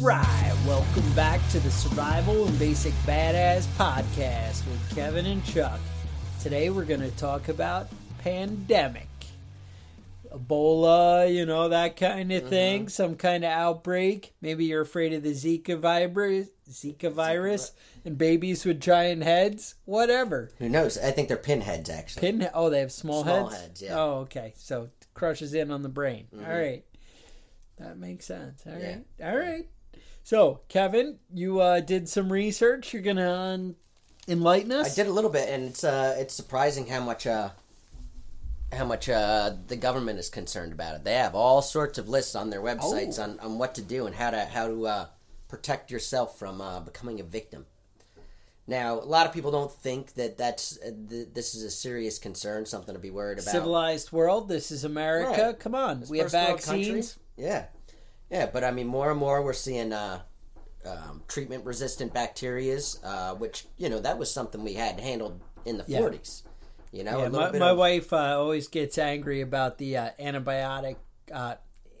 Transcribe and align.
right, 0.00 0.56
welcome 0.66 1.12
back 1.12 1.46
to 1.50 1.60
the 1.60 1.70
Survival 1.70 2.46
and 2.46 2.58
Basic 2.58 2.94
Badass 3.04 3.66
podcast 3.76 4.66
with 4.66 4.94
Kevin 4.94 5.26
and 5.26 5.44
Chuck. 5.44 5.78
Today 6.40 6.70
we're 6.70 6.86
going 6.86 7.02
to 7.02 7.10
talk 7.12 7.48
about 7.48 7.88
pandemic. 8.18 9.08
Ebola, 10.32 11.30
you 11.30 11.44
know, 11.44 11.68
that 11.68 11.96
kind 11.96 12.32
of 12.32 12.42
mm-hmm. 12.42 12.50
thing, 12.50 12.88
some 12.88 13.16
kind 13.16 13.44
of 13.44 13.50
outbreak. 13.50 14.32
Maybe 14.40 14.64
you're 14.64 14.80
afraid 14.80 15.12
of 15.12 15.22
the 15.22 15.32
Zika 15.32 15.78
virus, 15.78 16.48
Zika 16.70 17.12
virus, 17.12 17.72
and 18.02 18.16
babies 18.16 18.64
with 18.64 18.80
giant 18.80 19.22
heads, 19.22 19.74
whatever. 19.84 20.50
Who 20.60 20.70
knows? 20.70 20.96
I 20.96 21.10
think 21.10 21.28
they're 21.28 21.36
pinheads, 21.36 21.90
actually. 21.90 22.20
Pin 22.20 22.48
oh, 22.54 22.70
they 22.70 22.80
have 22.80 22.92
small, 22.92 23.22
Small 23.22 23.48
heads? 23.48 23.60
heads, 23.60 23.82
yeah. 23.82 23.98
Oh, 23.98 24.10
okay. 24.20 24.54
So 24.56 24.88
crushes 25.12 25.52
in 25.52 25.70
on 25.70 25.82
the 25.82 25.90
brain. 25.90 26.28
Mm-hmm. 26.34 26.50
All 26.50 26.56
right. 26.56 26.84
That 27.78 27.98
makes 27.98 28.24
sense. 28.24 28.62
All 28.66 28.78
Yeah. 28.78 28.88
right. 28.88 29.04
All 29.22 29.36
right. 29.36 29.68
So, 30.22 30.60
Kevin, 30.68 31.18
you 31.32 31.60
uh, 31.60 31.80
did 31.80 32.08
some 32.08 32.32
research. 32.32 32.94
You're 32.94 33.18
um, 33.28 33.76
enlighten 34.28 34.72
us? 34.72 34.92
I 34.92 35.02
did 35.02 35.08
a 35.08 35.12
little 35.12 35.30
bit, 35.30 35.48
and 35.48 35.64
it's 35.64 35.82
uh, 35.84 36.16
it's 36.18 36.34
surprising 36.34 36.86
how 36.86 37.00
much 37.00 37.26
uh, 37.26 37.50
how 38.72 38.84
much 38.84 39.08
uh, 39.08 39.52
the 39.66 39.76
government 39.76 40.18
is 40.18 40.28
concerned 40.28 40.72
about 40.72 40.94
it. 40.94 41.04
They 41.04 41.14
have 41.14 41.34
all 41.34 41.62
sorts 41.62 41.98
of 41.98 42.08
lists 42.08 42.34
on 42.34 42.50
their 42.50 42.60
websites 42.60 43.18
Oh. 43.18 43.24
on, 43.24 43.40
on 43.40 43.58
what 43.58 43.74
to 43.76 43.82
do 43.82 44.06
and 44.06 44.14
how 44.14 44.30
to 44.30 44.44
how 44.44 44.68
to 44.68 44.86
uh, 44.86 45.06
protect 45.48 45.90
yourself 45.90 46.38
from 46.38 46.60
uh, 46.60 46.80
becoming 46.80 47.18
a 47.18 47.24
victim. 47.24 47.66
Now, 48.66 49.00
a 49.00 49.04
lot 49.04 49.26
of 49.26 49.32
people 49.32 49.50
don't 49.50 49.72
think 49.72 50.14
that 50.14 50.38
that's 50.38 50.78
uh, 50.78 50.92
th- 51.08 51.28
this 51.34 51.56
is 51.56 51.64
a 51.64 51.70
serious 51.70 52.18
concern, 52.20 52.66
something 52.66 52.94
to 52.94 53.00
be 53.00 53.10
worried 53.10 53.40
about. 53.40 53.50
Civilized 53.50 54.12
world. 54.12 54.48
This 54.48 54.70
is 54.70 54.84
America. 54.84 55.46
Right. 55.46 55.58
Come 55.58 55.74
on. 55.74 56.02
It's 56.02 56.10
we 56.10 56.18
have 56.18 56.30
vaccines. 56.30 57.18
Yeah, 57.36 57.64
yeah, 58.30 58.46
but 58.46 58.64
I 58.64 58.70
mean, 58.70 58.86
more 58.86 59.10
and 59.10 59.18
more 59.18 59.42
we're 59.42 59.52
seeing 59.52 59.92
uh, 59.92 60.20
um, 60.86 61.22
treatment-resistant 61.28 62.14
bacterias, 62.14 62.98
uh, 63.04 63.34
which 63.34 63.66
you 63.76 63.88
know 63.88 64.00
that 64.00 64.18
was 64.18 64.30
something 64.32 64.62
we 64.64 64.74
had 64.74 64.98
handled 65.00 65.40
in 65.64 65.76
the 65.78 65.84
Yeah. 65.86 65.98
forties. 65.98 66.42
You 66.92 67.04
know, 67.04 67.12
a 67.12 67.18
Yeah, 67.18 67.24
little 67.28 67.40
my, 67.40 67.50
bit 67.52 67.60
my 67.60 67.70
of- 67.70 67.78
wife 67.78 68.12
uh, 68.12 68.38
always 68.40 68.66
gets 68.68 68.98
angry 68.98 69.42
about 69.42 69.78
the 69.78 69.96
uh, 69.96 70.10
antibiotic, 70.18 70.96
uh, 71.32 71.54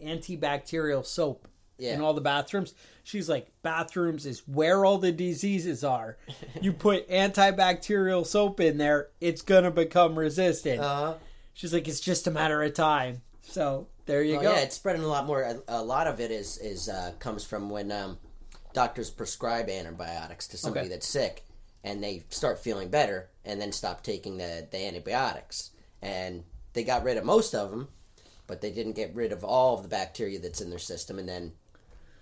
antibacterial 0.04 1.04
soap 1.06 1.46
Yeah. 1.78 1.94
in 1.94 2.00
all 2.00 2.14
the 2.14 2.20
bathrooms. 2.20 2.74
She's 3.04 3.28
like, 3.28 3.50
bathrooms 3.62 4.26
is 4.26 4.40
where 4.48 4.84
all 4.84 4.98
the 4.98 5.12
diseases 5.12 5.84
are. 5.84 6.16
you 6.60 6.72
put 6.72 7.08
antibacterial 7.08 8.26
soap 8.26 8.60
in 8.60 8.78
there, 8.78 9.08
it's 9.20 9.42
gonna 9.42 9.70
become 9.70 10.18
resistant. 10.18 10.80
Uh-huh. 10.80 11.14
She's 11.54 11.72
like, 11.72 11.86
it's 11.88 12.00
just 12.00 12.26
a 12.26 12.30
matter 12.30 12.62
of 12.62 12.74
time. 12.74 13.22
So 13.42 13.86
there 14.10 14.22
you 14.22 14.36
go. 14.40 14.52
yeah, 14.52 14.60
it's 14.60 14.76
spreading 14.76 15.02
a 15.02 15.06
lot 15.06 15.26
more. 15.26 15.42
A, 15.42 15.56
a 15.68 15.82
lot 15.82 16.06
of 16.06 16.20
it 16.20 16.30
is 16.30 16.58
is 16.58 16.88
uh, 16.88 17.12
comes 17.18 17.44
from 17.44 17.70
when 17.70 17.90
um, 17.92 18.18
doctors 18.72 19.10
prescribe 19.10 19.68
antibiotics 19.68 20.48
to 20.48 20.56
somebody 20.56 20.86
Okay. 20.86 20.94
that's 20.94 21.06
sick, 21.08 21.44
and 21.84 22.02
they 22.02 22.24
start 22.30 22.58
feeling 22.58 22.88
better, 22.88 23.28
and 23.44 23.60
then 23.60 23.72
stop 23.72 24.02
taking 24.02 24.38
the 24.38 24.66
the 24.70 24.78
antibiotics, 24.86 25.70
and 26.02 26.44
they 26.72 26.84
got 26.84 27.04
rid 27.04 27.16
of 27.16 27.24
most 27.24 27.54
of 27.54 27.70
them, 27.70 27.88
but 28.46 28.60
they 28.60 28.70
didn't 28.70 28.92
get 28.96 29.14
rid 29.14 29.32
of 29.32 29.44
all 29.44 29.76
of 29.76 29.82
the 29.82 29.88
bacteria 29.88 30.38
that's 30.38 30.60
in 30.60 30.70
their 30.70 30.78
system, 30.78 31.18
and 31.18 31.28
then. 31.28 31.52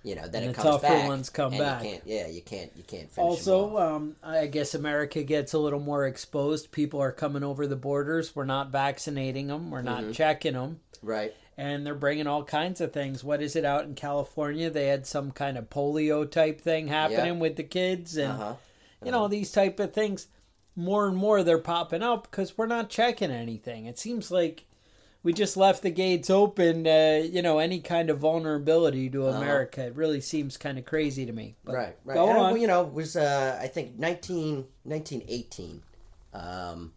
You 0.04 0.14
know, 0.14 0.28
then 0.28 0.44
And 0.44 0.52
it 0.52 0.56
the 0.56 0.62
comes 0.62 0.74
tougher 0.80 0.94
back. 0.94 1.08
ones 1.08 1.28
come 1.28 1.52
and 1.54 1.60
back. 1.60 1.82
You 1.82 1.90
can't, 1.90 2.02
yeah, 2.06 2.26
you 2.28 2.40
can't. 2.40 2.70
You 2.76 2.84
can't. 2.84 3.10
Finish 3.10 3.16
them 3.16 3.24
also, 3.54 3.76
um, 3.78 4.16
I 4.22 4.46
guess 4.46 4.74
America 4.74 5.24
gets 5.24 5.54
a 5.54 5.58
little 5.58 5.80
more 5.80 6.06
exposed. 6.06 6.70
People 6.70 7.02
are 7.02 7.10
coming 7.10 7.42
over 7.42 7.66
the 7.66 7.74
borders. 7.76 8.34
We're 8.34 8.44
not 8.44 8.70
vaccinating 8.70 9.48
them. 9.48 9.72
We're 9.72 9.82
Mm-hmm. 9.82 10.06
not 10.06 10.14
checking 10.14 10.52
them. 10.52 10.78
right? 11.02 11.34
And 11.58 11.84
they're 11.84 11.94
bringing 11.94 12.26
all 12.28 12.44
kinds 12.44 12.80
of 12.80 12.92
things. 12.92 13.22
What 13.22 13.42
is 13.42 13.54
it 13.56 13.64
out 13.66 13.84
in 13.84 13.94
California? 13.94 14.70
They 14.70 14.86
had 14.86 15.06
some 15.06 15.32
kind 15.32 15.58
of 15.58 15.68
polio 15.68 16.30
type 16.30 16.60
thing 16.60 16.86
happening 16.88 17.34
Yeah. 17.34 17.40
with 17.40 17.56
the 17.56 17.64
kids, 17.64 18.16
and 18.16 18.32
Uh 18.32 18.36
huh. 18.36 18.54
you 19.04 19.10
know 19.10 19.28
these 19.28 19.52
type 19.52 19.78
of 19.80 19.92
things. 19.92 20.28
More 20.76 21.08
and 21.08 21.16
more 21.16 21.42
they're 21.42 21.58
popping 21.58 22.04
up 22.04 22.30
because 22.30 22.56
we're 22.56 22.66
not 22.66 22.88
checking 22.88 23.32
anything. 23.32 23.86
It 23.86 23.98
seems 23.98 24.30
like 24.30 24.64
we 25.24 25.32
just 25.32 25.56
left 25.56 25.82
the 25.82 25.90
gates 25.90 26.30
open. 26.30 26.86
Uh, 26.86 27.22
you 27.28 27.42
know, 27.42 27.58
any 27.58 27.80
kind 27.80 28.08
of 28.10 28.20
vulnerability 28.20 29.10
to 29.10 29.26
America. 29.26 29.84
It 29.86 29.96
really 29.96 30.20
seems 30.20 30.56
kind 30.56 30.78
of 30.78 30.84
crazy 30.84 31.26
to 31.26 31.32
me. 31.32 31.56
But 31.64 31.74
right, 31.74 31.96
right. 32.04 32.14
Go 32.14 32.28
And, 32.28 32.38
on. 32.38 32.60
You 32.60 32.68
know, 32.68 32.86
it 32.86 32.92
was 32.92 33.16
uh, 33.16 33.58
I 33.60 33.66
think 33.66 33.98
19, 33.98 34.66
1918. 34.84 35.82
Um, 36.32 36.92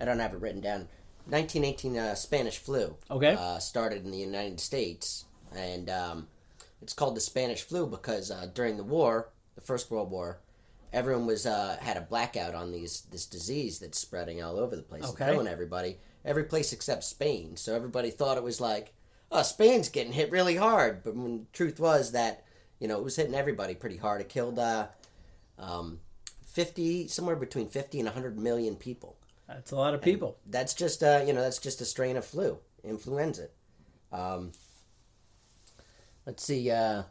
I 0.00 0.04
don't 0.04 0.20
have 0.20 0.32
it 0.32 0.40
written 0.40 0.60
down. 0.60 0.88
1918 1.30 1.96
uh, 1.96 2.14
Spanish 2.14 2.58
flu. 2.58 2.96
Okay. 3.10 3.34
Uh, 3.38 3.58
started 3.58 4.04
in 4.04 4.10
the 4.10 4.18
United 4.18 4.60
States, 4.60 5.24
and 5.56 5.88
um, 5.90 6.28
it's 6.82 6.92
called 6.92 7.16
the 7.16 7.20
Spanish 7.20 7.62
flu 7.62 7.86
because 7.86 8.30
uh, 8.30 8.46
during 8.54 8.76
the 8.76 8.84
war, 8.84 9.28
the 9.54 9.60
First 9.60 9.90
World 9.90 10.10
War, 10.10 10.38
everyone 10.92 11.26
was 11.26 11.46
uh, 11.46 11.76
had 11.80 11.96
a 11.96 12.00
blackout 12.02 12.54
on 12.54 12.72
these 12.72 13.02
this 13.10 13.26
disease 13.26 13.78
that's 13.78 13.98
spreading 13.98 14.42
all 14.42 14.58
over 14.58 14.74
the 14.76 14.82
place, 14.82 15.04
and 15.04 15.12
Okay. 15.12 15.30
killing 15.30 15.46
everybody. 15.46 15.98
Every 16.24 16.44
place 16.44 16.72
except 16.72 17.04
Spain. 17.04 17.56
So 17.56 17.74
everybody 17.74 18.10
thought 18.10 18.36
it 18.36 18.42
was 18.42 18.60
like, 18.60 18.92
oh, 19.32 19.42
Spain's 19.42 19.88
getting 19.88 20.12
hit 20.12 20.30
really 20.30 20.56
hard. 20.56 21.02
But 21.02 21.16
when 21.16 21.38
the 21.38 21.44
truth 21.54 21.80
was 21.80 22.12
that, 22.12 22.44
you 22.78 22.88
know, 22.88 22.98
it 22.98 23.04
was 23.04 23.16
hitting 23.16 23.34
everybody 23.34 23.74
pretty 23.74 23.96
hard. 23.96 24.20
It 24.20 24.28
killed 24.28 24.58
uh, 24.58 24.88
um, 25.58 26.00
50, 26.46 27.08
somewhere 27.08 27.36
between 27.36 27.68
50 27.68 28.00
and 28.00 28.06
100 28.06 28.38
million 28.38 28.76
people. 28.76 29.16
That's 29.54 29.72
a 29.72 29.76
lot 29.76 29.94
of 29.94 30.02
people. 30.02 30.38
That's 30.46 30.74
just, 30.74 31.02
uh, 31.02 31.22
you 31.26 31.32
know, 31.32 31.42
that's 31.42 31.58
just 31.58 31.80
a 31.80 31.84
strain 31.84 32.16
of 32.16 32.24
flu, 32.24 32.58
influenza. 32.84 33.48
Um, 34.12 34.52
let's 36.26 36.42
see, 36.44 36.70
uh, 36.70 37.02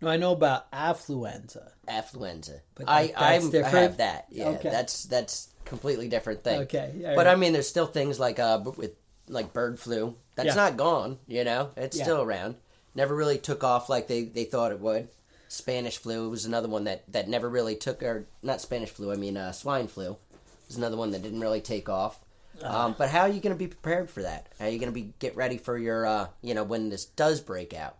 No, 0.00 0.08
I 0.08 0.16
know 0.18 0.32
about 0.32 0.70
affluenza. 0.72 1.70
affluenza. 1.88 2.60
But 2.74 2.88
I, 2.88 3.12
I'm- 3.16 3.50
I 3.54 3.68
have 3.68 3.96
that. 3.98 4.26
Yeah, 4.30 4.48
Okay. 4.48 4.68
that's 4.70 5.04
that's 5.04 5.48
completely 5.64 6.08
different 6.08 6.44
thing. 6.44 6.60
Okay, 6.62 6.92
all 7.06 7.14
but 7.16 7.26
right. 7.26 7.32
I 7.32 7.36
mean, 7.36 7.52
there's 7.52 7.68
still 7.68 7.86
things 7.86 8.20
like 8.20 8.38
uh, 8.38 8.60
with 8.76 8.92
like 9.28 9.52
bird 9.52 9.80
flu. 9.80 10.14
That's 10.34 10.48
Yeah. 10.48 10.54
not 10.54 10.76
gone. 10.76 11.18
You 11.26 11.44
know, 11.44 11.70
it's 11.76 11.96
Yeah. 11.96 12.04
still 12.04 12.20
around. 12.22 12.56
Never 12.94 13.14
really 13.14 13.38
took 13.38 13.64
off 13.64 13.88
like 13.88 14.06
they, 14.06 14.24
they 14.24 14.44
thought 14.44 14.70
it 14.72 14.80
would. 14.80 15.08
Spanish 15.48 15.96
flu 15.98 16.28
was 16.30 16.44
another 16.44 16.68
one 16.68 16.84
that, 16.84 17.04
that 17.12 17.28
never 17.28 17.48
really 17.48 17.76
took, 17.76 18.02
or 18.02 18.26
not 18.42 18.60
Spanish 18.60 18.90
flu. 18.90 19.12
I 19.12 19.16
mean, 19.16 19.36
uh, 19.36 19.52
swine 19.52 19.86
flu 19.86 20.16
was 20.66 20.76
another 20.76 20.96
one 20.96 21.10
that 21.12 21.22
didn't 21.22 21.40
really 21.40 21.60
take 21.60 21.88
off. 21.88 22.20
Ah. 22.64 22.86
Um, 22.86 22.94
but 22.96 23.10
how 23.10 23.20
are 23.22 23.28
you 23.28 23.40
going 23.40 23.54
to 23.54 23.58
be 23.58 23.66
prepared 23.68 24.10
for 24.10 24.22
that? 24.22 24.48
How 24.58 24.66
are 24.66 24.70
you 24.70 24.78
going 24.78 24.92
to 24.92 24.94
be 25.00 25.12
get 25.18 25.36
ready 25.36 25.58
for 25.58 25.76
your, 25.76 26.06
uh, 26.06 26.28
you 26.42 26.54
know, 26.54 26.64
when 26.64 26.88
this 26.88 27.04
does 27.04 27.40
break 27.40 27.74
out? 27.74 27.96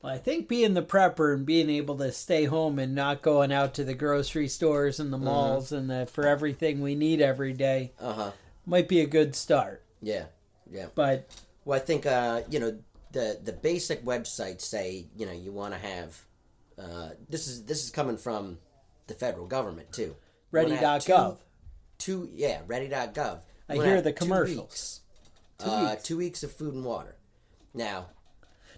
Well, 0.00 0.12
I 0.12 0.18
think 0.18 0.48
being 0.48 0.74
the 0.74 0.82
prepper 0.82 1.32
and 1.34 1.46
being 1.46 1.70
able 1.70 1.96
to 1.98 2.10
stay 2.10 2.44
home 2.46 2.78
and 2.78 2.94
not 2.94 3.22
going 3.22 3.52
out 3.52 3.74
to 3.74 3.84
the 3.84 3.94
grocery 3.94 4.48
stores 4.48 4.98
and 4.98 5.12
the 5.12 5.16
Mm-hmm. 5.16 5.26
malls 5.26 5.72
and 5.72 5.88
the, 5.90 6.06
for 6.06 6.26
everything 6.26 6.80
we 6.80 6.94
need 6.94 7.20
every 7.20 7.52
day 7.52 7.92
Uh 8.00 8.12
huh. 8.12 8.30
might 8.66 8.88
be 8.88 9.00
a 9.00 9.06
good 9.06 9.36
start. 9.36 9.84
Yeah. 10.00 10.24
Yeah. 10.70 10.86
But 10.94 11.28
Well, 11.64 11.78
I 11.78 11.82
think 11.84 12.06
uh, 12.06 12.42
you 12.50 12.58
know 12.58 12.78
the 13.12 13.38
the 13.44 13.52
basic 13.52 14.04
websites 14.04 14.62
say 14.62 15.04
you 15.16 15.26
know 15.26 15.32
you 15.32 15.52
want 15.52 15.74
to 15.74 15.78
have 15.78 16.20
uh, 16.78 17.10
this 17.28 17.46
is 17.46 17.64
this 17.64 17.84
is 17.84 17.90
coming 17.90 18.16
from 18.16 18.58
the 19.06 19.14
federal 19.14 19.46
government 19.46 19.92
too. 19.92 20.16
Ready.gov. 20.50 21.36
Two, 22.02 22.26
two 22.26 22.30
yeah, 22.34 22.62
ready.gov. 22.66 23.38
I 23.68 23.74
You 23.74 23.82
hear 23.82 24.02
the 24.02 24.10
two 24.10 24.16
commercials. 24.16 24.58
weeks, 24.58 25.00
Two 25.58 25.70
uh, 25.70 25.90
weeks. 25.90 26.02
two 26.02 26.16
weeks 26.16 26.42
of 26.42 26.50
food 26.52 26.74
and 26.74 26.84
water. 26.84 27.14
Now, 27.74 28.06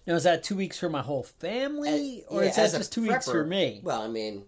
Now, 0.06 0.14
is 0.14 0.24
that 0.24 0.44
two 0.44 0.56
weeks 0.56 0.78
for 0.78 0.90
my 0.90 1.00
whole 1.00 1.22
family, 1.22 2.24
or 2.28 2.42
yeah, 2.42 2.50
is 2.50 2.56
that 2.56 2.72
just 2.72 2.92
two 2.92 3.08
weeks 3.08 3.24
for 3.24 3.44
me? 3.44 3.80
Well, 3.82 4.02
I 4.02 4.08
mean, 4.08 4.44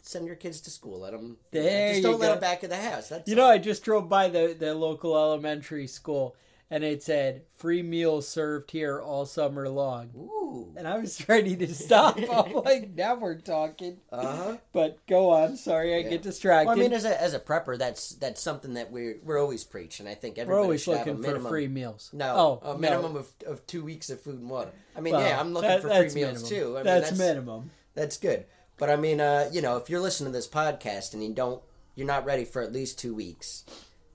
send 0.00 0.26
your 0.26 0.36
kids 0.36 0.62
to 0.62 0.70
school. 0.70 1.00
Let 1.00 1.12
them. 1.12 1.36
There 1.50 1.90
just 1.90 2.02
don't 2.02 2.18
let 2.18 2.26
go. 2.28 2.32
them 2.32 2.40
back 2.40 2.64
in 2.64 2.70
the 2.70 2.76
house. 2.76 3.10
That's 3.10 3.28
You 3.28 3.36
know. 3.36 3.46
I 3.46 3.58
just 3.58 3.84
drove 3.84 4.08
by 4.08 4.28
the, 4.30 4.56
the 4.58 4.74
local 4.74 5.14
elementary 5.14 5.86
school, 5.86 6.34
and 6.70 6.82
it 6.82 7.02
said 7.02 7.42
free 7.56 7.82
meals 7.82 8.26
served 8.28 8.70
here 8.70 9.00
all 9.00 9.26
summer 9.26 9.68
long. 9.68 10.10
Ooh. 10.16 10.72
And 10.76 10.86
I 10.88 10.98
was 10.98 11.28
ready 11.28 11.56
to 11.56 11.72
stop. 11.74 12.16
I'm 12.18 12.52
like, 12.64 12.94
now 12.94 13.14
we're 13.16 13.38
talking. 13.40 13.98
Uh 14.10 14.36
huh. 14.36 14.56
But 14.72 15.04
go 15.06 15.30
on. 15.30 15.56
Sorry, 15.56 15.94
I 15.94 15.98
Yeah. 15.98 16.10
get 16.10 16.22
distracted. 16.22 16.68
Well, 16.68 16.76
I 16.76 16.80
mean, 16.80 16.92
as 16.92 17.04
a 17.04 17.20
as 17.20 17.34
a 17.34 17.40
prepper, 17.40 17.76
that's 17.78 18.10
that's 18.10 18.40
something 18.40 18.74
that 18.74 18.90
we're 18.90 19.16
we're 19.22 19.38
always 19.40 19.64
preaching. 19.64 20.06
I 20.06 20.14
think 20.14 20.36
we're 20.36 20.42
everybody 20.42 20.62
always 20.64 20.82
should 20.82 20.96
have 20.96 21.06
a 21.08 21.12
looking 21.12 21.42
for 21.42 21.48
free 21.48 21.68
meals. 21.68 22.10
No, 22.12 22.60
oh, 22.64 22.70
a 22.72 22.78
minimum 22.78 23.16
of, 23.16 23.28
of 23.46 23.66
two 23.66 23.84
weeks 23.84 24.10
of 24.10 24.20
food 24.20 24.38
and 24.40 24.48
water. 24.48 24.70
I 24.96 25.00
mean, 25.00 25.14
Well, 25.14 25.22
yeah, 25.26 25.38
I'm 25.40 25.52
looking 25.52 25.68
that- 25.68 25.82
for 25.82 25.88
free 25.88 25.98
meals 26.14 26.42
minimum. 26.42 26.48
too. 26.48 26.72
I 26.74 26.76
mean, 26.76 26.84
that's, 26.84 27.08
that's 27.10 27.18
minimum. 27.18 27.70
That's 27.94 28.16
good. 28.16 28.46
But 28.76 28.90
I 28.90 28.96
mean, 28.96 29.20
uh, 29.20 29.48
you 29.52 29.60
know, 29.62 29.76
if 29.76 29.88
you're 29.90 30.00
listening 30.00 30.32
to 30.32 30.36
this 30.38 30.48
podcast 30.48 31.14
and 31.14 31.22
you 31.22 31.32
don't, 31.32 31.62
you're 31.94 32.06
not 32.08 32.24
ready 32.24 32.44
for 32.44 32.60
at 32.62 32.72
least 32.72 32.98
two 32.98 33.14
weeks, 33.14 33.64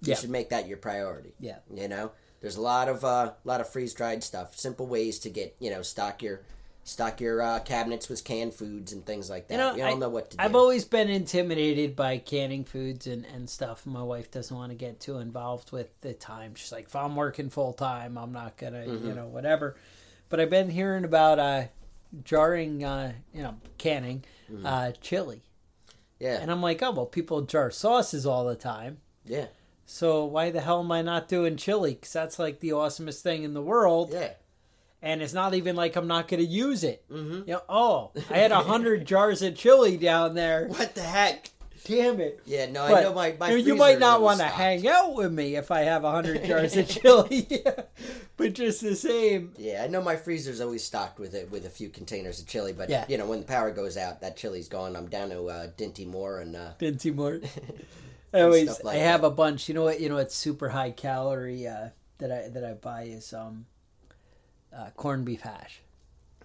you 0.01 0.09
Yeah. 0.11 0.15
should 0.15 0.29
make 0.29 0.49
that 0.49 0.67
your 0.67 0.77
priority. 0.77 1.33
Yeah. 1.39 1.59
You 1.73 1.87
know, 1.87 2.11
there's 2.41 2.55
a 2.57 2.61
lot 2.61 2.87
of 2.89 3.03
uh, 3.05 3.33
lot 3.43 3.61
of 3.61 3.69
freeze 3.69 3.93
dried 3.93 4.23
stuff. 4.23 4.55
Simple 4.57 4.87
ways 4.87 5.19
to 5.19 5.29
get 5.29 5.55
you 5.59 5.69
know 5.69 5.81
stock 5.81 6.21
your 6.23 6.41
stock 6.83 7.21
your 7.21 7.41
uh, 7.41 7.59
cabinets 7.59 8.09
with 8.09 8.23
canned 8.23 8.53
foods 8.53 8.91
and 8.93 9.05
things 9.05 9.29
like 9.29 9.47
that. 9.47 9.53
You 9.53 9.57
know, 9.59 9.75
you 9.75 9.83
I, 9.83 9.93
know 9.93 10.09
what 10.09 10.31
to 10.31 10.37
do. 10.37 10.43
I've 10.43 10.55
always 10.55 10.85
been 10.85 11.07
intimidated 11.09 11.95
by 11.95 12.17
canning 12.17 12.63
foods 12.63 13.05
and, 13.05 13.25
and 13.25 13.47
stuff. 13.49 13.85
My 13.85 14.01
wife 14.01 14.31
doesn't 14.31 14.55
want 14.55 14.71
to 14.71 14.75
get 14.75 14.99
too 14.99 15.19
involved 15.19 15.71
with 15.71 15.89
the 16.01 16.13
time. 16.13 16.55
She's 16.55 16.71
like, 16.71 16.85
if 16.85 16.95
I'm 16.95 17.15
working 17.15 17.49
full 17.51 17.73
time, 17.73 18.17
I'm 18.17 18.31
not 18.31 18.57
gonna, 18.57 18.85
Mm-hmm. 18.87 19.07
you 19.07 19.13
know, 19.13 19.27
whatever. 19.27 19.75
But 20.29 20.39
I've 20.39 20.49
been 20.49 20.69
hearing 20.69 21.03
about 21.03 21.37
uh, 21.37 21.63
jarring, 22.23 22.83
uh, 22.83 23.13
you 23.33 23.43
know, 23.43 23.55
canning 23.77 24.23
Mm-hmm. 24.51 24.65
uh, 24.65 24.91
chili, 24.99 25.43
Yeah, 26.19 26.39
and 26.41 26.49
I'm 26.49 26.59
like, 26.61 26.81
oh 26.81 26.89
well, 26.89 27.05
people 27.05 27.43
jar 27.43 27.69
sauces 27.69 28.25
all 28.25 28.45
the 28.47 28.55
time. 28.55 28.97
yeah, 29.25 29.45
So 29.91 30.25
why 30.25 30.51
the 30.51 30.61
hell 30.61 30.81
am 30.81 30.91
I 30.91 31.01
not 31.01 31.27
doing 31.27 31.57
chili? 31.57 31.95
Because 31.95 32.13
that's 32.13 32.37
like 32.37 32.59
the 32.59 32.69
awesomest 32.69 33.21
thing 33.21 33.41
in 33.41 33.55
the 33.55 33.61
world, 33.61 34.11
yeah. 34.13 34.33
and 35.01 35.19
it's 35.19 35.33
not 35.33 35.55
even 35.55 35.75
like 35.75 35.95
I'm 35.95 36.07
not 36.07 36.27
going 36.27 36.41
to 36.41 36.47
use 36.47 36.83
it. 36.83 37.03
Mm-hmm. 37.11 37.49
You 37.49 37.53
know, 37.53 37.61
oh, 37.67 38.11
I 38.29 38.37
had 38.37 38.51
a 38.51 38.59
hundred 38.59 39.05
jars 39.07 39.41
of 39.41 39.55
chili 39.55 39.97
down 39.97 40.35
there. 40.35 40.67
What 40.67 40.93
the 40.93 41.01
heck? 41.01 41.49
Damn 41.85 42.21
it! 42.21 42.39
Yeah, 42.45 42.67
no, 42.69 42.83
I 42.85 43.01
know 43.01 43.15
my 43.15 43.35
my. 43.39 43.49
you, 43.49 43.57
you 43.57 43.75
might 43.75 43.97
not 43.97 44.21
want 44.21 44.41
to 44.41 44.45
hang 44.45 44.87
out 44.87 45.15
with 45.15 45.33
me 45.33 45.55
if 45.55 45.71
I 45.71 45.81
have 45.81 46.03
a 46.03 46.11
hundred 46.11 46.45
jars 46.45 46.77
of 46.77 46.87
chili, 46.89 47.47
yeah. 47.49 47.81
but 48.37 48.53
just 48.53 48.81
the 48.81 48.95
same. 48.95 49.53
Yeah, 49.57 49.83
I 49.83 49.87
know 49.87 50.03
my 50.03 50.17
freezer's 50.17 50.61
always 50.61 50.83
stocked 50.83 51.17
with 51.17 51.33
it 51.33 51.49
with 51.49 51.65
a 51.65 51.69
few 51.69 51.89
containers 51.89 52.39
of 52.39 52.45
chili, 52.45 52.73
but 52.73 52.91
Yeah. 52.91 53.05
you 53.09 53.17
know 53.17 53.25
when 53.25 53.39
the 53.39 53.45
power 53.47 53.71
goes 53.71 53.97
out, 53.97 54.21
that 54.21 54.37
chili's 54.37 54.67
gone. 54.67 54.95
I'm 54.95 55.07
down 55.07 55.31
to 55.31 55.45
uh, 55.45 55.67
Dinty 55.79 56.05
Moore 56.05 56.41
and 56.41 56.55
uh, 56.55 56.73
Didn't 56.77 57.01
see 57.01 57.09
more. 57.09 57.39
I 58.33 58.41
always, 58.41 58.83
like 58.83 58.95
I 58.97 58.99
have 58.99 59.21
that. 59.21 59.27
a 59.27 59.31
bunch. 59.31 59.67
You 59.69 59.75
know 59.75 59.83
what? 59.83 59.99
You 59.99 60.09
know 60.09 60.15
what's 60.15 60.35
super 60.35 60.69
high 60.69 60.91
calorie 60.91 61.67
uh, 61.67 61.89
that 62.19 62.31
I 62.31 62.49
that 62.49 62.63
I 62.63 62.73
buy 62.73 63.03
is 63.03 63.33
um, 63.33 63.65
uh, 64.75 64.89
corned 64.95 65.25
beef 65.25 65.41
hash. 65.41 65.81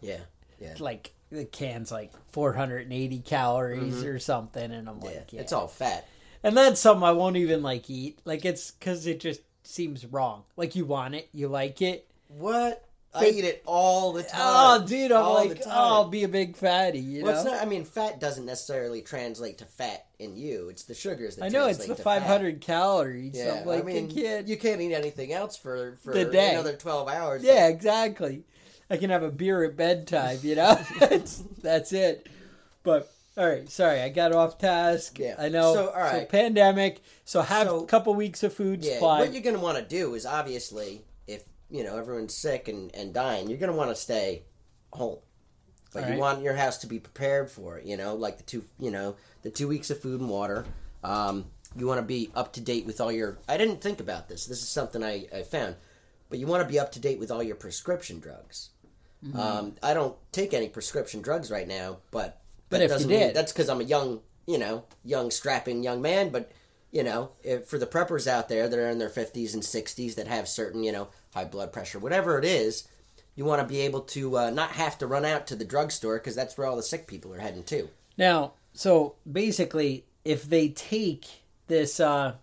yeah, 0.00 0.19
It's 0.60 0.81
like 0.81 1.12
the 1.31 1.44
can's 1.44 1.90
like 1.92 2.12
480 2.32 3.19
calories 3.20 3.94
Mm-hmm. 3.96 4.06
or 4.06 4.19
something, 4.19 4.70
and 4.72 4.88
I'm 4.88 4.98
yeah, 5.00 5.06
like, 5.06 5.32
yeah. 5.32 5.40
it's 5.40 5.52
all 5.52 5.69
fat. 5.69 6.06
and 6.42 6.56
that's 6.56 6.81
something 6.81 7.02
I 7.04 7.12
won't 7.12 7.36
even 7.36 7.62
like 7.62 7.88
eat. 7.90 8.19
Like 8.25 8.44
it's 8.44 8.70
because 8.70 9.06
it 9.06 9.20
just 9.20 9.40
seems 9.62 10.06
wrong. 10.06 10.44
Like 10.56 10.75
you 10.76 10.84
want 10.86 11.14
it, 11.14 11.28
you 11.32 11.48
like 11.48 11.82
it. 11.82 12.08
What? 12.28 12.84
I 13.14 13.26
eat 13.28 13.44
it 13.44 13.62
all 13.66 14.12
the 14.12 14.25
oh, 14.25 14.28
time. 14.28 14.40
Oh, 14.82 14.87
dude, 14.87 15.12
I'm 15.12 15.22
all 15.22 15.34
like, 15.46 15.62
oh, 15.66 15.70
I'll 15.70 16.08
be 16.08 16.25
a 16.25 16.28
big 16.28 16.56
fatty. 16.56 16.99
You 16.99 17.22
Well, 17.25 17.34
it's 17.37 17.44
know. 17.44 17.52
not, 17.52 17.62
I 17.62 17.64
mean, 17.64 17.84
fat 17.84 18.20
doesn't 18.20 18.44
necessarily 18.44 19.02
translate 19.02 19.58
to 19.58 19.64
fat 19.66 20.06
in 20.19 20.37
you. 20.37 20.69
It's 20.69 20.84
the 20.84 20.94
sugars 20.94 21.37
that 21.37 21.44
I 21.44 21.49
know 21.49 21.66
it's 21.69 21.78
the 21.78 21.94
to 21.94 21.94
fat. 21.94 22.22
500 22.22 22.61
calories. 22.61 23.34
Yeah, 23.37 23.62
so 23.62 23.69
like 23.69 23.82
I 23.82 23.87
mean, 23.87 24.08
kid. 24.08 24.49
you 24.49 24.56
can't 24.56 24.81
eat 24.81 24.93
anything 24.94 25.32
else 25.32 25.56
for 25.56 25.96
for 26.02 26.12
The 26.12 26.25
day. 26.25 26.52
another 26.52 26.75
twelve 26.76 27.08
hours. 27.08 27.43
Yeah, 27.44 27.69
exactly. 27.69 28.44
I 28.90 28.96
can 28.99 29.11
have 29.11 29.22
a 29.22 29.31
beer 29.31 29.64
at 29.64 29.76
bedtime, 29.76 30.38
you 30.43 30.56
know? 30.56 30.75
that's, 31.00 31.43
that's 31.62 31.93
it. 31.93 32.28
But, 32.82 33.10
all 33.37 33.49
right, 33.49 33.69
sorry, 33.70 34.00
I 34.02 34.10
got 34.10 34.32
off 34.32 34.58
task. 34.58 35.19
Yeah. 35.19 35.37
I 35.38 35.49
know. 35.49 35.72
So, 35.75 35.88
all 35.88 36.00
right. 36.02 36.28
pandemic. 36.28 37.00
So, 37.25 37.40
have 37.40 37.67
So- 37.67 37.82
a 37.82 37.87
couple 37.87 38.14
weeks 38.14 38.43
of 38.43 38.52
food 38.52 38.84
Yeah, 38.84 38.94
supply. 38.94 39.20
what 39.20 39.32
you're 39.32 39.43
going 39.43 39.56
to 39.56 39.62
want 39.62 39.78
to 39.78 39.84
do 39.84 40.14
is 40.14 40.26
obviously, 40.26 41.02
you 41.74 41.82
know 41.82 41.96
everyone's 41.98 42.34
sick 42.34 42.68
and, 42.68 42.94
and 42.94 43.12
dying, 43.12 43.48
you're 43.48 43.58
going 43.58 43.72
to 43.72 43.76
want 43.76 43.90
to 43.90 43.96
stay 43.96 44.42
home. 44.92 45.18
But 45.92 46.12
you 46.12 46.18
want 46.18 46.42
your 46.42 46.54
house 46.54 46.78
to 46.78 46.88
be 46.88 46.98
prepared 46.98 47.50
for 47.50 47.78
it. 47.78 47.86
You 47.86 47.96
know, 47.96 48.16
like 48.16 48.36
the 48.38 48.42
two, 48.42 48.64
you 48.80 48.90
know, 48.90 49.14
the 49.42 49.50
two 49.50 49.68
weeks 49.68 49.90
of 49.90 50.00
food 50.00 50.20
and 50.20 50.28
water. 50.28 50.64
Um, 51.04 51.46
you 51.76 51.86
want 51.86 51.98
to 51.98 52.06
be 52.06 52.30
up 52.34 52.52
to 52.54 52.60
date 52.60 52.84
with 52.86 53.00
all 53.00 53.12
your. 53.12 53.38
I 53.48 53.56
didn't 53.56 53.80
think 53.80 54.00
about 54.00 54.28
this. 54.28 54.46
This 54.46 54.60
is 54.62 54.68
something 54.68 55.04
I, 55.04 55.26
I 55.32 55.42
found, 55.42 55.76
but 56.30 56.38
you 56.40 56.46
want 56.48 56.62
to 56.62 56.68
be 56.68 56.80
up 56.80 56.90
to 56.92 57.00
date 57.00 57.20
with 57.20 57.30
all 57.30 57.42
your 57.44 57.54
prescription 57.56 58.18
drugs. 58.18 58.70
Mm-hmm. 59.24 59.38
Um, 59.38 59.74
I 59.82 59.94
don't 59.94 60.16
take 60.32 60.52
any 60.52 60.68
prescription 60.68 61.22
drugs 61.22 61.50
right 61.50 61.66
now, 61.68 61.98
but 62.10 62.40
But 62.70 62.80
if 62.82 62.88
you 62.90 62.94
doesn't 62.94 63.10
mean- 63.10 63.20
did. 63.20 63.36
that's 63.36 63.52
because 63.52 63.68
I'm 63.68 63.80
a 63.80 63.84
young, 63.84 64.20
you 64.46 64.58
know, 64.58 64.84
young 65.04 65.30
strapping 65.30 65.82
young 65.84 66.02
man. 66.02 66.30
But 66.30 66.50
you 66.94 67.02
know, 67.02 67.32
if, 67.43 67.67
for 67.67 67.76
the 67.76 67.88
preppers 67.88 68.29
out 68.29 68.49
there 68.49 68.69
that 68.69 68.79
are 68.79 68.88
in 68.88 68.99
their 68.99 69.11
50s 69.11 69.52
and 69.52 69.64
60s 69.64 70.14
that 70.14 70.29
have 70.29 70.49
certain, 70.49 70.85
you 70.85 70.93
know, 70.93 71.08
high 71.35 71.44
blood 71.44 71.73
pressure, 71.73 71.99
whatever 71.99 72.38
it 72.38 72.44
is, 72.44 72.87
you 73.35 73.44
want 73.44 73.61
to 73.61 73.67
be 73.67 73.81
able 73.81 74.00
to 74.00 74.38
uh, 74.38 74.50
not 74.50 74.70
have 74.70 74.96
to 74.99 75.06
run 75.08 75.25
out 75.25 75.49
to 75.49 75.56
the 75.56 75.64
drugstore 75.64 76.19
because 76.19 76.37
that's 76.37 76.56
where 76.56 76.69
all 76.69 76.76
the 76.76 76.85
sick 76.85 77.08
people 77.08 77.35
are 77.35 77.41
heading 77.41 77.64
to. 77.64 77.88
Now, 78.17 78.52
so 78.73 79.17
basically, 79.31 80.05
if 80.25 80.44
they 80.44 80.69
take 80.69 81.26
this 81.67 81.99
uh, 81.99 82.35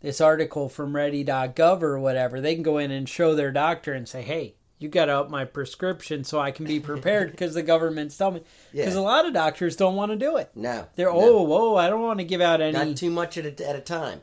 this 0.00 0.20
article 0.20 0.68
from 0.68 0.94
Ready.gov 0.94 1.82
or 1.82 1.98
whatever, 1.98 2.42
they 2.42 2.54
can 2.54 2.62
go 2.62 2.76
in 2.76 2.90
and 2.90 3.08
show 3.08 3.34
their 3.34 3.50
doctor 3.50 3.94
and 3.94 4.06
say, 4.06 4.20
"Hey, 4.20 4.56
you 4.78 4.88
got 4.88 5.06
to 5.06 5.12
up 5.18 5.30
my 5.30 5.44
prescription 5.44 6.24
so 6.24 6.38
I 6.38 6.50
can 6.50 6.64
be 6.64 6.78
prepared 6.80 7.30
because 7.32 7.54
the 7.54 7.62
government's 7.62 8.16
telling 8.16 8.34
me." 8.34 8.42
Because 8.72 8.94
Yeah. 8.94 9.00
a 9.00 9.02
lot 9.02 9.26
of 9.26 9.32
doctors 9.34 9.76
don't 9.76 9.96
want 9.96 10.12
to 10.12 10.16
do 10.16 10.36
it. 10.36 10.50
No, 10.54 10.86
They're 10.96 11.12
no, 11.12 11.20
oh, 11.20 11.42
whoa, 11.42 11.76
I 11.76 11.88
don't 11.90 12.02
want 12.02 12.18
to 12.20 12.24
give 12.24 12.40
out 12.40 12.60
any, 12.60 12.72
not 12.72 12.96
too 12.96 13.10
much 13.10 13.36
at 13.38 13.44
a, 13.60 13.68
at 13.68 13.76
a 13.76 13.80
time. 13.80 14.20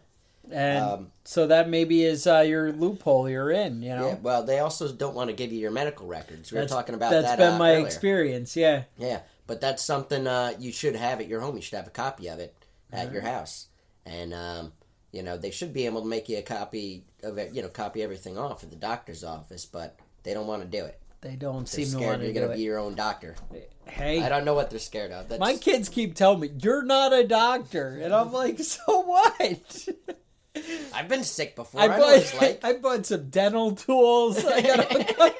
and 0.52 0.84
um, 0.86 1.12
so 1.24 1.48
that 1.48 1.68
maybe 1.70 2.04
is 2.04 2.28
uh, 2.28 2.40
your 2.40 2.72
loophole 2.72 3.28
you're 3.30 3.52
in. 3.52 3.82
You 3.82 3.96
know, 3.96 4.08
Yeah, 4.10 4.16
well, 4.22 4.44
they 4.44 4.60
also 4.60 4.92
don't 4.92 5.16
want 5.16 5.30
to 5.30 5.36
give 5.36 5.52
you 5.52 5.60
your 5.60 5.72
medical 5.72 6.06
records. 6.08 6.52
We 6.52 6.60
were 6.60 6.68
talking 6.68 6.94
about 6.96 7.12
that's 7.12 7.24
that. 7.28 7.40
Has 7.40 7.48
been 7.50 7.56
uh, 7.56 7.60
my 7.60 7.72
earlier. 7.74 7.86
experience. 7.86 8.56
Yeah, 8.56 8.84
Yeah, 8.98 9.22
but 9.48 9.60
that's 9.60 9.84
something 9.84 10.28
uh, 10.28 10.54
you 10.60 10.72
should 10.72 10.96
have 10.96 11.20
at 11.20 11.28
your 11.28 11.42
home. 11.42 11.56
You 11.56 11.62
should 11.62 11.78
have 11.78 11.88
a 11.88 11.92
copy 11.92 12.28
of 12.30 12.40
it 12.40 12.56
at 12.92 13.12
your 13.12 13.24
house, 13.24 13.68
and 14.06 14.34
um, 14.34 14.72
you 15.12 15.24
know 15.24 15.36
they 15.36 15.50
should 15.52 15.74
be 15.74 15.86
able 15.88 16.02
to 16.02 16.08
make 16.08 16.30
you 16.30 16.38
a 16.38 16.42
copy 16.44 17.04
of 17.24 17.38
it. 17.40 17.52
You 17.54 17.64
know, 17.64 17.68
copy 17.70 18.04
everything 18.04 18.38
off 18.38 18.64
at 18.64 18.70
the 18.70 18.76
doctor's 18.76 19.24
office, 19.24 19.66
but 19.66 19.98
they 20.26 20.34
don't 20.34 20.48
want 20.48 20.62
to 20.64 20.68
do 20.68 20.84
it. 20.84 21.00
they 21.22 21.36
don't 21.38 21.60
They're 21.72 21.86
seem 21.86 22.00
to 22.00 22.06
want 22.06 22.20
to 22.20 22.26
do 22.26 22.32
it. 22.32 22.34
you're 22.34 22.34
do 22.34 22.40
going 22.40 22.48
to 22.50 22.54
it. 22.54 22.58
be 22.58 22.64
your 22.64 22.80
own 22.80 22.96
doctor. 22.96 23.36
hey, 23.86 24.22
I 24.22 24.28
don't 24.28 24.44
know 24.44 24.54
what 24.56 24.70
they're 24.70 24.80
scared 24.80 25.12
of. 25.12 25.30
That's, 25.30 25.40
My 25.40 25.56
kids 25.56 25.88
keep 25.88 26.16
telling 26.16 26.40
me, 26.42 26.50
you're 26.62 26.84
not 26.84 27.14
a 27.14 27.24
doctor. 27.26 27.98
And 28.02 28.14
I'm 28.14 28.34
like, 28.34 28.60
so 28.74 29.02
what? 29.02 29.88
I've 30.94 31.08
been 31.08 31.24
sick 31.24 31.56
before. 31.56 31.80
I 31.82 31.86
I, 31.86 31.98
know 31.98 32.06
what 32.06 32.18
it's 32.22 32.32
bought, 32.32 32.42
like. 32.42 32.60
I 32.64 32.74
bought 32.74 33.06
some 33.06 33.30
dental 33.30 33.74
tools. 33.76 34.44
I 34.46 34.62
got 34.62 35.36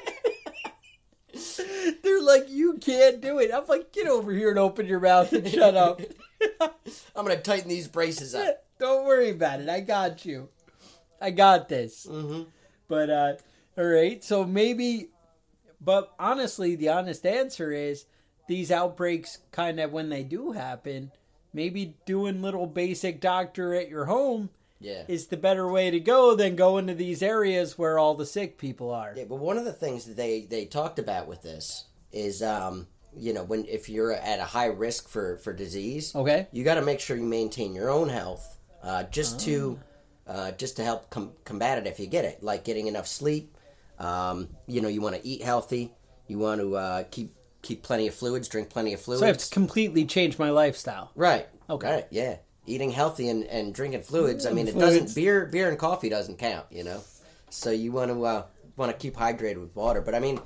They're 2.02 2.22
like, 2.22 2.48
you 2.50 2.78
can't 2.78 3.20
do 3.20 3.38
it. 3.38 3.50
I'm 3.52 3.66
like, 3.66 3.92
get 3.92 4.06
over 4.08 4.32
here 4.32 4.50
and 4.50 4.58
open 4.58 4.86
your 4.86 5.00
mouth 5.00 5.32
and 5.32 5.46
shut 5.48 5.76
up. 5.76 6.00
I'm 6.60 7.24
going 7.24 7.36
to 7.36 7.42
tighten 7.42 7.68
these 7.68 7.88
braces 7.88 8.34
up. 8.34 8.64
Don't 8.78 9.06
worry 9.06 9.30
about 9.30 9.60
it. 9.60 9.68
I 9.68 9.80
got 9.80 10.24
you. 10.24 10.48
I 11.20 11.30
got 11.30 11.68
this. 11.68 12.04
hmm 12.08 12.42
But, 12.88 13.10
uh, 13.10 13.32
all 13.78 13.84
right. 13.84 14.22
So 14.24 14.44
maybe, 14.44 15.08
but 15.80 16.12
honestly, 16.18 16.76
the 16.76 16.88
honest 16.90 17.26
answer 17.26 17.72
is 17.72 18.06
these 18.48 18.70
outbreaks 18.70 19.38
kind 19.52 19.80
of, 19.80 19.92
when 19.92 20.08
they 20.08 20.22
do 20.22 20.52
happen, 20.52 21.10
maybe 21.52 21.94
doing 22.06 22.42
little 22.42 22.66
basic 22.66 23.20
doctor 23.20 23.74
at 23.74 23.88
your 23.88 24.04
home 24.06 24.50
Yeah. 24.80 25.04
is 25.08 25.26
the 25.28 25.36
better 25.36 25.70
way 25.70 25.90
to 25.90 26.00
go 26.00 26.34
than 26.34 26.54
go 26.56 26.78
into 26.78 26.94
these 26.94 27.22
areas 27.22 27.78
where 27.78 27.98
all 27.98 28.14
the 28.14 28.26
sick 28.26 28.58
people 28.58 28.90
are. 28.92 29.14
Yeah, 29.16 29.24
but 29.28 29.36
one 29.36 29.58
of 29.58 29.64
the 29.64 29.72
things 29.72 30.04
that 30.04 30.16
they 30.16 30.42
they 30.42 30.64
talked 30.66 30.98
about 30.98 31.26
with 31.26 31.42
this 31.42 31.84
is, 32.12 32.42
um, 32.42 32.86
you 33.16 33.32
know, 33.32 33.42
when 33.44 33.64
if 33.66 33.88
you're 33.88 34.12
at 34.12 34.38
a 34.38 34.44
high 34.44 34.66
risk 34.66 35.08
for 35.08 35.38
for 35.38 35.52
disease, 35.52 36.14
Okay. 36.14 36.46
you 36.52 36.62
got 36.62 36.74
to 36.74 36.82
make 36.82 37.00
sure 37.00 37.16
you 37.16 37.24
maintain 37.24 37.74
your 37.74 37.90
own 37.90 38.08
health, 38.10 38.58
uh, 38.82 39.04
just 39.04 39.40
to 39.40 39.78
uh, 40.26 40.50
just 40.52 40.76
to 40.76 40.84
help 40.84 41.08
com- 41.08 41.32
combat 41.44 41.78
it 41.78 41.86
if 41.86 41.98
you 41.98 42.06
get 42.06 42.24
it, 42.24 42.42
like 42.42 42.62
getting 42.64 42.86
enough 42.88 43.06
sleep. 43.06 43.55
Um, 43.98 44.48
you 44.66 44.80
know, 44.80 44.88
you 44.88 45.00
want 45.00 45.16
to 45.16 45.26
eat 45.26 45.42
healthy. 45.42 45.92
You 46.26 46.38
want 46.38 46.60
to 46.60 46.76
uh, 46.76 47.02
keep 47.10 47.34
keep 47.62 47.82
plenty 47.82 48.06
of 48.06 48.14
fluids, 48.14 48.48
drink 48.48 48.70
plenty 48.70 48.92
of 48.92 49.00
fluids. 49.00 49.20
So 49.20 49.26
I 49.26 49.28
have 49.28 49.38
to 49.38 49.50
completely 49.50 50.04
change 50.04 50.38
my 50.38 50.50
lifestyle. 50.50 51.10
Right. 51.14 51.48
Okay. 51.68 51.90
Right. 51.90 52.06
Yeah. 52.10 52.36
Eating 52.66 52.90
healthy 52.90 53.28
and, 53.28 53.44
and 53.44 53.74
drinking 53.74 54.02
fluids. 54.02 54.44
I 54.44 54.50
mean, 54.52 54.66
it 54.68 54.72
Fluids. 54.72 54.98
doesn't 54.98 55.14
beer 55.14 55.46
beer 55.46 55.68
and 55.68 55.78
coffee 55.78 56.08
doesn't 56.08 56.38
count. 56.38 56.66
You 56.70 56.84
know, 56.84 57.00
so 57.48 57.70
you 57.70 57.92
want 57.92 58.10
to 58.10 58.24
uh, 58.24 58.44
want 58.76 58.90
to 58.92 58.98
keep 58.98 59.14
hydrated 59.14 59.60
with 59.60 59.74
water. 59.76 60.00
But 60.00 60.14
I 60.14 60.18
mean, 60.18 60.40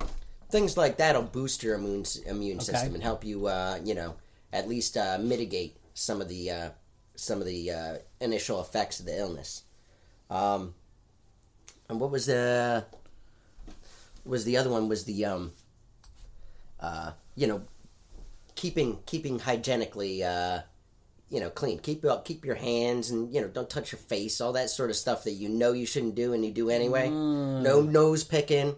things 0.51 0.77
like 0.77 0.97
that'll 0.97 1.23
boost 1.23 1.63
your 1.63 1.75
immune 1.75 2.05
immune 2.27 2.59
system 2.59 2.93
and 2.93 3.01
help 3.01 3.23
you. 3.23 3.47
Uh, 3.47 3.79
you 3.83 3.95
know, 3.95 4.15
at 4.53 4.69
least 4.69 4.97
uh, 4.97 5.17
mitigate 5.19 5.77
some 5.95 6.21
of 6.21 6.29
the 6.29 6.51
uh, 6.51 6.69
some 7.15 7.39
of 7.39 7.47
the 7.47 7.71
uh, 7.71 7.95
initial 8.19 8.61
effects 8.61 8.99
of 8.99 9.07
the 9.07 9.17
illness. 9.17 9.63
Um, 10.29 10.75
and 11.89 11.99
what 11.99 12.11
was 12.11 12.27
the 12.27 12.85
was 14.25 14.45
the 14.45 14.57
other 14.57 14.69
one 14.69 14.87
was 14.89 15.05
the 15.05 15.25
um, 15.25 15.51
uh, 16.79 17.11
you 17.35 17.47
know 17.47 17.61
keeping 18.55 18.99
keeping 19.05 19.39
hygienically 19.39 20.23
uh, 20.23 20.59
you 21.29 21.39
know 21.39 21.49
clean. 21.49 21.79
Keep 21.79 22.05
keep 22.25 22.45
your 22.45 22.55
hands 22.55 23.09
and 23.09 23.33
you 23.33 23.41
know 23.41 23.47
don't 23.47 23.69
touch 23.69 23.91
your 23.91 23.99
face 23.99 24.41
all 24.41 24.53
that 24.53 24.69
sort 24.69 24.89
of 24.89 24.95
stuff 24.95 25.23
that 25.23 25.31
you 25.31 25.49
know 25.49 25.73
you 25.73 25.85
shouldn't 25.85 26.15
do 26.15 26.33
and 26.33 26.45
you 26.45 26.51
do 26.51 26.69
anyway. 26.69 27.09
No 27.09 27.81
nose 27.81 28.23
picking 28.23 28.75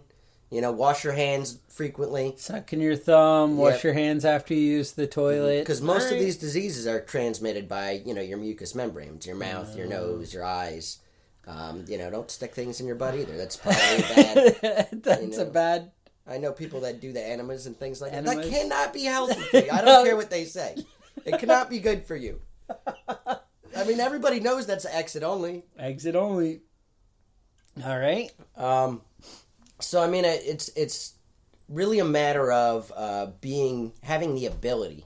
you 0.50 0.60
know 0.60 0.70
wash 0.72 1.02
your 1.04 1.14
hands 1.14 1.58
frequently. 1.68 2.34
Sucking 2.36 2.80
your 2.80 2.94
thumb, 2.96 3.56
wash 3.56 3.74
Yep. 3.76 3.82
your 3.84 3.92
hands 3.94 4.24
after 4.24 4.54
you 4.54 4.60
use 4.60 4.92
the 4.92 5.06
toilet. 5.06 5.60
because 5.60 5.80
most 5.80 6.12
of 6.12 6.18
these 6.18 6.36
diseases 6.36 6.86
are 6.86 7.00
transmitted 7.00 7.68
by 7.68 8.02
you 8.06 8.14
know 8.14 8.20
your 8.22 8.38
mucous 8.38 8.74
membranes 8.74 9.26
your 9.26 9.36
mouth 9.36 9.76
your 9.76 9.86
nose 9.86 10.32
your 10.32 10.44
eyes 10.44 10.98
um, 11.46 11.84
you 11.88 11.98
know 11.98 12.10
don't 12.10 12.30
stick 12.30 12.54
things 12.54 12.80
in 12.80 12.86
your 12.86 12.96
butt 12.96 13.14
either 13.14 13.36
that's 13.36 13.56
probably 13.58 14.02
bad 14.02 15.02
That's 15.02 15.36
you 15.36 15.42
a 15.42 15.46
bad. 15.46 15.90
I 16.26 16.38
know 16.38 16.52
people 16.52 16.80
that 16.80 17.00
do 17.00 17.12
the 17.12 17.22
enemas 17.22 17.66
and 17.66 17.76
things 17.76 18.00
like 18.00 18.12
that. 18.12 18.26
Enemas? 18.26 18.50
That 18.50 18.58
cannot 18.58 18.94
be 18.94 19.04
healthy 19.04 19.40
for 19.42 19.58
you. 19.58 19.70
I 19.70 19.82
don't 19.82 20.04
care 20.06 20.16
what 20.16 20.30
they 20.30 20.44
say. 20.44 20.76
It 21.24 21.38
cannot 21.38 21.68
be 21.68 21.80
good 21.80 22.06
for 22.06 22.16
you. 22.16 22.40
I 23.76 23.84
mean, 23.86 24.00
everybody 24.00 24.40
knows 24.40 24.66
that's 24.66 24.86
exit 24.86 25.22
only. 25.22 25.64
Exit 25.78 26.16
only. 26.16 26.62
All 27.84 27.98
right. 27.98 28.30
Um, 28.56 29.02
so 29.80 30.02
I 30.02 30.06
mean, 30.06 30.24
it's 30.24 30.70
it's 30.76 31.14
really 31.68 31.98
a 31.98 32.04
matter 32.04 32.50
of 32.52 32.92
uh, 32.94 33.26
being 33.40 33.92
having 34.02 34.34
the 34.34 34.46
ability 34.46 35.04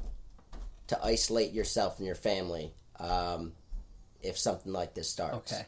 to 0.88 1.04
isolate 1.04 1.52
yourself 1.52 1.99
and 1.99 2.07
your 2.07 2.14
family 2.14 2.73
um, 3.00 3.52
if 4.23 4.38
something 4.38 4.73
like 4.73 4.95
this 4.95 5.09
starts. 5.09 5.52
Okay. 5.52 5.66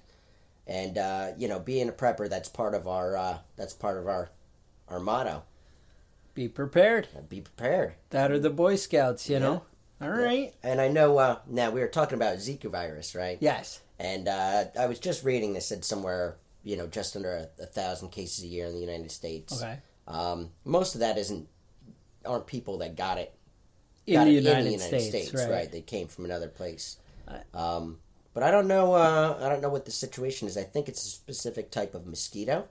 And 0.71 0.99
uh, 0.99 1.33
you 1.37 1.49
know, 1.49 1.59
being 1.59 1.89
a 1.89 1.93
prepper, 1.93 2.31
that's 2.31 2.49
part 2.49 2.75
of 2.77 2.87
our 2.87 3.17
uh, 3.17 3.39
that's 3.57 3.75
part 3.75 3.99
of 3.99 4.07
our 4.07 4.31
our 4.89 5.01
motto. 5.01 5.43
Be 6.33 6.47
prepared. 6.47 7.09
Be 7.29 7.41
prepared. 7.41 7.95
That 8.11 8.31
are 8.31 8.39
the 8.39 8.51
Boy 8.51 8.77
Scouts, 8.77 9.29
you 9.29 9.41
know. 9.41 9.63
All 10.01 10.09
right. 10.09 10.55
And 10.63 10.81
I 10.81 10.87
know 10.87 11.19
uh, 11.19 11.39
now 11.49 11.71
we 11.73 11.81
were 11.81 11.89
talking 11.89 12.15
about 12.15 12.39
Zika 12.39 12.71
virus, 12.71 13.17
right? 13.17 13.37
Yes. 13.41 13.81
And 13.99 14.29
uh, 14.29 14.67
I 14.79 14.87
was 14.87 15.01
just 15.01 15.25
reading 15.25 15.53
this 15.55 15.67
said 15.67 15.85
somewhere, 15.85 16.37
you 16.63 16.77
know, 16.77 16.87
just 16.87 17.17
under 17.17 17.49
a, 17.59 17.63
a 17.65 17.67
thousand 17.67 18.11
cases 18.11 18.45
a 18.45 18.47
year 18.47 18.67
in 18.67 18.73
the 18.73 18.81
United 18.81 19.11
States. 19.11 19.61
Okay. 19.61 19.77
Um, 20.07 20.51
most 20.65 20.95
of 20.95 21.01
that 21.01 21.19
isn't 21.19 21.49
aren't 22.25 22.47
people 22.47 22.79
that 22.79 22.97
got 22.97 23.19
it 23.19 23.35
In 24.07 24.25
the, 24.25 24.31
it 24.31 24.45
United 24.45 25.01
States, 25.01 25.35
right. 25.35 25.51
right? 25.51 25.73
They 25.73 25.81
came 25.81 26.07
from 26.07 26.27
another 26.27 26.49
place. 26.49 26.97
Um, 27.55 27.99
but 28.35 28.43
I 28.43 28.51
don't 28.51 28.69
know. 28.69 28.95
Uh, 28.95 29.39
I 29.41 29.49
don't 29.49 29.61
know 29.61 29.69
what 29.69 29.85
the 29.85 29.91
situation 29.91 30.49
is. 30.49 30.57
I 30.57 30.63
think 30.63 30.89
it's 30.89 31.05
a 31.05 31.09
specific 31.09 31.71
type 31.71 31.95
of 31.95 32.07
mosquito. 32.07 32.69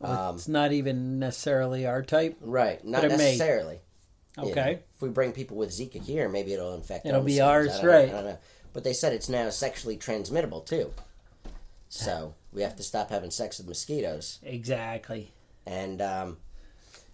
Um, 0.00 0.34
it's 0.36 0.48
not 0.48 0.72
even 0.72 1.18
necessarily 1.18 1.86
our 1.86 2.02
type. 2.02 2.36
right, 2.40 2.84
not 2.84 3.04
it 3.04 3.08
may. 3.10 3.16
necessarily. 3.16 3.80
you 4.36 4.50
Okay. 4.50 4.72
know. 4.72 4.78
if 4.96 5.02
we 5.02 5.08
bring 5.08 5.32
people 5.32 5.56
with 5.56 5.70
Zika 5.70 6.02
here, 6.02 6.28
maybe 6.28 6.52
it'll 6.52 6.74
infect. 6.74 7.06
It'll 7.06 7.22
be 7.22 7.40
ours. 7.40 7.82
Right. 7.82 8.08
I 8.08 8.12
don't 8.12 8.24
know. 8.24 8.38
But 8.72 8.84
they 8.84 8.92
said 8.92 9.12
it's 9.12 9.28
now 9.28 9.48
sexually 9.50 9.96
transmittable 9.96 10.60
too. 10.66 10.92
So 11.88 12.34
we 12.52 12.62
have 12.62 12.76
to 12.76 12.82
stop 12.82 13.10
having 13.10 13.30
sex 13.30 13.58
with 13.58 13.68
mosquitoes. 13.68 14.40
Exactly. 14.42 15.30
And 15.64 16.02
um, 16.02 16.38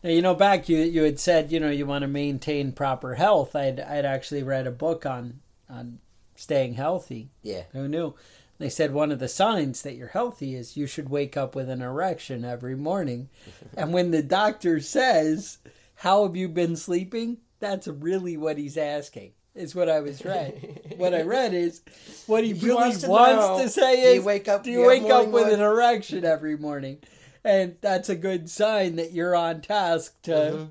Now, 0.02 0.10
you 0.10 0.22
know, 0.22 0.34
back 0.34 0.68
you 0.68 0.78
you 0.78 1.02
had 1.02 1.20
said 1.20 1.52
you 1.52 1.60
know 1.60 1.70
you 1.70 1.84
want 1.86 2.02
to 2.02 2.08
maintain 2.08 2.72
proper 2.72 3.14
health. 3.14 3.54
I'd 3.54 3.78
I'd 3.78 4.06
actually 4.06 4.42
read 4.42 4.66
a 4.66 4.70
book 4.72 5.04
on 5.04 5.40
on 5.68 5.98
staying 6.40 6.74
healthy. 6.74 7.30
yeah, 7.42 7.64
Who 7.72 7.86
knew? 7.88 8.14
They 8.58 8.68
said 8.68 8.92
one 8.92 9.10
of 9.10 9.18
the 9.18 9.28
signs 9.28 9.82
that 9.82 9.94
you're 9.94 10.08
healthy 10.08 10.54
is 10.54 10.76
you 10.76 10.86
should 10.86 11.08
wake 11.08 11.36
up 11.36 11.54
with 11.54 11.70
an 11.70 11.80
erection 11.82 12.44
every 12.44 12.76
morning. 12.76 13.28
and 13.76 13.92
when 13.92 14.10
the 14.10 14.22
doctor 14.22 14.80
says, 14.80 15.58
"How 15.96 16.24
have 16.26 16.36
you 16.36 16.48
been 16.48 16.76
sleeping?" 16.76 17.38
that's 17.58 17.86
really 17.88 18.36
what 18.38 18.56
he's 18.58 18.76
asking. 18.78 19.32
Is 19.54 19.74
what 19.74 19.88
I 19.90 20.00
was 20.00 20.24
read. 20.24 20.94
what 20.96 21.12
I 21.14 21.22
read 21.22 21.52
is 21.54 21.82
what 22.26 22.42
he, 22.44 22.52
He 22.54 22.66
really 22.66 22.76
wants 22.76 23.06
wants 23.06 23.46
to 23.46 23.56
to, 23.56 23.62
know, 23.62 23.88
say 23.88 23.96
do 23.96 24.08
you 24.14 24.20
is 24.20 24.24
wake 24.24 24.48
up- 24.48 24.62
do 24.64 24.70
you 24.70 24.86
wake 24.86 25.10
up 25.10 25.26
with 25.28 25.44
wood? 25.44 25.52
an 25.54 25.60
erection 25.60 26.24
every 26.24 26.56
morning? 26.56 26.98
And 27.44 27.76
that's 27.80 28.08
a 28.10 28.14
good 28.14 28.48
sign 28.50 28.96
that 28.96 29.12
you're 29.12 29.34
on 29.34 29.60
task 29.62 30.20
to 30.22 30.30
Mhm. 30.32 30.68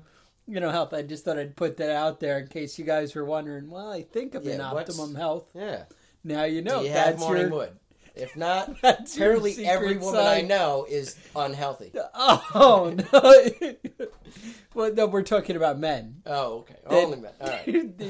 You 0.50 0.60
know 0.60 0.70
health. 0.70 0.92
I 0.92 1.02
just 1.02 1.24
thought 1.24 1.38
I'd 1.38 1.56
put 1.56 1.76
that 1.78 1.90
out 1.90 2.20
there 2.20 2.38
in 2.38 2.48
case 2.48 2.78
you 2.78 2.84
guys 2.84 3.14
were 3.14 3.24
wondering, 3.24 3.70
well, 3.70 3.90
I 3.90 4.02
think 4.02 4.34
I'm 4.34 4.42
Yeah, 4.42 4.72
what's- 4.72 4.90
optimum 4.98 5.14
health. 5.14 5.48
yeah. 5.54 5.84
Now 6.24 6.44
you 6.44 6.60
know 6.62 6.80
Do 6.80 6.86
you 6.86 6.92
have 6.92 7.06
that's 7.06 7.20
morning 7.20 7.42
your 7.44 7.50
wood? 7.50 7.76
If 8.14 8.36
not, 8.36 8.74
apparently 8.82 9.64
every 9.64 9.96
woman 9.96 10.20
I 10.20 10.42
know 10.42 10.84
is 10.88 11.16
unhealthy. 11.34 11.92
Oh 12.14 12.94
no! 13.12 13.76
well, 14.74 14.92
no, 14.92 15.06
we're 15.06 15.22
talking 15.22 15.56
about 15.56 15.78
men. 15.78 16.22
Oh, 16.26 16.58
okay. 16.58 16.74
Then- 16.88 17.04
Only 17.04 17.20
men. 17.20 17.32
All 17.40 17.48
right. 17.48 17.66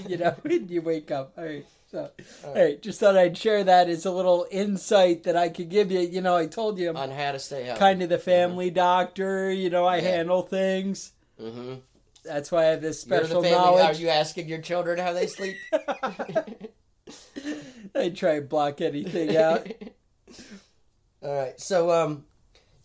you 0.08 0.16
know, 0.18 0.34
when 0.42 0.68
you 0.68 0.82
wake 0.82 1.10
up. 1.10 1.34
All 1.38 1.44
right. 1.44 1.64
So, 1.90 2.08
all 2.44 2.54
right. 2.54 2.80
Just 2.80 3.00
thought 3.00 3.16
I'd 3.16 3.36
share 3.36 3.64
that 3.64 3.88
as 3.88 4.06
a 4.06 4.10
little 4.12 4.46
insight 4.50 5.24
that 5.24 5.36
I 5.36 5.48
could 5.48 5.68
give 5.68 5.90
you. 5.90 6.00
You 6.00 6.20
know, 6.20 6.36
I 6.36 6.46
told 6.46 6.78
you 6.78 6.88
I'm 6.88 6.96
On 6.96 7.10
how 7.10 7.32
to 7.32 7.38
stay 7.38 7.64
healthy. 7.64 7.78
kind 7.80 8.02
of 8.02 8.08
the 8.08 8.18
family 8.18 8.70
doctor. 8.70 9.50
You 9.52 9.70
know, 9.70 9.84
I 9.86 9.96
Yeah. 9.96 10.02
handle 10.10 10.42
things. 10.42 11.12
Mm-hmm. 11.40 11.74
That's 12.24 12.50
why 12.52 12.62
I 12.62 12.70
have 12.70 12.82
this 12.82 13.00
special 13.00 13.42
family. 13.42 13.82
Are 13.82 13.92
you 13.94 14.08
asking 14.08 14.48
your 14.48 14.60
children 14.60 14.98
how 14.98 15.12
they 15.12 15.26
sleep? 15.26 15.56
I 17.94 18.10
try 18.10 18.34
and 18.36 18.48
block 18.48 18.80
anything 18.80 19.36
out. 19.36 19.66
All 21.22 21.34
right. 21.34 21.60
So, 21.60 21.90
um, 21.90 22.24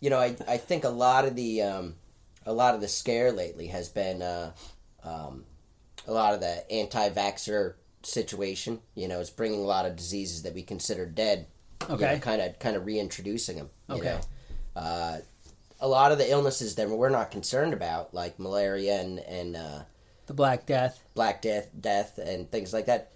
you 0.00 0.10
know, 0.10 0.18
I 0.18 0.36
I 0.46 0.56
think 0.56 0.84
a 0.84 0.88
lot 0.90 1.24
of 1.26 1.36
the 1.36 1.62
um, 1.62 1.94
a 2.44 2.52
lot 2.52 2.74
of 2.74 2.80
the 2.80 2.88
scare 2.88 3.32
lately 3.32 3.68
has 3.68 3.88
been 3.88 4.22
uh, 4.22 4.52
um, 5.04 5.44
a 6.06 6.12
lot 6.12 6.34
of 6.34 6.40
the 6.40 6.70
anti-vaxxer 6.70 7.74
situation. 8.02 8.80
You 8.94 9.08
know, 9.08 9.20
it's 9.20 9.30
bringing 9.30 9.60
a 9.60 9.64
lot 9.66 9.86
of 9.86 9.96
diseases 9.96 10.42
that 10.42 10.54
we 10.54 10.62
consider 10.62 11.06
dead. 11.06 11.46
Okay. 11.88 12.18
kind 12.20 12.40
of 12.42 12.58
kind 12.58 12.74
of 12.76 12.86
reintroducing 12.86 13.56
them. 13.58 13.70
You 13.88 13.96
Okay. 13.96 14.18
know? 14.76 14.80
uh, 14.80 15.18
a 15.86 15.88
lot 15.88 16.10
of 16.10 16.18
the 16.18 16.28
illnesses 16.28 16.74
that 16.74 16.90
we're 16.90 17.08
not 17.08 17.30
concerned 17.30 17.72
about, 17.72 18.12
like 18.12 18.40
malaria 18.40 19.00
and 19.00 19.20
and 19.20 19.56
uh, 19.56 19.82
The 20.26 20.34
Black 20.34 20.66
Death. 20.66 21.00
Black 21.14 21.40
Death, 21.40 21.68
death, 21.80 22.18
and 22.18 22.50
things 22.50 22.72
like 22.72 22.86
that. 22.86 23.12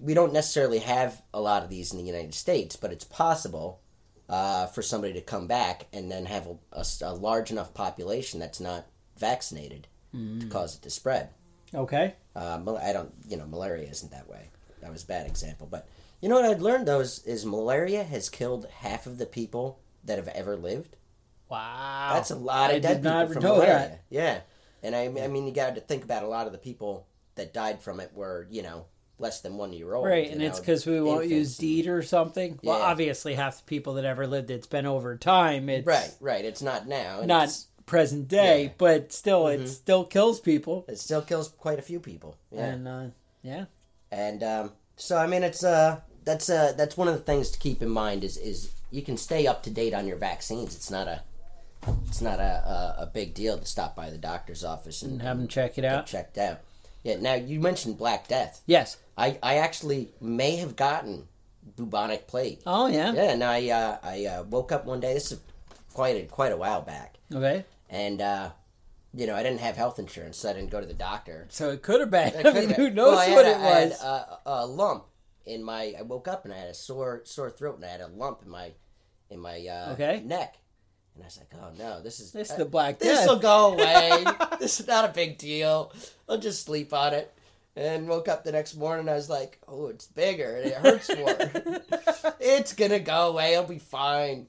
We 0.00 0.12
don't 0.12 0.32
necessarily 0.32 0.80
have 0.80 1.22
a 1.32 1.40
lot 1.40 1.62
of 1.62 1.70
these 1.70 1.90
in 1.92 1.98
the 1.98 2.04
United 2.04 2.34
States, 2.34 2.76
but 2.76 2.92
it's 2.92 3.04
possible 3.04 3.80
uh, 4.28 4.66
for 4.66 4.82
somebody 4.82 5.14
to 5.14 5.20
come 5.22 5.46
back 5.46 5.86
and 5.92 6.10
then 6.10 6.26
have 6.26 6.48
a 6.72 7.14
large 7.14 7.50
enough 7.50 7.74
population 7.74 8.40
that's 8.40 8.60
not 8.60 8.86
vaccinated 9.18 9.88
to 10.40 10.46
cause 10.48 10.76
it 10.76 10.82
to 10.82 10.90
spread. 10.90 11.30
Okay. 11.74 12.14
Uh, 12.36 12.58
I 12.82 12.92
don't, 12.92 13.12
you 13.26 13.38
know, 13.38 13.46
malaria 13.46 13.88
isn't 13.88 14.12
that 14.12 14.28
way. 14.28 14.48
That 14.82 14.92
was 14.92 15.04
a 15.04 15.06
bad 15.06 15.26
example, 15.26 15.66
but 15.70 15.88
you 16.20 16.28
know 16.28 16.36
what 16.36 16.44
I'd 16.44 16.60
learned 16.60 16.86
though 16.86 17.00
is, 17.00 17.22
is 17.24 17.46
malaria 17.46 18.04
has 18.04 18.28
killed 18.28 18.66
half 18.80 19.06
of 19.06 19.16
the 19.18 19.26
people 19.26 19.78
that 20.04 20.18
have 20.18 20.28
ever 20.28 20.56
lived. 20.56 20.96
Wow. 21.52 22.10
That's 22.14 22.30
a 22.30 22.34
lot 22.36 22.70
of 22.70 22.76
I 22.76 22.78
dead 22.80 23.02
people 23.02 23.26
from 23.34 23.42
know 23.42 23.54
malaria. 23.56 23.72
that. 23.74 24.02
Yeah, 24.10 24.40
and 24.82 24.96
I, 24.96 25.04
I 25.22 25.28
mean, 25.28 25.46
you 25.46 25.52
got 25.52 25.74
to 25.74 25.80
think 25.82 26.02
about 26.02 26.22
a 26.22 26.26
lot 26.28 26.46
of 26.46 26.52
the 26.52 26.58
people 26.58 27.06
that 27.34 27.52
died 27.52 27.80
from 27.82 28.00
it 28.00 28.10
were, 28.14 28.46
you 28.50 28.62
know, 28.62 28.86
less 29.18 29.40
than 29.42 29.56
one 29.58 29.72
year 29.72 29.92
old. 29.94 30.06
Right, 30.06 30.30
and 30.30 30.42
it's 30.42 30.58
because 30.60 30.86
we 30.86 31.00
won't 31.00 31.28
use 31.28 31.58
deed 31.58 31.86
or 31.88 32.02
something. 32.02 32.58
Well, 32.62 32.80
obviously, 32.80 33.34
half 33.34 33.58
the 33.58 33.64
people 33.64 33.94
that 33.94 34.04
ever 34.04 34.26
lived, 34.26 34.50
it's 34.50 34.66
been 34.66 34.86
over 34.86 35.16
time. 35.16 35.68
It's 35.68 35.86
Right, 35.86 36.10
right. 36.20 36.44
It's 36.44 36.62
not 36.62 36.88
now. 36.88 37.20
not 37.22 37.50
present 37.84 38.28
day, 38.28 38.64
Yeah. 38.64 38.70
but 38.78 39.12
still, 39.12 39.44
Mhm. 39.44 39.60
it 39.60 39.68
still 39.68 40.04
kills 40.04 40.40
people. 40.40 40.84
It 40.88 40.98
still 40.98 41.20
kills 41.22 41.48
quite 41.48 41.78
a 41.78 41.82
few 41.82 42.00
people. 42.00 42.36
Yeah, 42.50 42.64
And 42.66 42.88
uh, 42.88 43.04
yeah, 43.42 43.64
and 44.10 44.42
um, 44.42 44.72
so 44.96 45.18
I 45.18 45.26
mean, 45.26 45.42
it's 45.42 45.62
uh, 45.62 46.00
that's 46.24 46.48
uh, 46.48 46.72
that's 46.78 46.96
one 46.96 47.08
of 47.08 47.14
the 47.14 47.20
things 47.20 47.50
to 47.50 47.58
keep 47.58 47.82
in 47.82 47.90
mind 47.90 48.24
is 48.24 48.36
is 48.38 48.70
you 48.90 49.02
can 49.02 49.16
stay 49.16 49.46
up 49.46 49.62
to 49.64 49.70
date 49.70 49.92
on 49.94 50.06
your 50.06 50.16
vaccines. 50.16 50.74
It's 50.74 50.90
not 50.90 51.08
a 51.08 51.22
it's 52.06 52.20
not 52.20 52.38
a 52.40 52.96
a, 52.98 53.02
a 53.02 53.06
big 53.12 53.34
deal 53.34 53.58
to 53.58 53.66
stop 53.66 53.94
by 53.96 54.10
the 54.10 54.18
doctor's 54.18 54.64
office 54.64 55.02
and, 55.02 55.12
and 55.12 55.22
have 55.22 55.38
them 55.38 55.48
check 55.48 55.72
it 55.78 55.82
get 55.82 55.84
out. 55.92 56.06
checked 56.06 56.38
out. 56.38 56.60
Yeah. 57.02 57.16
Now 57.20 57.34
you 57.34 57.60
mentioned 57.60 57.98
Black 57.98 58.28
Death. 58.28 58.62
Yes. 58.66 58.96
I, 59.18 59.38
I 59.42 59.56
actually 59.56 60.08
may 60.20 60.56
have 60.56 60.74
gotten 60.76 61.26
bubonic 61.76 62.26
plague. 62.28 62.60
Oh 62.66 62.86
yeah. 62.86 63.12
Yeah, 63.12 63.30
and 63.32 63.44
I 63.44 63.68
uh, 63.70 63.98
I 64.02 64.24
uh, 64.26 64.42
woke 64.44 64.72
up 64.72 64.84
one 64.86 65.00
day. 65.00 65.14
This 65.14 65.32
is 65.32 65.40
quite 65.92 66.16
a, 66.16 66.26
quite 66.26 66.52
a 66.52 66.56
while 66.56 66.80
back, 66.82 67.16
Okay. 67.34 67.64
and 67.90 68.22
uh, 68.22 68.50
you 69.14 69.26
know 69.26 69.34
I 69.34 69.42
didn't 69.42 69.60
have 69.60 69.76
health 69.76 69.98
insurance, 69.98 70.38
so 70.38 70.50
I 70.50 70.52
didn't 70.54 70.70
go 70.70 70.80
to 70.80 70.86
the 70.86 70.94
doctor. 70.94 71.46
So 71.50 71.70
it 71.70 71.82
could 71.82 72.00
have 72.00 72.10
been. 72.10 72.32
I 72.46 72.52
mean, 72.52 72.70
who 72.70 72.88
knows 72.90 73.16
Well, 73.16 73.34
what 73.34 73.46
it 73.46 73.56
a- 73.56 73.60
I 73.60 73.68
had 73.80 73.88
was? 73.90 74.02
a, 74.02 74.38
a 74.46 74.66
lump 74.66 75.04
in 75.44 75.62
my. 75.62 75.94
I 75.98 76.02
woke 76.02 76.28
up 76.28 76.44
and 76.46 76.54
I 76.54 76.58
had 76.58 76.68
a 76.68 76.74
sore 76.74 77.20
sore 77.24 77.50
throat, 77.50 77.76
and 77.76 77.84
I 77.84 77.88
had 77.88 78.00
a 78.00 78.06
lump 78.08 78.42
in 78.42 78.48
my 78.48 78.72
in 79.28 79.38
my 79.40 79.58
uh, 79.66 79.92
Okay. 79.92 80.22
neck. 80.24 80.56
And 81.14 81.22
I 81.22 81.26
was 81.26 81.38
like, 81.38 81.50
"Oh 81.62 81.70
no, 81.78 82.00
this 82.00 82.20
is 82.20 82.32
This 82.32 82.50
uh, 82.50 82.56
the 82.56 82.64
Black 82.64 82.98
this 82.98 83.18
Death. 83.20 83.28
will 83.28 83.38
go 83.38 83.72
away. 83.74 84.24
this 84.60 84.80
is 84.80 84.86
not 84.86 85.08
a 85.08 85.12
big 85.12 85.38
deal. 85.38 85.92
I'll 86.28 86.38
just 86.38 86.64
sleep 86.64 86.92
on 86.92 87.14
it." 87.14 87.32
And 87.74 88.06
woke 88.06 88.28
up 88.28 88.44
the 88.44 88.52
next 88.52 88.74
morning. 88.76 89.08
I 89.08 89.14
was 89.14 89.30
like, 89.30 89.58
"Oh, 89.68 89.86
it's 89.88 90.06
bigger 90.06 90.56
and 90.56 90.66
it 90.70 90.74
hurts 90.74 91.08
more. 91.14 91.36
it's 92.40 92.72
gonna 92.74 92.98
go 93.00 93.28
away. 93.30 93.56
I'll 93.56 93.64
be 93.64 93.78
fine." 93.78 94.46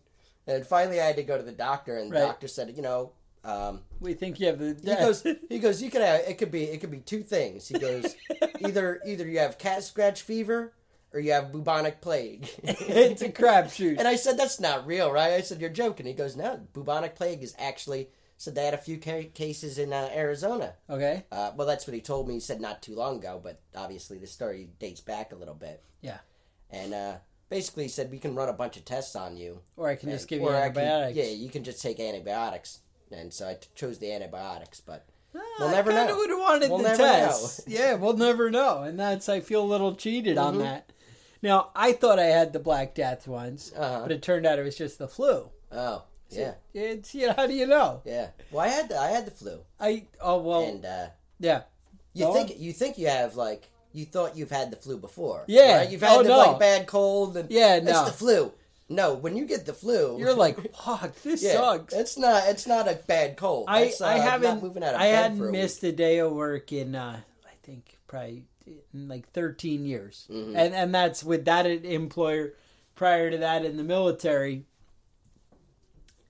And 0.48 0.65
finally, 0.65 1.00
I 1.00 1.05
had 1.05 1.15
to 1.17 1.24
go 1.24 1.38
to 1.38 1.43
the 1.43 1.51
doctor, 1.53 1.98
and 1.98 2.12
the 2.12 2.15
Right. 2.15 2.25
doctor 2.25 2.48
said, 2.48 2.74
"You 2.75 2.82
know." 2.82 3.12
Um, 3.46 3.82
we 4.00 4.13
think 4.13 4.39
you 4.39 4.48
have 4.48 4.58
the. 4.58 4.74
he 4.82 4.96
goes, 4.96 5.22
he 5.50 5.60
goes. 5.60 5.82
You 5.82 5.91
could 5.91 6.01
have. 6.01 6.22
It 6.22 6.38
could 6.38 6.50
be. 6.51 6.63
It 6.63 6.79
could 6.79 6.91
be 6.91 7.00
two 7.00 7.24
things. 7.24 7.67
He 7.67 7.77
goes, 7.77 8.15
either 8.62 9.01
either 9.05 9.27
you 9.27 9.39
have 9.39 9.58
cat 9.58 9.84
scratch 9.84 10.22
fever 10.22 10.72
or 11.13 11.20
you 11.20 11.32
have 11.32 11.51
bubonic 11.51 12.01
plague. 12.01 12.50
it's 12.63 13.22
a 13.22 13.29
crapshoot. 13.29 13.98
and 14.00 14.08
I 14.08 14.15
said, 14.15 14.38
that's 14.38 14.60
not 14.60 14.86
real, 14.88 15.12
right? 15.12 15.34
I 15.34 15.41
said, 15.41 15.62
you're 15.62 15.70
joking. 15.70 16.05
He 16.05 16.13
goes, 16.13 16.36
no, 16.36 16.60
bubonic 16.74 17.15
plague 17.15 17.43
is 17.43 17.55
actually. 17.60 18.10
Said 18.38 18.55
they 18.55 18.65
had 18.65 18.74
a 18.74 18.77
few 18.79 18.98
ca- 18.98 19.29
cases 19.34 19.77
in 19.77 19.93
uh, 19.93 20.10
Arizona. 20.13 20.74
Okay. 20.89 21.24
Uh, 21.32 21.51
well, 21.55 21.67
that's 21.67 21.88
what 21.88 21.93
he 21.93 22.01
told 22.01 22.27
me. 22.27 22.34
He 22.34 22.39
said 22.41 22.60
not 22.60 22.82
too 22.82 22.93
long 22.96 23.17
ago, 23.20 23.39
but 23.41 23.62
obviously 23.75 24.17
the 24.17 24.27
story 24.27 24.70
dates 24.79 25.00
back 25.00 25.32
a 25.32 25.36
little 25.36 25.53
bit. 25.53 25.82
Yeah. 26.01 26.17
And 26.70 26.93
uh, 26.93 27.13
basically, 27.50 27.84
he 27.84 27.89
said 27.89 28.12
we 28.12 28.17
can 28.20 28.36
run 28.36 28.50
a 28.50 28.53
bunch 28.53 28.75
of 28.75 28.84
tests 28.84 29.15
on 29.15 29.38
you, 29.38 29.62
Or 29.77 29.88
I 29.88 29.96
can 29.96 30.10
just 30.10 30.27
give 30.27 30.41
you 30.41 30.50
I 30.50 30.51
can- 30.70 30.77
antibiotics. 30.79 31.15
yeah, 31.17 31.25
you 31.36 31.50
can 31.50 31.63
just 31.63 31.82
take 31.82 32.00
antibiotics. 32.01 32.79
And 33.12 33.32
so 33.32 33.48
I 33.48 33.53
t- 33.53 33.67
chose 33.75 34.00
the 34.00 34.12
antibiotics, 34.12 34.82
but 34.82 35.05
Ah, 35.36 35.39
We'll 35.60 35.70
never 35.72 35.91
I 35.91 36.08
know. 36.08 36.17
would 36.17 36.29
have 36.29 36.39
wanted 36.39 36.70
We'll 36.70 36.79
the 36.79 36.96
test. 36.98 37.62
Yeah, 37.67 37.93
we'll 37.93 38.17
never 38.17 38.50
know, 38.51 38.84
and 38.84 39.00
that's 39.00 39.29
I 39.29 39.39
feel 39.39 39.63
a 39.63 39.65
little 39.65 39.96
cheated 39.96 40.38
on 40.38 40.55
Mhm. 40.55 40.60
that. 40.60 40.91
Now 41.43 41.69
I 41.75 41.91
thought 41.91 42.17
I 42.17 42.25
had 42.25 42.53
the 42.53 42.59
Black 42.59 42.95
Death 42.95 43.27
once, 43.27 43.71
uh 43.77 44.00
but 44.01 44.12
it 44.12 44.23
turned 44.23 44.47
out 44.47 44.57
it 44.57 44.63
was 44.63 44.77
just 44.77 44.97
the 44.97 45.07
flu. 45.07 45.50
oh, 45.71 46.03
Yeah. 46.29 46.53
It's 46.73 47.13
you 47.13 47.27
know 47.27 47.33
how 47.38 47.45
do 47.45 47.53
you 47.53 47.67
know? 47.67 48.01
Yeah. 48.05 48.29
Well, 48.50 48.65
I 48.65 48.69
had 48.69 48.89
the, 48.89 48.97
I 48.97 49.09
had 49.09 49.25
the 49.27 49.31
flu, 49.31 49.59
I 49.79 50.05
oh 50.21 50.39
well 50.41 50.63
and 50.65 50.83
uh, 50.85 51.07
yeah. 51.39 51.62
you 52.13 52.33
think 52.33 52.59
you 52.59 52.73
think 52.73 52.97
you 52.97 53.07
have 53.09 53.35
like 53.35 53.69
you 53.91 54.05
thought 54.05 54.35
you've 54.35 54.50
had 54.50 54.71
the 54.71 54.77
flu 54.77 54.97
before. 54.97 55.43
Yeah. 55.47 55.77
right? 55.77 55.89
You've 55.91 56.01
had 56.01 56.17
Oh, 56.17 56.23
the 56.23 56.29
no. 56.29 56.38
like 56.39 56.59
bad 56.59 56.88
cold 56.88 57.38
and 57.38 57.51
Yeah, 57.51 57.75
it's 57.75 58.01
the 58.09 58.12
flu. 58.12 58.51
No, 58.89 59.13
when 59.13 59.38
you 59.38 59.45
get 59.45 59.65
the 59.65 59.73
flu, 59.73 60.17
You're 60.19 60.33
like 60.33 60.57
fuck 60.85 61.13
this 61.23 61.43
yeah, 61.43 61.53
sucks. 61.53 61.93
It's 61.93 62.17
not 62.17 62.43
it's 62.47 62.65
not 62.67 62.88
a 62.88 62.95
bad 63.07 63.38
cold. 63.38 63.65
I 63.67 63.93
uh, 64.00 64.05
I 64.05 64.17
haven't 64.17 64.63
moving 64.63 64.83
out 64.83 64.95
of 64.95 65.01
I 65.01 65.07
hadn't 65.07 65.41
a 65.41 65.51
missed 65.51 65.81
week. 65.83 65.93
a 65.93 65.95
day 65.95 66.19
of 66.19 66.31
work 66.31 66.71
in 66.71 66.95
uh 66.95 67.19
I 67.45 67.55
think 67.63 67.97
probably 68.07 68.43
in 68.65 69.08
like 69.08 69.29
13 69.32 69.86
years. 69.86 70.27
Mhm. 70.29 70.55
And 70.55 70.74
and 70.74 70.93
that's 70.96 71.24
with 71.24 71.46
that 71.46 71.65
employer 71.65 72.53
prior 72.96 73.29
to 73.32 73.38
that 73.39 73.65
in 73.65 73.77
the 73.77 73.84
military. 73.84 74.65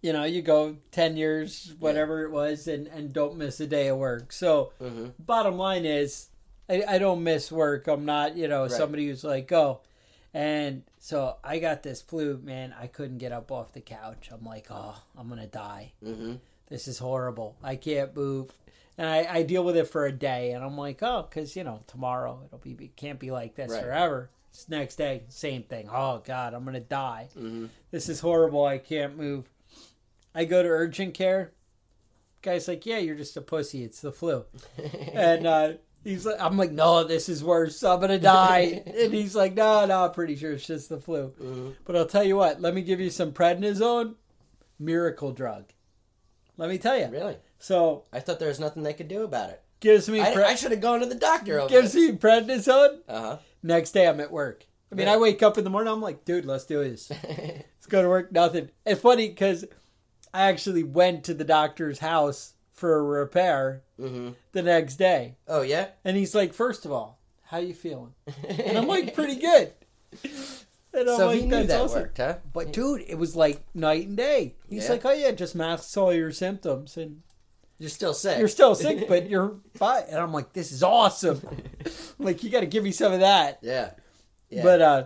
You 0.02 0.12
know, 0.12 0.26
you 0.26 0.42
go 0.42 0.78
10 0.92 1.16
years 1.16 1.74
whatever 1.80 2.24
it 2.26 2.32
was 2.32 2.68
and 2.68 2.88
and 2.88 3.14
don't 3.14 3.38
miss 3.38 3.60
a 3.60 3.68
day 3.68 3.88
of 3.88 3.98
work. 3.98 4.32
So, 4.34 4.74
Mhm. 4.82 5.14
bottom 5.20 5.58
line 5.58 5.86
is 5.86 6.30
I, 6.70 6.84
I 6.88 6.98
don't 6.98 7.24
miss 7.24 7.52
work. 7.52 7.88
I'm 7.88 8.06
not, 8.06 8.38
you 8.38 8.48
know, 8.48 8.64
Right. 8.64 8.72
somebody 8.72 9.08
who's 9.08 9.24
like, 9.24 9.52
oh. 9.52 9.82
And 10.34 10.84
so 10.98 11.36
I 11.44 11.60
got 11.60 11.84
this 11.84 12.02
flu, 12.02 12.38
man. 12.42 12.74
I 12.80 12.88
couldn't 12.88 13.18
get 13.18 13.32
up 13.34 13.52
off 13.52 13.74
the 13.74 13.82
couch. 13.82 14.30
I'm 14.32 14.44
like, 14.46 14.68
oh, 14.72 14.96
I'm 15.18 15.28
going 15.28 15.42
to 15.42 15.46
die 15.48 15.92
Mhm. 16.04 16.40
this 16.70 16.88
is 16.88 16.98
horrible. 17.00 17.56
I 17.62 17.76
can't 17.76 18.16
move. 18.16 18.52
And 18.98 19.08
I, 19.10 19.28
I 19.38 19.44
deal 19.44 19.64
with 19.64 19.76
it 19.76 19.88
for 19.88 20.06
a 20.06 20.12
day, 20.12 20.52
and 20.52 20.64
I'm 20.64 20.78
like, 20.78 21.02
oh, 21.02 21.26
because 21.28 21.56
you 21.56 21.64
know 21.64 21.82
tomorrow 21.88 22.42
it'll 22.46 22.60
be 22.60 22.72
it 22.80 22.96
can't 22.96 23.20
be 23.20 23.32
like 23.32 23.56
this 23.56 23.72
Right. 23.72 23.82
forever. 23.82 24.30
It's 24.52 24.70
next 24.70 24.98
day, 24.98 25.24
same 25.30 25.64
thing. 25.64 25.90
Oh 25.92 26.22
God, 26.24 26.54
I'm 26.54 26.64
gonna 26.64 26.80
die. 26.80 27.30
Mhm. 27.36 27.70
This 27.90 28.08
is 28.08 28.20
horrible. 28.20 28.66
I 28.66 28.78
can't 28.78 29.18
move. 29.18 29.50
I 30.36 30.46
go 30.46 30.62
to 30.62 30.70
urgent 30.70 31.16
care. 31.16 31.54
Guy's 32.44 32.68
like, 32.68 32.86
yeah, 32.86 32.98
you're 33.00 33.16
just 33.16 33.36
a 33.38 33.42
pussy. 33.42 33.84
It's 33.84 34.02
the 34.02 34.12
flu. 34.12 34.46
And 35.14 35.48
uh, 35.48 35.74
he's 36.04 36.26
like, 36.26 36.40
I'm 36.40 36.58
like, 36.58 36.72
no, 36.72 37.04
this 37.04 37.30
is 37.30 37.44
worse. 37.44 37.82
I'm 37.84 38.00
gonna 38.00 38.20
die. 38.20 38.84
and 38.96 39.12
he's 39.14 39.36
like, 39.36 39.56
no, 39.56 39.86
no, 39.88 40.06
I'm 40.06 40.12
pretty 40.12 40.36
sure 40.36 40.52
it's 40.52 40.68
just 40.68 40.90
the 40.90 41.00
flu. 41.00 41.34
Mhm. 41.42 41.76
But 41.86 41.96
I'll 41.96 42.06
tell 42.06 42.24
you 42.24 42.36
what. 42.36 42.62
Let 42.62 42.76
me 42.76 42.84
give 42.84 43.00
you 43.00 43.10
some 43.10 43.32
prednisone, 43.32 44.14
miracle 44.78 45.32
drug. 45.32 45.66
Let 46.58 46.70
me 46.70 46.78
tell 46.78 46.96
you. 47.00 47.08
Really? 47.08 47.38
So 47.64 48.04
I 48.12 48.20
thought 48.20 48.40
there 48.40 48.50
was 48.50 48.60
nothing 48.60 48.84
they 48.84 48.94
could 48.94 49.08
do 49.08 49.24
about 49.24 49.50
it. 49.50 49.62
gives 49.80 50.10
me 50.10 50.20
I, 50.20 50.34
pre- 50.34 50.44
I 50.44 50.56
should 50.56 50.72
have 50.72 50.82
gone 50.82 51.00
to 51.00 51.06
the 51.06 51.16
doctor 51.16 51.66
gives 51.70 51.94
this. 51.94 52.12
me 52.12 52.18
prednisone. 52.18 53.00
Uh 53.08 53.22
huh. 53.22 53.38
Next 53.64 53.92
day 53.92 54.06
I'm 54.06 54.20
at 54.20 54.32
work. 54.32 54.66
I 54.92 54.96
mean, 54.96 55.08
Yeah. 55.08 55.14
I 55.14 55.18
wake 55.18 55.42
up 55.42 55.58
in 55.58 55.64
the 55.64 55.70
morning. 55.70 55.92
I'm 55.94 56.02
like, 56.02 56.26
dude, 56.26 56.46
let's 56.46 56.66
do 56.66 56.84
this. 56.84 57.10
Let's 57.22 57.88
go 57.88 58.02
to 58.02 58.10
work. 58.10 58.32
Nothing. 58.34 58.70
It's 58.86 59.00
funny 59.02 59.30
because 59.30 59.64
I 60.34 60.44
actually 60.44 60.84
went 60.84 61.24
to 61.26 61.34
the 61.34 61.44
doctor's 61.46 62.00
house 62.00 62.54
for 62.72 62.96
a 62.96 63.02
repair 63.04 63.84
hmm 63.98 64.32
the 64.52 64.62
next 64.62 64.96
day, 64.96 65.36
Oh 65.48 65.62
yeah. 65.62 65.88
and 66.04 66.18
he's 66.18 66.36
like, 66.36 66.54
first 66.54 66.84
of 66.86 66.92
all, 66.92 67.20
how 67.44 67.60
you 67.60 67.74
feeling? 67.74 68.14
And 68.48 68.78
I'm 68.78 68.88
like, 68.88 69.14
pretty 69.16 69.36
good. 69.40 69.72
And 70.94 71.10
I'm 71.10 71.18
so 71.18 71.28
like, 71.28 71.40
he 71.40 71.46
knew 71.46 71.64
that 71.64 71.82
awesome." 71.82 72.02
worked, 72.02 72.18
huh? 72.18 72.38
But 72.54 72.72
dude, 72.74 73.04
it 73.08 73.18
was 73.18 73.36
like 73.36 73.64
night 73.74 74.08
and 74.08 74.18
day. 74.18 74.56
He's 74.70 74.86
Yeah. 74.86 74.92
like, 74.92 75.06
oh 75.06 75.12
yeah, 75.14 75.32
just 75.32 75.56
masks 75.56 75.96
all 75.98 76.14
your 76.14 76.32
symptoms 76.32 76.98
and 76.98 77.22
You're 77.84 77.90
still 77.90 78.14
sick. 78.14 78.40
you're 78.40 78.48
still 78.48 78.76
sick, 78.76 79.08
but 79.10 79.30
you're 79.30 79.58
fine. 79.76 80.04
And 80.08 80.18
I'm 80.18 80.32
like, 80.32 80.54
this 80.54 80.72
is 80.72 80.84
awesome. 80.84 81.42
Like, 82.18 82.42
you 82.42 82.50
got 82.50 82.62
to 82.62 82.66
give 82.66 82.82
me 82.86 82.94
some 82.94 83.12
of 83.12 83.20
that. 83.20 83.60
yeah. 83.62 83.92
Yeah. 84.50 84.64
But 84.64 84.82
uh, 84.82 85.04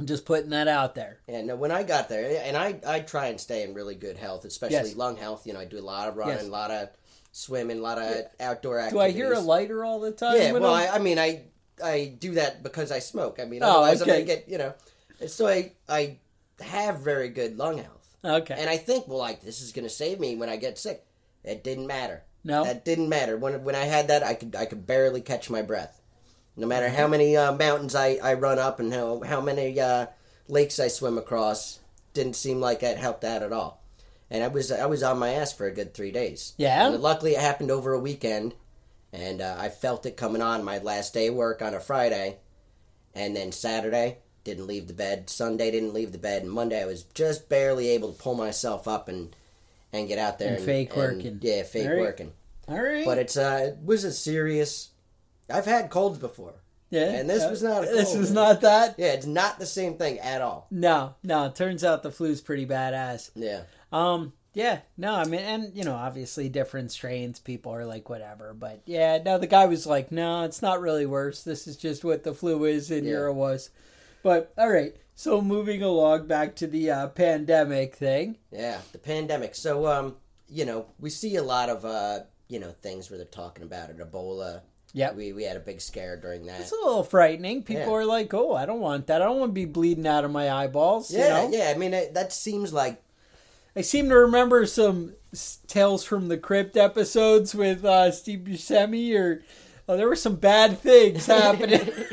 I'm 0.00 0.06
just 0.06 0.24
putting 0.24 0.50
that 0.50 0.66
out 0.66 0.96
there. 0.96 1.20
Yeah, 1.28 1.42
no, 1.42 1.54
when 1.54 1.70
I 1.70 1.84
got 1.84 2.08
there, 2.08 2.42
and 2.44 2.56
I, 2.56 2.80
I 2.84 3.00
try 3.00 3.26
and 3.26 3.40
stay 3.40 3.62
in 3.62 3.72
really 3.74 3.94
good 3.94 4.16
health, 4.16 4.44
especially 4.44 4.88
Yes. 4.88 4.96
lung 4.96 5.16
health. 5.16 5.46
You 5.46 5.52
know, 5.52 5.60
I 5.60 5.64
do 5.64 5.78
a 5.78 5.80
lot 5.80 6.08
of 6.08 6.16
running, 6.16 6.38
Yes. 6.38 6.46
a 6.46 6.50
lot 6.50 6.72
of 6.72 6.88
swimming, 7.30 7.78
a 7.78 7.82
lot 7.82 7.98
of 7.98 8.24
outdoor 8.40 8.84
Do. 8.90 8.98
I 8.98 9.10
hear 9.12 9.32
a 9.32 9.38
lighter 9.38 9.84
all 9.84 10.00
the 10.00 10.10
time? 10.10 10.36
Yeah, 10.38 10.50
well, 10.52 10.74
I, 10.74 10.88
I 10.88 10.98
mean, 10.98 11.20
I 11.20 11.44
I 11.84 12.16
do 12.18 12.32
that 12.32 12.64
because 12.64 12.90
I 12.90 12.98
smoke. 12.98 13.38
I 13.40 13.44
mean, 13.44 13.62
Oh, 13.62 13.84
I'm 13.84 13.94
okay. 13.98 14.04
gonna 14.04 14.22
get 14.22 14.48
you 14.48 14.58
know. 14.58 14.74
So 15.28 15.46
I 15.46 15.72
I 15.88 16.18
have 16.60 16.98
very 17.00 17.28
good 17.28 17.56
lung 17.58 17.78
health, 17.78 18.16
okay. 18.24 18.56
and 18.58 18.68
I 18.68 18.78
think 18.78 19.06
well, 19.06 19.18
like 19.18 19.42
this 19.42 19.60
is 19.60 19.70
gonna 19.70 19.88
save 19.88 20.18
me 20.18 20.34
when 20.34 20.48
I 20.48 20.56
get 20.56 20.78
sick. 20.78 21.04
It 21.44 21.64
didn't 21.64 21.86
matter. 21.86 22.22
no, 22.44 22.64
That 22.64 22.84
didn't 22.84 23.08
matter 23.08 23.36
when 23.36 23.64
when 23.64 23.74
I 23.74 23.84
had 23.84 24.08
that. 24.08 24.22
I 24.22 24.34
could 24.34 24.54
I 24.56 24.66
could 24.66 24.86
barely 24.86 25.20
catch 25.20 25.50
my 25.50 25.62
breath. 25.62 26.00
No 26.56 26.66
matter 26.66 26.88
how 26.88 27.08
many 27.08 27.36
uh, 27.36 27.52
mountains 27.52 27.94
I, 27.94 28.18
I 28.22 28.34
run 28.34 28.58
up 28.58 28.78
and 28.78 28.92
how 28.92 29.22
how 29.22 29.40
many 29.40 29.78
uh, 29.80 30.06
lakes 30.48 30.78
I 30.78 30.88
swim 30.88 31.18
across, 31.18 31.80
didn't 32.12 32.36
seem 32.36 32.60
like 32.60 32.80
that 32.80 32.98
helped 32.98 33.24
out 33.24 33.42
at 33.42 33.52
all. 33.52 33.82
And 34.30 34.42
I 34.42 34.48
was 34.48 34.70
I 34.70 34.86
was 34.86 35.02
on 35.02 35.18
my 35.18 35.30
ass 35.30 35.52
for 35.52 35.66
a 35.66 35.74
good 35.74 35.94
three 35.94 36.10
days. 36.12 36.54
Yeah? 36.56 36.88
And 36.88 37.02
luckily, 37.02 37.32
it 37.32 37.40
happened 37.40 37.70
over 37.70 37.92
a 37.92 37.98
weekend, 37.98 38.54
and 39.12 39.40
uh, 39.40 39.56
I 39.58 39.68
felt 39.68 40.06
it 40.06 40.16
coming 40.16 40.42
on 40.42 40.64
my 40.64 40.78
last 40.78 41.14
day 41.14 41.28
of 41.28 41.34
work 41.34 41.62
on 41.62 41.74
a 41.74 41.80
Friday, 41.80 42.38
and 43.14 43.34
then 43.36 43.52
Saturday 43.52 44.18
didn't 44.44 44.66
leave 44.66 44.88
the 44.88 44.94
bed. 44.94 45.30
Sunday 45.30 45.70
didn't 45.70 45.94
leave 45.94 46.12
the 46.12 46.18
bed, 46.18 46.42
and 46.42 46.50
Monday 46.50 46.82
I 46.82 46.86
was 46.86 47.04
just 47.14 47.48
barely 47.48 47.88
able 47.90 48.12
to 48.12 48.22
pull 48.22 48.34
myself 48.34 48.88
up 48.88 49.08
and 49.08 49.34
and 49.92 50.08
get 50.08 50.18
out 50.18 50.38
there 50.38 50.54
And 50.56 50.64
fake 50.64 50.96
working. 50.96 51.38
Yeah, 51.42 51.62
fake 51.64 51.86
All 51.86 51.92
right. 51.92 52.00
working. 52.00 52.32
all 52.68 52.80
right. 52.80 53.04
But 53.04 53.18
it's 53.18 53.36
uh, 53.36 53.72
it 53.72 53.84
was 53.84 54.04
a 54.04 54.12
serious. 54.12 54.90
I've 55.50 55.66
had 55.66 55.90
colds 55.90 56.18
before. 56.18 56.54
yeah, 56.90 57.10
and 57.12 57.28
this 57.28 57.48
was 57.48 57.62
not 57.62 57.84
a 57.84 57.86
This 57.86 58.06
cold, 58.08 58.18
was 58.20 58.32
man. 58.32 58.44
not 58.44 58.60
that. 58.62 58.94
Yeah, 58.98 59.12
it's 59.12 59.26
not 59.26 59.58
the 59.58 59.66
same 59.66 59.94
thing 59.98 60.18
at 60.20 60.40
all. 60.42 60.66
No, 60.70 61.14
no. 61.22 61.46
It 61.46 61.54
turns 61.54 61.84
out 61.84 62.02
the 62.02 62.10
flu's 62.10 62.40
pretty 62.40 62.66
badass. 62.66 63.30
Yeah, 63.34 63.62
Um, 63.92 64.32
yeah, 64.54 64.80
no, 64.98 65.14
I 65.14 65.24
mean, 65.24 65.40
and 65.40 65.74
you 65.76 65.84
know, 65.84 65.94
obviously 65.94 66.48
different 66.48 66.92
strains. 66.92 67.38
People 67.38 67.72
are 67.72 67.84
like 67.86 68.08
whatever, 68.10 68.54
but 68.54 68.82
yeah, 68.86 69.18
no. 69.24 69.38
The 69.38 69.46
guy 69.46 69.64
was 69.66 69.86
like, 69.86 70.12
no, 70.12 70.44
it's 70.44 70.62
not 70.62 70.80
really 70.80 71.06
worse. 71.06 71.42
This 71.42 71.66
is 71.66 71.76
just 71.76 72.04
what 72.04 72.22
the 72.24 72.34
flu 72.34 72.64
is 72.64 72.90
and 72.90 73.04
Yeah. 73.06 73.12
Euro 73.12 73.32
was. 73.34 73.70
But 74.22 74.52
all 74.56 74.70
right, 74.70 74.94
so 75.14 75.40
moving 75.42 75.82
along 75.82 76.26
back 76.26 76.54
to 76.56 76.66
the 76.66 76.90
uh, 76.90 77.08
pandemic 77.08 77.96
thing. 77.96 78.38
yeah, 78.50 78.80
the 78.92 78.98
pandemic. 78.98 79.54
So 79.54 79.86
um, 79.86 80.16
you 80.48 80.64
know, 80.64 80.86
we 80.98 81.10
see 81.10 81.36
a 81.36 81.42
lot 81.42 81.68
of 81.68 81.84
uh, 81.84 82.20
you 82.48 82.60
know, 82.60 82.74
things 82.82 83.10
where 83.10 83.16
they're 83.18 83.26
talking 83.26 83.64
about 83.64 83.90
it. 83.90 83.98
Ebola. 83.98 84.60
Yeah, 84.94 85.12
We 85.12 85.32
we 85.32 85.44
had 85.44 85.56
a 85.56 85.60
big 85.60 85.80
scare 85.80 86.18
during 86.18 86.44
that. 86.46 86.60
It's 86.60 86.70
a 86.72 86.74
little 86.74 87.02
frightening. 87.02 87.62
People 87.62 87.84
Yeah. 87.84 87.92
are 87.92 88.04
like, 88.04 88.34
"Oh, 88.34 88.54
I 88.54 88.66
don't 88.66 88.80
want 88.80 89.06
that. 89.06 89.22
I 89.22 89.24
don't 89.24 89.38
want 89.38 89.48
to 89.50 89.54
be 89.54 89.64
bleeding 89.64 90.06
out 90.06 90.24
of 90.24 90.30
my 90.30 90.50
eyeballs." 90.50 91.10
Yeah, 91.10 91.44
you 91.44 91.50
know? 91.50 91.56
yeah. 91.56 91.72
I 91.74 91.78
mean, 91.78 91.94
it, 91.94 92.12
that 92.12 92.30
seems 92.30 92.74
like 92.74 93.02
I 93.74 93.80
seem 93.80 94.10
to 94.10 94.16
remember 94.16 94.66
some 94.66 95.14
Tales 95.66 96.04
from 96.04 96.28
the 96.28 96.36
Crypt 96.36 96.76
episodes 96.76 97.54
with 97.54 97.86
uh, 97.86 98.10
Steve 98.10 98.40
Buscemi, 98.40 99.18
or 99.18 99.42
oh, 99.88 99.96
there 99.96 100.08
were 100.08 100.16
some 100.16 100.36
bad 100.36 100.78
things 100.78 101.26
happening, 101.26 101.80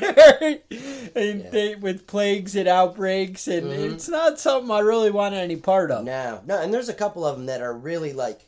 and 1.16 1.44
Yeah. 1.44 1.50
they, 1.50 1.76
with 1.76 2.08
plagues 2.08 2.56
and 2.56 2.68
outbreaks, 2.68 3.48
and 3.48 3.68
Mhm. 3.68 3.94
it's 3.94 4.08
not 4.10 4.40
something 4.40 4.72
I 4.72 4.80
really 4.80 5.12
want 5.12 5.36
any 5.36 5.56
part 5.56 5.92
of. 5.92 6.06
no, 6.06 6.42
no. 6.46 6.62
And 6.62 6.74
there's 6.74 6.90
a 6.90 6.94
couple 6.94 7.26
of 7.26 7.38
them 7.38 7.46
that 7.48 7.62
are 7.62 7.74
really 7.74 8.14
like, 8.14 8.42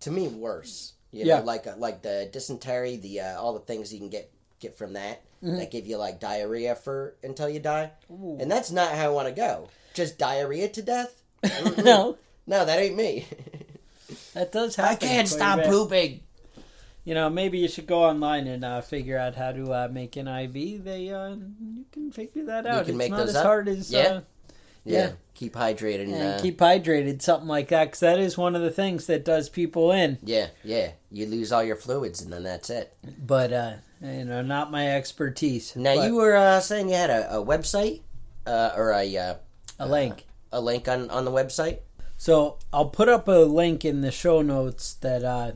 to 0.00 0.10
me, 0.10 0.28
worse. 0.28 0.92
You 1.10 1.26
Yeah. 1.26 1.38
know, 1.40 1.44
like 1.44 1.66
uh, 1.66 1.74
like 1.76 2.02
the 2.02 2.28
dysentery, 2.32 2.96
the 2.96 3.20
uh, 3.20 3.40
all 3.40 3.52
the 3.52 3.60
things 3.60 3.92
you 3.92 3.98
can 3.98 4.08
get 4.08 4.30
get 4.60 4.78
from 4.78 4.92
that 4.94 5.20
Mhm. 5.44 5.58
that 5.58 5.70
give 5.70 5.86
you 5.86 5.96
like 5.98 6.20
diarrhea 6.20 6.74
for 6.74 7.16
until 7.22 7.48
you 7.48 7.60
die. 7.60 7.90
Ooh. 8.10 8.38
And 8.40 8.50
that's 8.50 8.70
not 8.70 8.92
how 8.92 9.06
I 9.06 9.08
want 9.10 9.28
to 9.28 9.34
go. 9.34 9.68
Just 9.92 10.16
diarrhea 10.16 10.68
to 10.68 10.82
death? 10.82 11.14
No, 11.84 12.16
No, 12.46 12.64
that 12.64 12.78
ain't 12.78 12.96
me. 12.96 13.26
that 14.34 14.52
does 14.52 14.76
happen. 14.76 14.92
I 14.92 14.94
can't 14.96 15.28
stop 15.28 15.58
bit. 15.58 15.66
pooping. 15.66 16.20
You 17.04 17.14
know, 17.14 17.28
maybe 17.28 17.58
you 17.58 17.68
should 17.68 17.86
go 17.86 18.04
online 18.04 18.46
and 18.46 18.64
uh, 18.64 18.80
figure 18.80 19.18
out 19.18 19.34
how 19.34 19.50
to 19.52 19.72
uh, 19.72 19.88
make 19.90 20.16
an 20.16 20.28
IV. 20.28 20.84
They, 20.84 21.10
uh, 21.10 21.30
you 21.30 21.84
can 21.90 22.12
figure 22.12 22.44
that 22.44 22.64
out. 22.66 22.84
can 22.84 22.94
it's 22.94 22.98
make 22.98 23.10
not 23.10 23.18
those 23.18 23.30
as 23.30 23.36
up? 23.36 23.44
hard 23.44 23.68
as 23.68 23.90
Yeah. 23.90 24.00
uh, 24.00 24.20
Yeah. 24.84 24.98
Yeah. 24.98 25.12
Keep 25.34 25.54
hydrated 25.54 26.02
and, 26.04 26.14
uh, 26.14 26.40
keep 26.40 26.58
hydrated, 26.58 27.20
something 27.22 27.48
like 27.48 27.68
that, 27.68 27.86
because 27.86 28.00
that 28.00 28.20
is 28.20 28.38
one 28.38 28.54
of 28.54 28.62
the 28.62 28.70
things 28.70 29.06
that 29.06 29.24
does 29.24 29.48
people 29.48 29.90
in. 29.90 30.18
yeah, 30.22 30.48
yeah. 30.62 30.92
You 31.10 31.26
lose 31.26 31.50
all 31.50 31.64
your 31.64 31.74
fluids 31.76 32.22
and 32.22 32.32
then 32.32 32.44
that's 32.44 32.70
it. 32.70 32.94
But 33.26 33.52
uh, 33.52 33.72
you 34.00 34.24
know, 34.24 34.42
not 34.42 34.70
my 34.70 34.94
expertise. 34.94 35.74
Now 35.74 35.96
But 35.96 36.06
you 36.06 36.14
were 36.16 36.36
uh, 36.36 36.60
saying 36.60 36.88
you 36.88 36.94
had 36.94 37.10
a, 37.10 37.38
a 37.38 37.44
website 37.44 38.02
uh, 38.46 38.70
or 38.76 38.92
a 38.92 39.16
uh, 39.16 39.34
a 39.80 39.88
link. 39.88 40.26
a 40.52 40.60
link 40.60 40.86
on 40.86 41.10
on 41.10 41.24
the 41.24 41.32
website. 41.32 41.78
So 42.16 42.58
I'll 42.72 42.90
put 42.90 43.08
up 43.08 43.26
a 43.26 43.40
link 43.42 43.84
in 43.84 44.00
the 44.00 44.12
show 44.12 44.42
notes 44.42 44.94
that 44.94 45.24
uh, 45.24 45.52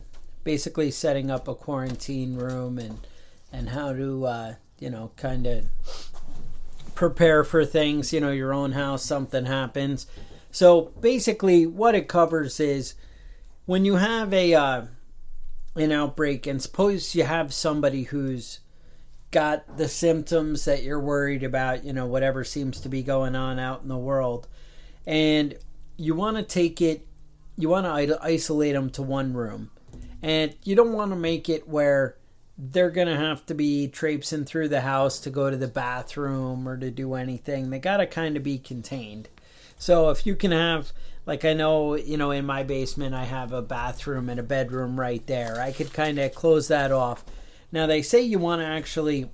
basically 0.47 0.93
setting 0.93 1.29
up 1.29 1.49
a 1.49 1.55
quarantine 1.55 2.37
room 2.37 2.79
and 2.79 3.05
and 3.53 3.69
how 3.71 3.93
to 3.93 4.25
uh, 4.25 4.55
you 4.79 4.89
know 4.89 5.11
kind 5.17 5.47
of 5.47 5.67
prepare 6.95 7.43
for 7.45 7.67
things. 7.67 8.13
You 8.13 8.21
know, 8.21 8.31
your 8.31 8.55
own 8.55 8.73
house, 8.73 9.05
something 9.05 9.45
happens. 9.45 10.07
So 10.53 10.93
basically, 11.01 11.67
what 11.67 11.97
it 11.97 12.09
covers 12.09 12.61
is 12.61 12.95
when 13.67 13.85
you 13.85 13.97
have 13.97 14.33
a 14.33 14.55
uh, 14.55 14.83
an 15.75 15.91
outbreak, 15.91 16.47
and 16.47 16.63
suppose 16.63 17.15
you 17.15 17.25
have 17.25 17.53
somebody 17.53 18.05
who's 18.05 18.61
got 19.33 19.77
the 19.77 19.89
symptoms 19.89 20.65
that 20.65 20.85
you're 20.85 21.01
worried 21.01 21.43
about. 21.43 21.85
You 21.85 21.93
know, 21.93 22.07
whatever 22.07 22.45
seems 22.45 22.81
to 22.83 22.89
be 22.89 23.03
going 23.03 23.35
on 23.35 23.59
out 23.59 23.83
in 23.83 23.89
the 23.89 23.99
world, 23.99 24.47
and 25.07 25.59
you 25.97 26.15
want 26.15 26.37
to 26.37 26.45
take 26.45 26.81
it 26.81 27.07
you 27.57 27.69
want 27.69 27.87
to 27.87 28.19
isolate 28.23 28.75
them 28.75 28.91
to 28.91 29.03
one 29.03 29.33
room, 29.33 29.71
and 30.23 30.55
you 30.65 30.75
don't 30.75 30.93
want 30.93 31.13
to 31.13 31.17
make 31.17 31.49
it 31.49 31.69
where 31.69 32.17
they're 32.59 32.91
gonna 32.91 33.17
have 33.17 33.45
to 33.47 33.55
be 33.55 33.87
traipsing 33.89 34.45
through 34.45 34.69
the 34.69 34.81
house 34.81 35.21
to 35.21 35.31
go 35.31 35.51
to 35.51 35.57
the 35.57 35.69
bathroom 35.69 36.67
or 36.67 36.77
to 36.77 36.91
do 36.91 37.15
anything. 37.15 37.71
They 37.71 37.79
gotta 37.79 38.07
kind 38.07 38.37
of 38.37 38.43
be 38.43 38.59
contained. 38.59 39.29
So 39.79 40.09
if 40.11 40.27
you 40.27 40.35
can 40.35 40.53
have 40.53 40.93
like 41.27 41.45
I 41.45 41.53
know, 41.53 41.97
you 41.97 42.17
know, 42.17 42.31
in 42.31 42.47
my 42.47 42.63
basement 42.63 43.15
I 43.15 43.25
have 43.25 43.53
a 43.53 43.61
bathroom 43.61 44.29
and 44.29 44.41
a 44.41 44.45
bedroom 44.45 44.99
right 44.99 45.27
there. 45.27 45.61
I 45.61 45.73
could 45.73 45.93
kind 45.93 46.19
of 46.19 46.35
close 46.35 46.69
that 46.69 46.93
off. 46.93 47.25
Now 47.73 47.87
they 47.87 48.01
say 48.01 48.23
you 48.23 48.39
want 48.39 48.63
to 48.63 48.67
actually 48.67 49.29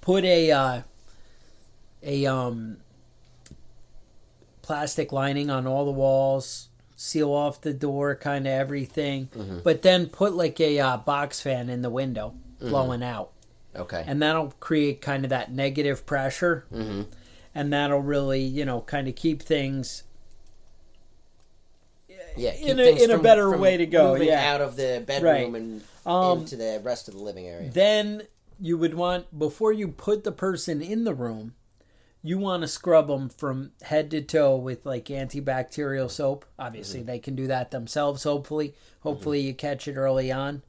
put 0.00 0.24
a 0.24 0.50
uh, 0.52 0.80
a 2.02 2.26
um 2.26 2.78
plastic 4.62 5.12
lining 5.12 5.50
on 5.50 5.66
all 5.66 5.84
the 5.84 5.90
walls, 5.90 6.68
seal 7.04 7.30
off 7.32 7.60
the 7.60 7.72
door, 7.74 8.14
kind 8.16 8.46
of 8.46 8.52
everything, 8.52 9.28
Mm-hmm. 9.36 9.58
but 9.62 9.82
then 9.82 10.06
put 10.08 10.34
like 10.34 10.58
a 10.60 10.80
uh, 10.80 10.96
box 10.96 11.40
fan 11.40 11.68
in 11.68 11.82
the 11.82 11.90
window 11.90 12.34
blowing 12.60 13.02
out, 13.02 13.30
Okay. 13.76 14.02
and 14.06 14.22
that'll 14.22 14.52
create 14.58 15.00
kind 15.02 15.24
of 15.24 15.30
that 15.30 15.52
negative 15.52 16.06
pressure, 16.06 16.64
mm-hmm. 16.72 17.02
and 17.54 17.72
that'll 17.72 18.00
really 18.00 18.42
you 18.42 18.64
know 18.64 18.80
kind 18.80 19.06
of 19.08 19.14
keep 19.14 19.42
things 19.42 20.04
Yeah. 22.36 22.52
in 22.54 22.80
a- 22.80 23.04
in 23.04 23.10
a 23.10 23.18
better 23.18 23.56
way 23.56 23.76
to 23.76 23.86
go, 23.86 24.14
yeah. 24.16 24.52
out 24.52 24.60
of 24.60 24.76
the 24.76 25.02
bedroom 25.06 25.52
Right. 25.52 25.54
and 25.62 25.82
Um, 26.06 26.40
into 26.40 26.56
the 26.56 26.80
rest 26.82 27.08
of 27.08 27.14
the 27.14 27.20
living 27.20 27.46
area. 27.46 27.70
then 27.70 28.22
you 28.60 28.76
would 28.78 28.94
want 28.94 29.36
before 29.38 29.72
you 29.72 29.88
put 29.88 30.22
the 30.24 30.32
person 30.32 30.80
in 30.82 31.04
the 31.04 31.14
room 31.14 31.54
you 32.26 32.38
want 32.38 32.62
to 32.62 32.68
scrub 32.68 33.06
them 33.06 33.28
from 33.28 33.70
head 33.82 34.10
to 34.10 34.22
toe 34.22 34.56
with 34.56 34.86
like 34.86 35.04
antibacterial 35.04 36.10
soap. 36.10 36.46
Obviously 36.58 37.02
they 37.02 37.18
can 37.18 37.36
do 37.36 37.46
that 37.46 37.70
themselves 37.70 38.24
hopefully. 38.24 38.74
Hopefully 39.00 39.40
you 39.40 39.52
catch 39.52 39.86
it 39.86 39.96
early 39.96 40.32
on. 40.32 40.62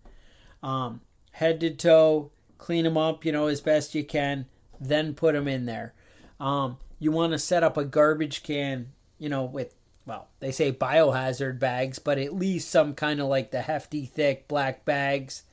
Um, 0.61 0.99
head 1.31 1.61
to 1.61 1.71
toe 1.71 2.31
clean 2.57 2.83
them 2.83 2.97
up 2.97 3.23
you 3.23 3.31
know 3.31 3.47
as 3.47 3.61
best 3.61 3.95
you 3.95 4.03
can 4.03 4.45
then 4.81 5.15
put 5.15 5.33
them 5.33 5.47
in 5.47 5.65
there. 5.65 5.93
Um, 6.41 6.77
you 6.99 7.11
want 7.13 7.31
to 7.31 7.39
set 7.39 7.63
up 7.63 7.77
a 7.77 7.85
garbage 7.85 8.43
can 8.43 8.91
you 9.17 9.29
know 9.29 9.45
with 9.45 9.73
well 10.05 10.27
they 10.41 10.51
say 10.51 10.73
biohazard 10.73 11.57
bags 11.57 11.99
but 11.99 12.17
at 12.17 12.35
least 12.35 12.69
some 12.69 12.93
kind 12.93 13.21
of 13.21 13.27
like 13.27 13.51
the 13.51 13.61
hefty 13.61 14.05
thick 14.05 14.49
black 14.49 14.83
bags. 14.83 15.43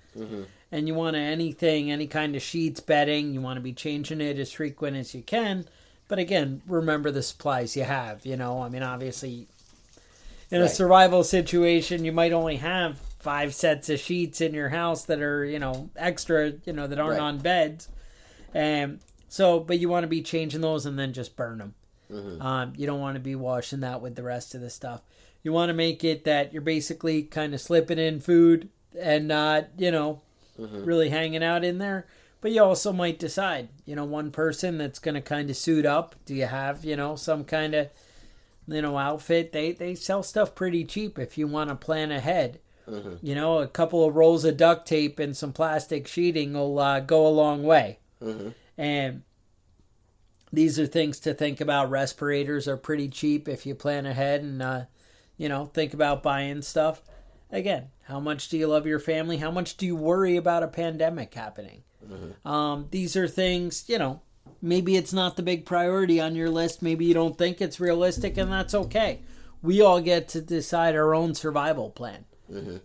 And 0.73 0.89
you 0.89 0.95
want 0.95 1.15
to 1.15 1.21
anything, 1.21 1.93
any 1.93 2.07
kind 2.07 2.35
of 2.35 2.43
sheets, 2.43 2.81
bedding, 2.81 3.35
you 3.35 3.41
want 3.41 3.59
to 3.59 3.61
be 3.63 3.73
changing 3.73 4.21
it 4.21 4.39
as 4.39 4.51
frequent 4.53 4.97
as 4.97 5.15
you 5.15 5.23
can. 5.23 5.67
But 6.13 6.19
again, 6.19 6.61
remember 6.67 7.11
the 7.11 7.23
supplies 7.23 7.75
you 7.75 7.85
have. 7.85 8.27
You 8.27 8.37
know, 8.37 8.61
I 8.61 8.69
mean, 8.69 8.83
obviously, 8.83 9.47
in 10.51 10.61
a 10.61 10.69
survival 10.69 11.25
situation, 11.25 12.05
you 12.05 12.13
might 12.13 12.35
only 12.35 12.57
have 12.57 12.99
five 13.21 13.55
sets 13.55 13.89
of 13.89 13.99
sheets 13.99 14.43
in 14.43 14.53
your 14.53 14.69
house 14.69 15.07
that 15.07 15.23
are, 15.23 15.43
you 15.43 15.59
know, 15.59 15.89
extra, 15.97 16.53
you 16.67 16.75
know, 16.75 16.87
that 16.87 16.99
aren't 16.99 17.13
Right. 17.13 17.21
on 17.21 17.39
beds. 17.39 17.89
And 18.53 19.01
so, 19.31 19.59
but 19.59 19.79
you 19.79 19.89
want 19.89 20.05
to 20.05 20.09
be 20.09 20.21
changing 20.21 20.61
those 20.61 20.85
and 20.85 20.99
then 20.99 21.15
just 21.15 21.35
burn 21.35 21.57
them. 21.57 21.75
Mm-hmm. 22.13 22.43
Um, 22.43 22.75
you 22.77 22.87
don't 22.87 23.01
want 23.01 23.15
to 23.15 23.21
be 23.21 23.35
washing 23.35 23.81
that 23.81 24.03
with 24.03 24.15
the 24.15 24.23
rest 24.23 24.55
of 24.55 24.61
the 24.61 24.69
stuff. 24.69 25.01
You 25.43 25.55
want 25.55 25.71
to 25.71 25.75
make 25.75 26.05
it 26.05 26.25
that 26.25 26.53
you're 26.53 26.61
basically 26.61 27.23
kind 27.23 27.55
of 27.55 27.61
slipping 27.63 27.99
in 27.99 28.21
food 28.21 28.69
and 29.01 29.27
not, 29.29 29.69
you 29.79 29.91
know, 29.91 30.21
Mm-hmm. 30.61 30.85
really 30.85 31.09
hanging 31.09 31.43
out 31.43 31.65
in 31.65 31.79
there. 31.79 32.07
But 32.43 32.51
you 32.51 32.63
also 32.63 32.93
might 32.93 33.21
decide, 33.21 33.69
you 33.87 33.95
know, 33.95 34.05
one 34.05 34.33
person 34.33 34.77
that's 34.77 34.99
going 34.99 35.15
to 35.15 35.21
kind 35.21 35.49
of 35.49 35.57
suit 35.57 35.87
up. 35.87 36.17
Do 36.27 36.35
you 36.35 36.47
have, 36.47 36.85
you 36.85 36.97
know, 36.97 37.15
some 37.15 37.45
kind 37.45 37.73
of, 37.73 37.89
you 38.67 38.83
know, 38.83 38.99
outfit? 38.99 39.53
They 39.53 39.71
they 39.71 39.95
sell 39.95 40.25
stuff 40.25 40.55
pretty 40.55 40.85
cheap 40.85 41.21
if 41.21 41.39
you 41.39 41.47
want 41.47 41.71
to 41.71 41.77
plan 41.77 42.11
ahead. 42.11 42.59
Mm-hmm. 42.89 43.25
You 43.25 43.37
know, 43.37 43.59
a 43.61 43.69
couple 43.69 44.05
of 44.05 44.17
rolls 44.17 44.45
of 44.45 44.57
duct 44.57 44.89
tape 44.89 45.21
and 45.21 45.37
some 45.37 45.53
plastic 45.53 46.09
sheeting 46.09 46.53
will 46.55 46.81
uh, 46.81 46.99
go 46.99 47.25
a 47.25 47.29
long 47.29 47.63
way. 47.63 48.01
Mm-hmm. 48.21 48.49
And 48.77 49.23
these 50.53 50.81
are 50.81 50.87
things 50.87 51.21
to 51.21 51.35
think 51.35 51.61
about. 51.61 51.91
Respirators 51.91 52.67
are 52.67 52.77
pretty 52.77 53.09
cheap 53.09 53.49
if 53.49 53.65
you 53.67 53.77
plan 53.77 54.05
ahead 54.05 54.43
and, 54.43 54.61
uh, 54.61 54.85
you 55.37 55.49
know, 55.49 55.67
think 55.67 55.95
about 55.95 56.25
buying 56.25 56.61
stuff. 56.63 57.03
Again, 57.53 57.91
how 58.03 58.19
much 58.19 58.49
do 58.49 58.59
you 58.59 58.67
love 58.67 58.85
your 58.85 58.99
family? 58.99 59.37
How 59.37 59.53
much 59.53 59.77
do 59.77 59.87
you 59.87 59.95
worry 59.95 60.37
about 60.37 60.65
a 60.65 60.69
pandemic 60.69 61.35
happening? 61.35 61.85
Um, 62.45 62.89
these 62.91 63.17
are 63.17 63.29
things, 63.29 63.85
you 63.89 63.99
know, 63.99 64.21
maybe 64.61 64.97
it's 64.97 65.13
not 65.13 65.37
the 65.37 65.43
big 65.43 65.65
priority 65.67 66.21
on 66.21 66.37
your 66.37 66.51
list. 66.51 66.83
Maybe 66.83 67.05
you 67.05 67.15
don't 67.15 67.37
think 67.37 67.61
it's 67.61 67.81
realistic, 67.81 68.37
and 68.37 68.51
that's 68.53 68.75
okay. 68.75 69.21
We 69.63 69.81
all 69.81 70.01
get 70.01 70.29
to 70.29 70.41
decide 70.41 70.95
our 70.97 71.15
own 71.15 71.35
survival 71.35 71.91
plan. 71.91 72.25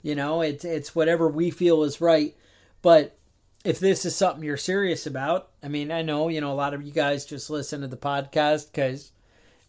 You 0.01 0.15
know, 0.15 0.41
it's 0.41 0.63
it's 0.63 0.95
whatever 0.95 1.27
we 1.27 1.49
feel 1.51 1.83
is 1.83 1.99
right. 1.99 2.35
But 2.81 3.17
if 3.65 3.79
this 3.79 4.05
is 4.05 4.15
something 4.15 4.43
you're 4.43 4.55
serious 4.57 5.05
about, 5.05 5.49
I 5.61 5.67
mean, 5.67 5.91
I 5.91 6.03
know 6.03 6.29
you 6.29 6.39
know 6.39 6.51
a 6.51 6.53
lot 6.53 6.73
of 6.73 6.83
you 6.83 6.91
guys 6.91 7.25
just 7.25 7.49
listen 7.49 7.81
to 7.81 7.87
the 7.87 7.97
podcast 7.97 8.71
because 8.71 9.11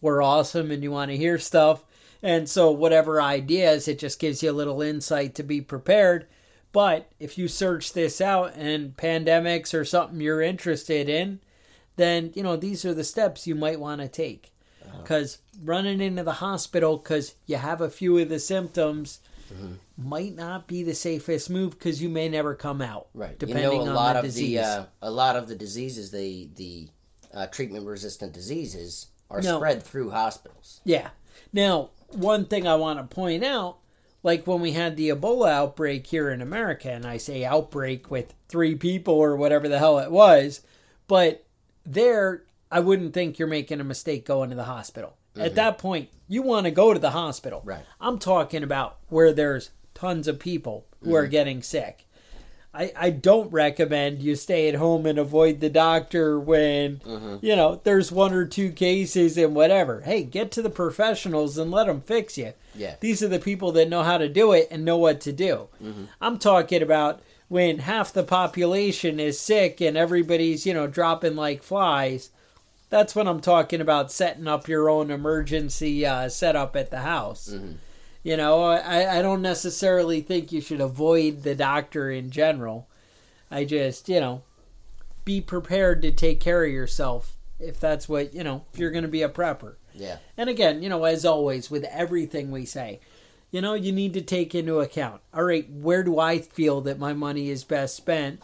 we're 0.01 0.23
awesome 0.23 0.71
and 0.71 0.83
you 0.83 0.93
want 0.93 1.11
to 1.11 1.17
hear 1.17 1.39
stuff. 1.39 1.85
And 2.23 2.49
so, 2.49 2.71
whatever 2.71 3.21
ideas, 3.23 3.89
it 3.89 3.99
just 3.99 4.21
gives 4.21 4.43
you 4.43 4.51
a 4.51 4.53
little 4.53 4.83
insight 4.83 5.35
to 5.37 5.43
be 5.43 5.61
prepared. 5.61 6.27
But 6.79 7.11
if 7.19 7.37
you 7.37 7.49
search 7.49 7.93
this 7.93 8.21
out 8.21 8.55
and 8.55 8.97
pandemics 8.97 9.75
or 9.75 9.85
something 9.85 10.21
you're 10.21 10.41
interested 10.41 11.09
in, 11.09 11.41
then, 11.97 12.31
you 12.37 12.45
know, 12.45 12.55
these 12.55 12.85
are 12.85 12.95
the 12.95 13.03
steps 13.03 13.49
you 13.49 13.57
might 13.57 13.81
want 13.81 14.01
to 14.01 14.07
take. 14.07 14.53
Because 15.03 15.39
running 15.65 16.01
into 16.01 16.23
the 16.23 16.35
hospital 16.35 16.97
because 16.97 17.35
you 17.47 17.57
have 17.57 17.81
a 17.81 17.91
few 17.91 18.17
of 18.19 18.29
the 18.29 18.39
symptoms 18.39 19.19
might 19.97 20.37
not 20.37 20.69
be 20.69 20.85
the 20.85 20.95
safest 20.95 21.51
move 21.51 21.73
because 21.73 22.01
you 22.01 22.09
may 22.09 22.29
never 22.29 22.55
come 22.55 22.81
out. 22.81 23.09
Right. 23.13 23.37
Depending 23.37 23.65
you 23.73 23.79
know, 23.79 23.85
a 23.87 23.89
on 23.89 23.95
lot 23.97 24.13
the 24.13 24.19
of 24.21 24.25
disease. 24.27 24.59
the 24.61 24.65
uh, 24.65 24.85
a 25.03 25.11
lot 25.11 25.35
of 25.35 25.49
the 25.49 25.57
diseases, 25.57 26.13
the 26.13 26.49
the 26.55 26.89
uh, 27.35 27.49
treatment 27.49 27.87
resistant 27.87 28.33
diseases, 28.33 29.07
are 29.31 29.43
No. 29.43 29.57
spread 29.57 29.83
through 29.83 30.11
hospitals. 30.11 30.81
Yeah. 30.85 31.11
Now, 31.53 31.91
one 32.13 32.45
thing 32.45 32.69
I 32.69 32.77
want 32.77 33.01
to 33.01 33.13
point 33.13 33.43
out, 33.43 33.79
like 34.23 34.47
when 34.47 34.61
we 34.61 34.73
had 34.73 34.97
the 34.97 35.11
Ebola 35.11 35.51
outbreak 35.51 36.07
here 36.07 36.31
in 36.31 36.41
America, 36.43 36.91
and 36.91 37.07
I 37.07 37.17
say 37.19 37.45
outbreak 37.45 38.11
with 38.11 38.35
three 38.49 38.75
people 38.75 39.15
or 39.15 39.37
whatever 39.37 39.69
the 39.69 39.79
hell 39.79 39.99
it 39.99 40.11
was, 40.11 40.61
but 41.07 41.45
there, 41.87 42.45
I 42.71 42.81
wouldn't 42.81 43.15
think 43.15 43.39
you're 43.39 43.49
making 43.49 43.81
a 43.81 43.85
mistake 43.85 44.27
going 44.27 44.51
to 44.51 44.57
the 44.57 44.65
hospital. 44.65 45.17
At 45.37 45.47
mm-hmm. 45.47 45.55
that 45.55 45.79
point, 45.79 46.09
you 46.27 46.43
want 46.43 46.65
to 46.65 46.71
go 46.71 46.93
to 46.93 46.99
the 46.99 47.11
hospital. 47.11 47.63
Right. 47.65 47.85
I'm 48.01 48.19
talking 48.19 48.63
about 48.63 48.99
where 49.09 49.33
there's 49.33 49.71
tons 49.95 50.29
of 50.29 50.39
people 50.39 50.87
who 51.03 51.15
are 51.15 51.23
mm-hmm. 51.23 51.31
getting 51.31 51.63
sick. 51.63 52.07
I, 52.75 52.93
I 52.95 53.11
don't 53.11 53.51
recommend 53.51 54.23
you 54.23 54.37
stay 54.37 54.69
at 54.69 54.75
home 54.75 55.07
and 55.07 55.19
avoid 55.19 55.61
the 55.61 55.71
doctor 55.71 56.39
when 56.39 56.99
mm-hmm. 56.99 57.37
you 57.41 57.57
know 57.57 57.81
there's 57.83 58.13
one 58.13 58.35
or 58.35 58.45
two 58.45 58.73
cases 58.73 59.39
and 59.39 59.55
whatever. 59.55 60.03
Hey, 60.03 60.23
get 60.23 60.53
to 60.53 60.63
the 60.63 60.71
professionals 60.71 61.57
and 61.57 61.71
let 61.71 61.87
them 61.87 62.01
fix 62.01 62.37
you. 62.37 62.53
Yeah. 62.75 62.97
These 63.01 63.23
are 63.23 63.29
the 63.29 63.39
people 63.39 63.73
that 63.73 63.89
know 63.89 64.03
how 64.03 64.19
to 64.19 64.29
do 64.29 64.53
it 64.53 64.69
and 64.71 64.85
know 64.85 64.99
what 64.99 65.21
to 65.23 65.33
do. 65.33 65.69
Mm-hmm. 65.83 66.05
I'm 66.21 66.39
talking 66.39 66.83
about 66.83 67.23
when 67.49 67.79
half 67.79 68.13
the 68.13 68.23
population 68.23 69.19
is 69.19 69.41
sick 69.41 69.81
and 69.81 69.97
everybody's, 69.97 70.67
you 70.67 70.75
know, 70.75 70.87
dropping 70.87 71.37
like 71.37 71.63
flies. 71.63 72.31
That's 72.91 73.15
when 73.15 73.27
I'm 73.27 73.41
talking 73.41 73.81
about 73.81 74.13
setting 74.13 74.47
up 74.47 74.69
your 74.69 74.89
own 74.89 75.11
emergency 75.11 76.07
uh, 76.07 76.29
setup 76.29 76.77
at 76.77 76.91
the 76.91 77.01
house. 77.01 77.49
Mm-hmm. 77.53 77.73
You 78.23 78.37
know, 78.37 78.65
I, 78.65 79.19
I 79.19 79.23
don't 79.23 79.43
necessarily 79.43 80.21
think 80.21 80.53
you 80.53 80.61
should 80.61 80.81
avoid 80.81 81.43
the 81.43 81.55
doctor 81.55 82.11
in 82.11 82.31
general. 82.31 82.89
I 83.51 83.65
just, 83.65 84.09
you 84.09 84.21
know, 84.21 84.43
be 85.25 85.41
prepared 85.41 86.03
to 86.03 86.11
take 86.11 86.41
care 86.41 86.65
of 86.65 86.71
yourself 86.73 87.37
if 87.61 87.81
that's 87.81 88.09
what, 88.09 88.35
you 88.35 88.45
know, 88.45 88.65
if 88.73 88.79
you're 88.79 88.91
going 88.91 89.03
to 89.03 89.09
be 89.09 89.23
a 89.23 89.29
prepper. 89.29 89.75
Yeah. 89.95 90.19
And 90.37 90.49
again, 90.51 90.83
you 90.83 90.89
know, 90.89 91.05
as 91.05 91.25
always, 91.25 91.71
with 91.71 91.85
everything 91.85 92.51
we 92.51 92.65
say, 92.67 93.01
you 93.51 93.61
know, 93.61 93.75
you 93.75 93.93
need 93.93 94.15
to 94.15 94.21
take 94.21 94.55
into 94.55 94.81
account, 94.81 95.23
all 95.33 95.45
right, 95.45 95.69
where 95.71 96.03
do 96.03 96.19
I 96.19 96.39
feel 96.39 96.83
that 96.83 96.99
my 96.99 97.15
money 97.15 97.49
is 97.49 97.65
best 97.65 97.97
spent? 97.97 98.43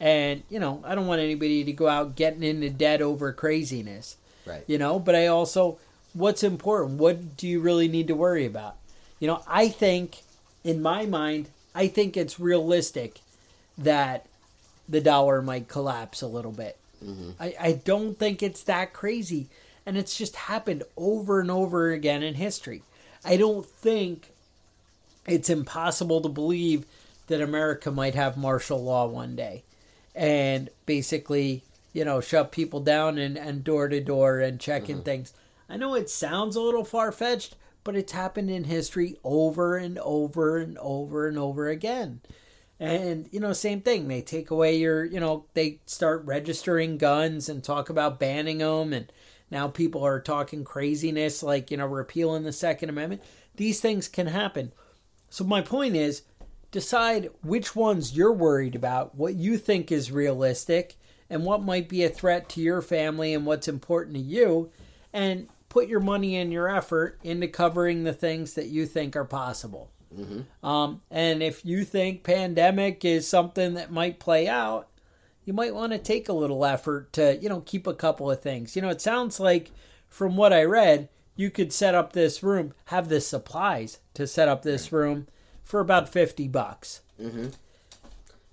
And, 0.00 0.42
you 0.48 0.58
know, 0.58 0.82
I 0.84 0.94
don't 0.94 1.06
want 1.06 1.20
anybody 1.20 1.62
to 1.64 1.72
go 1.72 1.86
out 1.86 2.16
getting 2.16 2.42
into 2.42 2.70
debt 2.70 3.02
over 3.02 3.32
craziness, 3.32 4.16
Right. 4.46 4.64
you 4.66 4.78
know, 4.78 4.98
but 4.98 5.14
I 5.14 5.26
also, 5.26 5.78
what's 6.14 6.42
important? 6.42 6.98
What 6.98 7.36
do 7.36 7.46
you 7.46 7.60
really 7.60 7.86
need 7.86 8.08
to 8.08 8.14
worry 8.14 8.46
about? 8.46 8.76
You 9.20 9.28
know, 9.28 9.42
I 9.46 9.68
think, 9.68 10.22
in 10.64 10.82
my 10.82 11.06
mind, 11.06 11.50
I 11.74 11.86
think 11.86 12.16
it's 12.16 12.40
realistic 12.40 13.20
that 13.78 14.26
the 14.88 15.00
dollar 15.00 15.40
might 15.40 15.68
collapse 15.68 16.20
a 16.20 16.26
little 16.26 16.50
bit. 16.50 16.76
Mm-hmm. 17.04 17.30
I, 17.38 17.54
I 17.60 17.72
don't 17.72 18.18
think 18.18 18.42
it's 18.42 18.64
that 18.64 18.92
crazy. 18.92 19.48
And 19.86 19.96
it's 19.96 20.16
just 20.16 20.36
happened 20.36 20.82
over 20.96 21.40
and 21.40 21.50
over 21.50 21.90
again 21.90 22.22
in 22.22 22.34
history. 22.34 22.82
I 23.24 23.36
don't 23.36 23.64
think 23.64 24.30
it's 25.26 25.50
impossible 25.50 26.20
to 26.22 26.28
believe 26.28 26.86
that 27.28 27.40
America 27.40 27.90
might 27.90 28.14
have 28.14 28.36
martial 28.36 28.82
law 28.82 29.06
one 29.06 29.36
day 29.36 29.62
and 30.14 30.68
basically, 30.86 31.62
you 31.92 32.04
know, 32.04 32.20
shut 32.20 32.52
people 32.52 32.80
down 32.80 33.18
and, 33.18 33.38
and 33.38 33.64
door 33.64 33.88
to 33.88 34.00
door 34.00 34.40
and 34.40 34.60
checking 34.60 34.96
mm-hmm. 34.96 35.04
things. 35.04 35.32
I 35.68 35.76
know 35.76 35.94
it 35.94 36.10
sounds 36.10 36.56
a 36.56 36.60
little 36.60 36.84
far 36.84 37.12
fetched, 37.12 37.54
but 37.84 37.96
it's 37.96 38.12
happened 38.12 38.50
in 38.50 38.64
history 38.64 39.16
over 39.24 39.76
and 39.76 39.98
over 39.98 40.58
and 40.58 40.78
over 40.78 41.26
and 41.28 41.38
over 41.38 41.68
again. 41.68 42.20
And, 42.78 43.28
you 43.30 43.40
know, 43.40 43.52
same 43.52 43.82
thing. 43.82 44.08
They 44.08 44.22
take 44.22 44.50
away 44.50 44.78
your, 44.78 45.04
you 45.04 45.20
know, 45.20 45.44
they 45.52 45.80
start 45.84 46.24
registering 46.24 46.96
guns 46.96 47.50
and 47.50 47.62
talk 47.62 47.90
about 47.90 48.18
banning 48.18 48.58
them. 48.58 48.94
And 48.94 49.12
now 49.50 49.68
people 49.68 50.02
are 50.02 50.20
talking 50.20 50.64
craziness 50.64 51.42
like, 51.42 51.70
you 51.70 51.76
know, 51.76 51.86
repealing 51.86 52.44
the 52.44 52.52
Second 52.52 52.88
Amendment. 52.88 53.22
These 53.56 53.80
things 53.80 54.08
can 54.08 54.28
happen. 54.28 54.72
So, 55.28 55.44
my 55.44 55.60
point 55.60 55.94
is 55.94 56.22
decide 56.70 57.30
which 57.42 57.76
ones 57.76 58.16
you're 58.16 58.32
worried 58.32 58.74
about, 58.74 59.14
what 59.14 59.34
you 59.34 59.58
think 59.58 59.92
is 59.92 60.10
realistic, 60.10 60.96
and 61.28 61.44
what 61.44 61.62
might 61.62 61.88
be 61.88 62.02
a 62.02 62.08
threat 62.08 62.48
to 62.50 62.60
your 62.60 62.80
family 62.80 63.34
and 63.34 63.44
what's 63.44 63.68
important 63.68 64.16
to 64.16 64.22
you. 64.22 64.70
And 65.12 65.48
put 65.70 65.88
your 65.88 66.00
money 66.00 66.36
and 66.36 66.52
your 66.52 66.68
effort 66.68 67.18
into 67.22 67.48
covering 67.48 68.04
the 68.04 68.12
things 68.12 68.54
that 68.54 68.66
you 68.66 68.84
think 68.84 69.16
are 69.16 69.24
possible. 69.24 69.90
Mm-hmm. 70.14 70.66
Um, 70.66 71.00
and 71.10 71.42
if 71.42 71.64
you 71.64 71.84
think 71.84 72.24
pandemic 72.24 73.04
is 73.04 73.26
something 73.26 73.74
that 73.74 73.92
might 73.92 74.18
play 74.18 74.48
out, 74.48 74.88
you 75.44 75.52
might 75.54 75.74
want 75.74 75.92
to 75.92 75.98
take 75.98 76.28
a 76.28 76.34
little 76.34 76.64
effort 76.64 77.12
to, 77.14 77.38
you 77.40 77.48
know, 77.48 77.60
keep 77.60 77.86
a 77.86 77.94
couple 77.94 78.30
of 78.30 78.42
things. 78.42 78.76
You 78.76 78.82
know, 78.82 78.90
it 78.90 79.00
sounds 79.00 79.40
like 79.40 79.70
from 80.08 80.36
what 80.36 80.52
I 80.52 80.64
read, 80.64 81.08
you 81.36 81.50
could 81.50 81.72
set 81.72 81.94
up 81.94 82.12
this 82.12 82.42
room, 82.42 82.74
have 82.86 83.08
the 83.08 83.20
supplies 83.20 84.00
to 84.14 84.26
set 84.26 84.48
up 84.48 84.62
this 84.62 84.92
room 84.92 85.28
for 85.62 85.80
about 85.80 86.08
50 86.08 86.48
bucks. 86.48 87.00
Mm-hmm. 87.20 87.46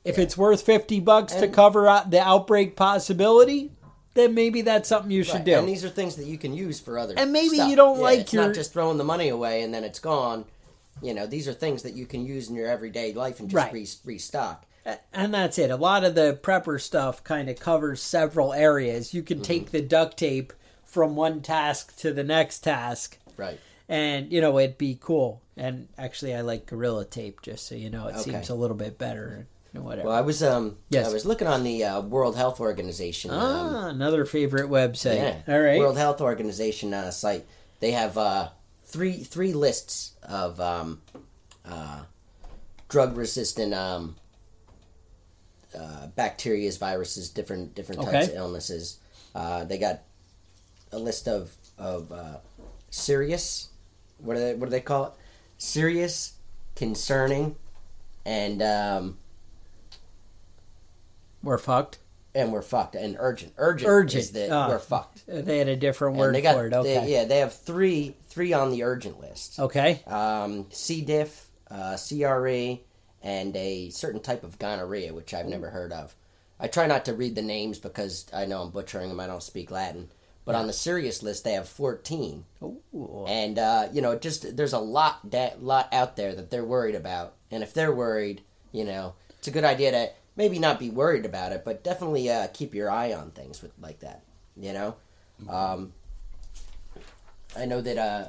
If 0.05 0.17
yeah. 0.17 0.23
it's 0.23 0.37
worth 0.37 0.61
50 0.61 0.99
bucks 1.01 1.33
and 1.33 1.41
to 1.41 1.47
cover 1.49 1.87
out 1.87 2.11
the 2.11 2.21
outbreak 2.21 2.75
possibility, 2.75 3.71
then 4.17 4.33
maybe 4.33 4.63
that's 4.63 4.89
something 4.89 5.11
you 5.11 5.23
should 5.23 5.35
right. 5.35 5.45
do. 5.45 5.53
And 5.53 5.67
these 5.69 5.85
are 5.85 5.89
things 5.89 6.15
that 6.15 6.25
you 6.25 6.37
can 6.37 6.53
use 6.53 6.79
for 6.79 6.97
other. 6.97 7.13
And 7.15 7.31
maybe 7.31 7.57
stuff. 7.57 7.69
you 7.69 7.75
don't 7.75 7.97
yeah, 7.97 8.03
like 8.03 8.19
it's 8.19 8.33
your. 8.33 8.45
not 8.47 8.55
just 8.55 8.73
throwing 8.73 8.97
the 8.97 9.03
money 9.03 9.29
away 9.29 9.61
and 9.61 9.73
then 9.73 9.83
it's 9.83 9.99
gone. 9.99 10.45
You 11.01 11.13
know, 11.13 11.27
these 11.27 11.47
are 11.47 11.53
things 11.53 11.83
that 11.83 11.93
you 11.93 12.07
can 12.07 12.25
use 12.25 12.49
in 12.49 12.55
your 12.55 12.67
everyday 12.67 13.13
life 13.13 13.39
and 13.39 13.49
just 13.49 13.63
right. 13.63 13.71
re- 13.71 13.87
restock. 14.05 14.65
And 15.13 15.33
that's 15.33 15.59
it. 15.59 15.69
A 15.69 15.75
lot 15.75 16.03
of 16.03 16.15
the 16.15 16.39
prepper 16.41 16.81
stuff 16.81 17.23
kind 17.23 17.49
of 17.49 17.59
covers 17.59 18.01
several 18.01 18.53
areas. 18.53 19.13
You 19.13 19.21
can 19.21 19.37
mm-hmm. 19.37 19.43
take 19.43 19.71
the 19.71 19.81
duct 19.81 20.17
tape 20.17 20.53
from 20.85 21.15
one 21.15 21.41
task 21.41 21.95
to 21.97 22.13
the 22.13 22.23
next 22.23 22.59
task. 22.59 23.17
Right. 23.35 23.59
And, 23.89 24.31
you 24.31 24.41
know, 24.41 24.57
it'd 24.57 24.77
be 24.77 24.97
cool. 24.99 25.41
And 25.57 25.89
actually, 25.97 26.33
I 26.33 26.41
like 26.41 26.65
Gorilla 26.65 27.05
Tape, 27.05 27.41
just 27.41 27.67
so 27.67 27.75
you 27.75 27.89
know. 27.89 28.07
It 28.07 28.15
okay. 28.15 28.31
seems 28.31 28.49
a 28.49 28.55
little 28.55 28.77
bit 28.77 28.97
better 28.97 29.47
whatever. 29.73 30.07
Well, 30.07 30.17
I 30.17 30.21
was 30.21 30.41
um 30.43 30.77
yes. 30.89 31.07
I 31.07 31.13
was 31.13 31.25
looking 31.25 31.47
on 31.47 31.63
the 31.63 31.83
uh, 31.83 32.01
World 32.01 32.35
Health 32.35 32.59
Organization. 32.59 33.31
Ah, 33.33 33.87
um, 33.87 33.95
another 33.95 34.25
favorite 34.25 34.69
website. 34.69 35.15
Yeah, 35.15 35.53
All 35.53 35.61
right. 35.61 35.79
World 35.79 35.97
Health 35.97 36.21
Organization 36.21 36.93
uh, 36.93 37.11
site. 37.11 37.45
They 37.79 37.91
have 37.91 38.17
uh, 38.17 38.49
three 38.85 39.23
three 39.23 39.53
lists 39.53 40.13
of 40.23 40.59
um, 40.59 41.01
uh, 41.65 42.03
drug 42.89 43.17
resistant 43.17 43.73
um, 43.73 44.15
uh, 45.77 46.07
bacteria, 46.07 46.71
viruses, 46.71 47.29
different 47.29 47.75
different 47.75 48.01
types 48.01 48.27
okay. 48.27 48.31
of 48.31 48.37
illnesses. 48.37 48.99
Uh, 49.35 49.63
they 49.63 49.77
got 49.77 50.01
a 50.91 50.99
list 50.99 51.27
of 51.27 51.55
of 51.77 52.11
uh, 52.11 52.37
serious. 52.89 53.69
What 54.19 54.35
do 54.35 54.39
they 54.39 54.53
what 54.55 54.67
do 54.67 54.71
they 54.71 54.81
call 54.81 55.05
it? 55.05 55.11
Serious, 55.57 56.33
concerning, 56.75 57.55
and 58.25 58.61
um, 58.61 59.17
we're 61.47 61.57
fucked. 61.57 61.99
And 62.35 62.51
we're 62.51 62.61
fucked. 62.61 62.95
And 62.95 63.15
urgent. 63.17 63.53
Urgent. 63.57 63.89
Urgent. 63.89 64.21
Is 64.21 64.31
that 64.33 64.51
oh, 64.51 64.67
we're 64.67 64.79
fucked. 64.79 65.23
They 65.27 65.57
had 65.57 65.69
a 65.69 65.77
different 65.77 66.17
word 66.17 66.39
got, 66.43 66.55
for 66.55 66.67
it. 66.67 66.73
Okay. 66.73 66.99
They, 66.99 67.13
yeah, 67.13 67.23
they 67.23 67.39
have 67.39 67.53
three 67.53 68.15
three 68.27 68.51
on 68.51 68.69
the 68.69 68.83
urgent 68.83 69.19
list. 69.21 69.57
Okay. 69.57 70.01
Um, 70.05 70.65
C. 70.69 71.01
diff, 71.01 71.47
uh, 71.71 71.97
CRE, 71.97 72.79
and 73.23 73.55
a 73.55 73.89
certain 73.91 74.19
type 74.19 74.43
of 74.43 74.59
gonorrhea, 74.59 75.13
which 75.13 75.33
I've 75.33 75.47
never 75.47 75.69
heard 75.69 75.93
of. 75.93 76.13
I 76.59 76.67
try 76.67 76.85
not 76.85 77.05
to 77.05 77.13
read 77.13 77.35
the 77.35 77.41
names 77.41 77.79
because 77.79 78.25
I 78.33 78.45
know 78.45 78.61
I'm 78.63 78.71
butchering 78.71 79.07
them. 79.07 79.21
I 79.21 79.27
don't 79.27 79.41
speak 79.41 79.71
Latin. 79.71 80.09
But 80.43 80.51
yeah. 80.51 80.59
on 80.59 80.67
the 80.67 80.73
serious 80.73 81.23
list, 81.23 81.43
they 81.45 81.53
have 81.53 81.67
14. 81.67 82.45
Ooh. 82.63 83.25
And, 83.27 83.57
uh, 83.57 83.87
you 83.91 84.01
know, 84.01 84.17
just 84.17 84.55
there's 84.55 84.73
a 84.73 84.79
lot, 84.79 85.31
that, 85.31 85.61
lot 85.61 85.93
out 85.93 86.15
there 86.15 86.33
that 86.35 86.49
they're 86.49 86.63
worried 86.63 86.95
about. 86.95 87.35
And 87.51 87.63
if 87.63 87.73
they're 87.73 87.93
worried, 87.93 88.41
you 88.71 88.85
know, 88.85 89.15
it's 89.37 89.47
a 89.47 89.51
good 89.51 89.65
idea 89.65 89.91
to 89.91 90.09
maybe 90.37 90.59
not 90.59 90.79
be 90.79 90.89
worried 90.89 91.25
about 91.25 91.51
it, 91.51 91.65
but 91.65 91.83
definitely 91.83 92.29
uh, 92.29 92.47
keep 92.53 92.73
your 92.73 92.89
eye 92.89 93.13
on 93.13 93.31
things 93.31 93.61
with 93.61 93.71
like 93.81 93.99
that. 93.99 94.23
You 94.55 94.73
know, 94.73 94.95
mm-hmm. 95.41 95.49
um, 95.49 95.93
I 97.57 97.65
know 97.65 97.81
that 97.81 97.97
uh, 97.97 98.27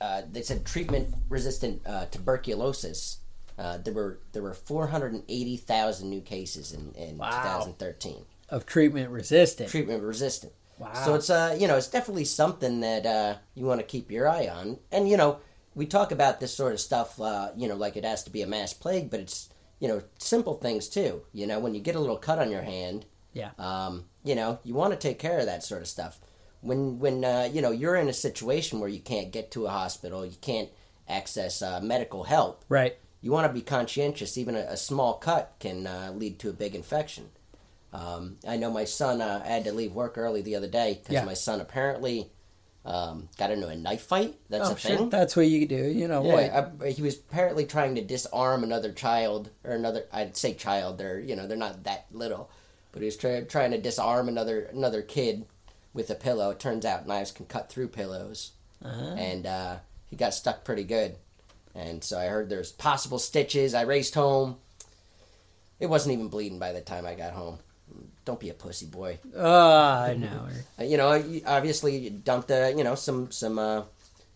uh, 0.00 0.22
they 0.30 0.42
said 0.42 0.64
treatment 0.64 1.12
resistant 1.28 1.82
uh, 1.84 2.06
tuberculosis. 2.06 3.18
Uh, 3.58 3.76
there 3.76 3.92
were 3.92 4.18
there 4.32 4.42
were 4.42 4.54
four 4.54 4.86
hundred 4.86 5.12
and 5.12 5.24
eighty 5.28 5.56
thousand 5.56 6.08
new 6.08 6.20
cases 6.20 6.72
in 6.72 6.92
in 6.92 7.18
wow. 7.18 7.28
2013 7.28 8.24
of 8.48 8.64
treatment 8.66 9.10
resistant. 9.10 9.68
Treatment 9.70 10.02
resistant. 10.02 10.52
Wow. 10.78 10.94
So 10.94 11.14
it's 11.14 11.28
uh 11.28 11.56
you 11.58 11.68
know 11.68 11.76
it's 11.76 11.88
definitely 11.88 12.24
something 12.24 12.80
that 12.80 13.04
uh, 13.04 13.34
you 13.54 13.66
want 13.66 13.80
to 13.80 13.86
keep 13.86 14.10
your 14.10 14.28
eye 14.28 14.48
on, 14.48 14.78
and 14.90 15.08
you 15.08 15.16
know 15.16 15.40
we 15.74 15.86
talk 15.86 16.10
about 16.10 16.40
this 16.40 16.54
sort 16.54 16.72
of 16.72 16.80
stuff 16.80 17.20
uh, 17.20 17.50
you 17.56 17.68
know 17.68 17.76
like 17.76 17.96
it 17.96 18.04
has 18.04 18.24
to 18.24 18.30
be 18.30 18.42
a 18.42 18.46
mass 18.46 18.72
plague, 18.72 19.10
but 19.10 19.20
it's 19.20 19.49
you 19.80 19.88
know, 19.88 20.02
simple 20.18 20.54
things 20.54 20.88
too. 20.88 21.22
You 21.32 21.46
know, 21.46 21.58
when 21.58 21.74
you 21.74 21.80
get 21.80 21.96
a 21.96 22.00
little 22.00 22.18
cut 22.18 22.38
on 22.38 22.50
your 22.50 22.62
hand, 22.62 23.06
yeah, 23.32 23.50
um, 23.58 24.04
you 24.22 24.34
know, 24.34 24.60
you 24.62 24.74
want 24.74 24.92
to 24.92 24.98
take 24.98 25.18
care 25.18 25.38
of 25.38 25.46
that 25.46 25.64
sort 25.64 25.80
of 25.80 25.88
stuff. 25.88 26.20
When 26.60 26.98
when 26.98 27.24
uh, 27.24 27.48
you 27.50 27.62
know 27.62 27.70
you're 27.70 27.96
in 27.96 28.08
a 28.08 28.12
situation 28.12 28.78
where 28.78 28.88
you 28.88 29.00
can't 29.00 29.32
get 29.32 29.50
to 29.52 29.66
a 29.66 29.70
hospital, 29.70 30.24
you 30.24 30.36
can't 30.40 30.68
access 31.08 31.62
uh, 31.62 31.80
medical 31.80 32.24
help, 32.24 32.64
right? 32.68 32.96
You 33.22 33.32
want 33.32 33.46
to 33.46 33.52
be 33.52 33.62
conscientious. 33.62 34.38
Even 34.38 34.54
a, 34.54 34.60
a 34.60 34.76
small 34.76 35.14
cut 35.14 35.56
can 35.58 35.86
uh, 35.86 36.12
lead 36.14 36.38
to 36.40 36.50
a 36.50 36.52
big 36.52 36.74
infection. 36.74 37.30
Um, 37.92 38.36
I 38.46 38.56
know 38.56 38.70
my 38.70 38.84
son. 38.84 39.22
Uh, 39.22 39.42
I 39.44 39.48
had 39.48 39.64
to 39.64 39.72
leave 39.72 39.92
work 39.92 40.18
early 40.18 40.42
the 40.42 40.56
other 40.56 40.68
day 40.68 41.00
because 41.00 41.14
yeah. 41.14 41.24
my 41.24 41.34
son 41.34 41.60
apparently 41.60 42.30
um, 42.84 43.28
got 43.36 43.50
into 43.50 43.68
a 43.68 43.76
knife 43.76 44.02
fight. 44.02 44.36
That's 44.48 44.68
oh, 44.68 44.72
a 44.72 44.74
thing. 44.74 44.98
Shit. 44.98 45.10
That's 45.10 45.36
what 45.36 45.46
you 45.46 45.66
do. 45.66 45.88
You 45.88 46.08
know 46.08 46.24
yeah, 46.24 46.68
I, 46.82 46.90
he 46.90 47.02
was 47.02 47.16
apparently 47.16 47.66
trying 47.66 47.94
to 47.96 48.02
disarm 48.02 48.64
another 48.64 48.92
child 48.92 49.50
or 49.64 49.72
another. 49.72 50.04
I'd 50.12 50.36
say 50.36 50.54
child. 50.54 50.98
They're 50.98 51.18
you 51.18 51.36
know 51.36 51.46
they're 51.46 51.56
not 51.56 51.84
that 51.84 52.06
little, 52.10 52.50
but 52.92 53.02
he 53.02 53.06
was 53.06 53.16
try, 53.16 53.42
trying 53.42 53.72
to 53.72 53.78
disarm 53.78 54.28
another 54.28 54.62
another 54.72 55.02
kid 55.02 55.46
with 55.92 56.10
a 56.10 56.14
pillow. 56.14 56.50
It 56.50 56.60
turns 56.60 56.84
out 56.84 57.06
knives 57.06 57.32
can 57.32 57.46
cut 57.46 57.70
through 57.70 57.88
pillows, 57.88 58.52
uh-huh. 58.84 59.14
and 59.16 59.46
uh, 59.46 59.76
he 60.06 60.16
got 60.16 60.34
stuck 60.34 60.64
pretty 60.64 60.84
good. 60.84 61.16
And 61.74 62.02
so 62.02 62.18
I 62.18 62.26
heard 62.26 62.48
there's 62.48 62.72
possible 62.72 63.18
stitches. 63.18 63.74
I 63.74 63.82
raced 63.82 64.14
home. 64.14 64.56
It 65.78 65.88
wasn't 65.88 66.14
even 66.14 66.28
bleeding 66.28 66.58
by 66.58 66.72
the 66.72 66.80
time 66.80 67.06
I 67.06 67.14
got 67.14 67.32
home 67.32 67.58
don't 68.24 68.40
be 68.40 68.50
a 68.50 68.54
pussy 68.54 68.86
boy. 68.86 69.18
Uh, 69.36 70.06
I 70.08 70.14
know. 70.14 70.48
Uh, 70.78 70.82
you 70.84 70.96
know, 70.96 71.22
obviously 71.46 71.96
you 71.96 72.10
dumped 72.10 72.50
uh, 72.50 72.72
you 72.76 72.84
know 72.84 72.94
some 72.94 73.30
some 73.30 73.58
uh, 73.58 73.82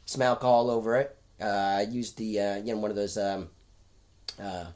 some 0.04 0.22
alcohol 0.22 0.70
over 0.70 0.96
it. 0.96 1.16
Uh, 1.40 1.46
I 1.46 1.86
used 1.90 2.16
the 2.16 2.40
uh, 2.40 2.56
you 2.56 2.74
know 2.74 2.80
one 2.80 2.90
of 2.90 2.96
those 2.96 3.16
um, 3.18 3.48
uh, 4.40 4.66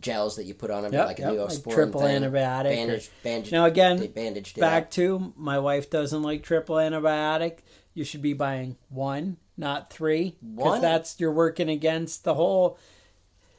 gels 0.00 0.36
that 0.36 0.44
you 0.44 0.54
put 0.54 0.70
on 0.70 0.84
it, 0.84 0.92
yep, 0.92 1.06
like 1.06 1.18
yep, 1.18 1.32
a 1.32 1.36
Neosporin 1.36 1.66
like 1.66 1.74
triple 1.74 2.00
thing. 2.02 2.22
antibiotic. 2.22 2.64
Bandage, 2.64 3.10
bandage, 3.22 3.52
now 3.52 3.64
again, 3.64 4.06
bandaged 4.08 4.60
back 4.60 4.90
to 4.92 5.32
my 5.36 5.58
wife 5.58 5.90
doesn't 5.90 6.22
like 6.22 6.42
triple 6.42 6.76
antibiotic. 6.76 7.58
You 7.94 8.04
should 8.04 8.22
be 8.22 8.32
buying 8.32 8.76
one, 8.88 9.36
not 9.56 9.90
three, 9.90 10.36
because 10.42 10.80
that's 10.80 11.18
you're 11.20 11.32
working 11.32 11.68
against 11.68 12.24
the 12.24 12.34
whole. 12.34 12.78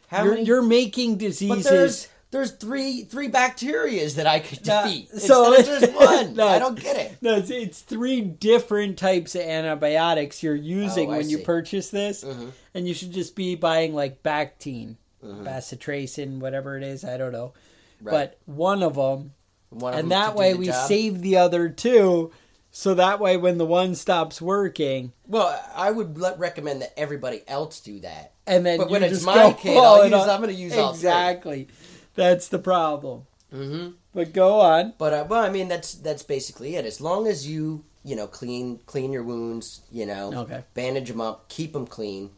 How 0.08 0.24
you're, 0.24 0.34
many? 0.34 0.46
you're 0.46 0.62
making 0.62 1.18
diseases 1.18 2.10
there's 2.36 2.52
three 2.52 3.04
three 3.04 3.30
bacterias 3.30 4.16
that 4.16 4.28
I 4.28 4.42
could 4.42 4.62
defeat 4.62 5.10
so 5.10 5.54
instead 5.54 5.84
of 5.84 5.90
just 5.90 5.96
one. 6.00 6.36
no, 6.36 6.46
I 6.46 6.60
don't 6.60 6.78
get 6.78 6.98
it. 6.98 7.18
No, 7.22 7.38
it's, 7.38 7.50
it's, 7.50 7.80
three 7.82 8.20
different 8.20 8.98
types 8.98 9.36
of 9.36 9.42
antibiotics 9.42 10.44
you're 10.44 10.54
using 10.54 11.08
oh, 11.10 11.16
when 11.16 11.24
see. 11.24 11.32
you 11.32 11.38
purchase 11.40 11.92
this, 11.92 12.26
mm-hmm. 12.26 12.50
and 12.74 12.88
you 12.88 12.94
should 12.94 13.14
just 13.14 13.38
be 13.38 13.56
buying 13.56 13.94
like 13.96 14.22
Bactine, 14.22 14.98
mm-hmm. 15.24 15.48
bacitracin, 15.48 16.40
whatever 16.40 16.76
it 16.76 16.84
is. 16.84 17.06
I 17.06 17.16
don't 17.16 17.32
know, 17.32 17.54
right. 18.02 18.12
but 18.12 18.40
one 18.46 18.84
of 18.84 18.96
them, 18.96 19.32
one 19.70 19.94
of 19.94 20.00
and 20.00 20.12
them 20.12 20.20
that 20.20 20.36
way 20.36 20.56
we 20.56 20.66
job. 20.66 20.88
save 20.90 21.22
the 21.22 21.38
other 21.38 21.70
two. 21.70 22.34
So 22.72 22.96
that 22.96 23.22
way, 23.22 23.38
when 23.38 23.58
the 23.58 23.66
one 23.66 23.96
stops 23.96 24.42
working, 24.42 25.14
well, 25.26 25.58
I 25.74 25.90
would 25.90 26.20
recommend 26.38 26.82
that 26.82 27.00
everybody 27.00 27.42
else 27.48 27.80
do 27.80 28.02
that. 28.02 28.34
And 28.46 28.66
then, 28.66 28.80
but 28.80 28.90
when 28.90 29.02
it's 29.02 29.24
my 29.24 29.54
kid, 29.54 29.78
I'll 29.78 30.04
use, 30.04 30.14
I'm 30.14 30.42
going 30.42 30.54
to 30.54 30.62
use 30.62 30.76
exactly. 30.76 31.70
That's 32.16 32.48
the 32.48 32.60
problem. 32.60 33.28
Mm-hmm. 33.54 33.92
But 34.14 34.34
go 34.34 34.60
on. 34.60 34.94
But 34.98 35.14
uh, 35.14 35.26
well, 35.30 35.44
I 35.44 35.50
mean, 35.50 35.68
that's 35.68 35.94
that's 35.96 36.24
basically 36.24 36.76
it. 36.76 36.86
As 36.86 37.00
long 37.00 37.28
as 37.28 37.48
you 37.48 37.84
you 38.04 38.16
know 38.16 38.28
clean 38.28 38.80
clean 38.86 39.14
your 39.14 39.24
wounds, 39.24 39.82
you 39.92 40.06
know, 40.06 40.34
okay. 40.34 40.64
bandage 40.74 41.10
them 41.10 41.22
up, 41.22 41.48
keep 41.50 41.74
them 41.74 41.88
clean. 41.88 42.32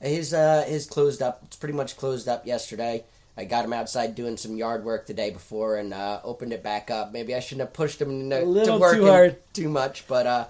His 0.00 0.32
uh 0.34 0.64
his 0.66 0.86
closed 0.86 1.22
up. 1.22 1.42
It's 1.44 1.56
pretty 1.56 1.74
much 1.74 1.96
closed 1.96 2.28
up 2.28 2.46
yesterday. 2.46 3.04
I 3.36 3.44
got 3.44 3.64
him 3.64 3.72
outside 3.72 4.14
doing 4.14 4.36
some 4.36 4.56
yard 4.56 4.84
work 4.84 5.06
the 5.06 5.14
day 5.14 5.30
before 5.30 5.76
and 5.76 5.92
uh, 5.92 6.20
opened 6.22 6.52
it 6.52 6.62
back 6.62 6.88
up. 6.88 7.12
Maybe 7.12 7.34
I 7.34 7.40
shouldn't 7.40 7.66
have 7.66 7.72
pushed 7.72 8.00
him 8.00 8.30
a 8.30 8.40
to 8.40 8.78
work 8.78 8.96
too 8.96 9.06
hard, 9.06 9.36
too 9.52 9.68
much, 9.68 10.06
but 10.06 10.26
uh, 10.26 10.46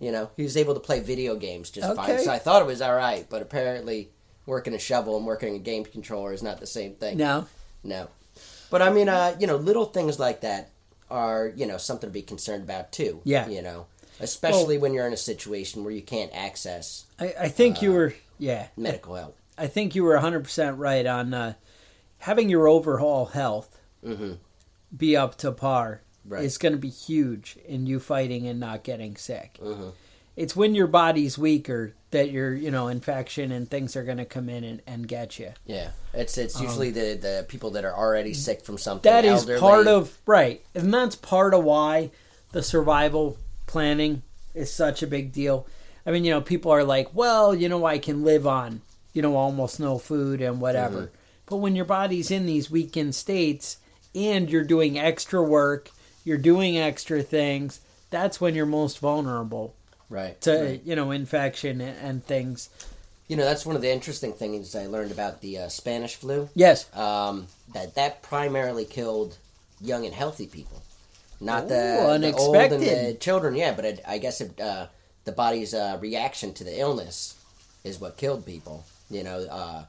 You 0.00 0.12
know, 0.12 0.30
he 0.36 0.42
was 0.42 0.56
able 0.56 0.74
to 0.74 0.80
play 0.80 1.00
video 1.00 1.36
games 1.36 1.70
just 1.70 1.94
fine. 1.96 2.18
So 2.18 2.30
I 2.30 2.38
thought 2.38 2.62
it 2.62 2.66
was 2.66 2.82
all 2.82 2.94
right, 2.94 3.26
but 3.28 3.40
apparently 3.40 4.10
working 4.44 4.74
a 4.74 4.78
shovel 4.78 5.16
and 5.16 5.26
working 5.26 5.56
a 5.56 5.58
game 5.58 5.84
controller 5.84 6.32
is 6.32 6.42
not 6.42 6.60
the 6.60 6.66
same 6.66 6.94
thing. 6.94 7.16
No. 7.16 7.46
No. 7.82 8.08
But 8.70 8.82
I 8.82 8.90
mean, 8.90 9.08
uh, 9.08 9.36
you 9.38 9.46
know, 9.46 9.56
little 9.56 9.84
things 9.86 10.18
like 10.18 10.40
that 10.40 10.70
are, 11.10 11.52
you 11.54 11.66
know, 11.66 11.76
something 11.76 12.08
to 12.08 12.12
be 12.12 12.22
concerned 12.22 12.64
about 12.64 12.92
too. 12.92 13.20
Yeah. 13.24 13.48
You 13.48 13.62
know, 13.62 13.86
especially 14.20 14.78
when 14.78 14.92
you're 14.92 15.06
in 15.06 15.12
a 15.12 15.16
situation 15.18 15.84
where 15.84 15.92
you 15.92 16.02
can't 16.02 16.32
access 16.34 17.04
I, 17.20 17.34
I 17.40 17.48
think 17.48 17.82
you 17.82 17.92
were 17.92 18.14
yeah. 18.38 18.68
medical 18.76 19.14
help. 19.14 19.36
I 19.58 19.66
think 19.68 19.94
you 19.94 20.04
were 20.04 20.16
100% 20.18 20.78
right 20.78 21.06
on 21.06 21.32
uh, 21.32 21.54
having 22.18 22.48
your 22.48 22.68
overall 22.68 23.26
health 23.26 23.78
hmm 24.04 24.32
be 24.96 25.16
up 25.16 25.36
to 25.38 25.50
par 25.52 26.02
Right. 26.28 26.44
is 26.44 26.58
going 26.58 26.72
to 26.72 26.78
be 26.78 26.88
huge 26.88 27.56
in 27.66 27.86
you 27.86 28.00
fighting 28.00 28.46
and 28.48 28.58
not 28.58 28.82
getting 28.82 29.16
sick. 29.16 29.58
hmm 29.62 29.90
It's 30.36 30.54
when 30.54 30.74
your 30.74 30.86
body's 30.86 31.38
weaker 31.38 31.94
that 32.10 32.30
your, 32.30 32.54
you 32.54 32.70
know, 32.70 32.88
infection 32.88 33.50
and 33.50 33.68
things 33.68 33.96
are 33.96 34.04
going 34.04 34.18
to 34.18 34.24
come 34.24 34.48
in 34.48 34.64
and, 34.64 34.82
and 34.86 35.08
get 35.08 35.38
you. 35.38 35.52
Yeah. 35.64 35.90
It's 36.12 36.38
it's 36.38 36.60
usually 36.60 36.90
the, 36.90 37.18
the 37.20 37.46
people 37.48 37.70
that 37.72 37.84
are 37.84 37.94
already 37.94 38.34
sick 38.34 38.64
from 38.64 38.78
something. 38.78 39.10
Um, 39.10 39.16
That 39.16 39.24
is 39.24 39.40
elderly. 39.42 39.60
part 39.60 39.86
of 39.86 40.18
right, 40.26 40.64
and 40.74 40.92
that's 40.92 41.16
part 41.16 41.52
of 41.52 41.64
why 41.64 42.10
the 42.52 42.62
survival 42.62 43.38
planning 43.66 44.22
is 44.54 44.72
such 44.72 45.02
a 45.02 45.06
big 45.06 45.32
deal. 45.32 45.66
I 46.06 46.10
mean, 46.10 46.24
you 46.24 46.30
know, 46.30 46.40
people 46.40 46.70
are 46.70 46.84
like, 46.84 47.14
"Well, 47.14 47.54
you 47.54 47.68
know, 47.68 47.84
I 47.84 47.98
can 47.98 48.24
live 48.24 48.46
on, 48.46 48.80
you 49.12 49.20
know, 49.20 49.36
almost 49.36 49.78
no 49.78 49.98
food 49.98 50.40
and 50.40 50.58
whatever." 50.60 51.02
Mm-hmm. 51.02 51.16
But 51.46 51.56
when 51.56 51.76
your 51.76 51.84
body's 51.84 52.30
in 52.30 52.46
these 52.46 52.70
weakened 52.70 53.14
states 53.14 53.76
and 54.14 54.48
you're 54.48 54.64
doing 54.64 54.98
extra 54.98 55.42
work, 55.42 55.90
you're 56.24 56.38
doing 56.38 56.78
extra 56.78 57.22
things, 57.22 57.80
that's 58.08 58.40
when 58.40 58.54
you're 58.54 58.66
most 58.66 59.00
vulnerable 59.00 59.74
right. 60.08 60.40
to, 60.42 60.52
right. 60.52 60.82
you 60.84 60.96
know, 60.96 61.10
infection 61.10 61.80
and, 61.80 61.98
and 61.98 62.24
things. 62.24 62.70
You 63.28 63.36
know, 63.36 63.44
that's 63.44 63.66
one 63.66 63.76
of 63.76 63.82
the 63.82 63.90
interesting 63.90 64.32
things 64.32 64.76
I 64.76 64.86
learned 64.86 65.10
about 65.10 65.40
the 65.40 65.58
uh, 65.58 65.68
Spanish 65.68 66.14
flu. 66.14 66.48
Yes. 66.54 66.94
Um, 66.96 67.48
that 67.74 67.94
that 67.96 68.22
primarily 68.22 68.84
killed 68.84 69.36
young 69.80 70.06
and 70.06 70.14
healthy 70.14 70.46
people, 70.46 70.82
not 71.40 71.64
Ooh, 71.64 71.68
the, 71.68 72.18
the 72.20 72.32
old 72.34 72.56
and 72.56 72.82
the 72.82 73.16
children. 73.20 73.56
Yeah, 73.56 73.72
but 73.74 73.84
it, 73.84 74.00
I 74.06 74.18
guess 74.18 74.40
it, 74.40 74.60
uh, 74.60 74.86
the 75.24 75.32
body's 75.32 75.74
uh, 75.74 75.98
reaction 76.00 76.54
to 76.54 76.64
the 76.64 76.78
illness 76.78 77.34
is 77.82 78.00
what 78.00 78.16
killed 78.16 78.46
people. 78.46 78.84
You 79.10 79.24
know, 79.24 79.46
uh, 79.50 79.84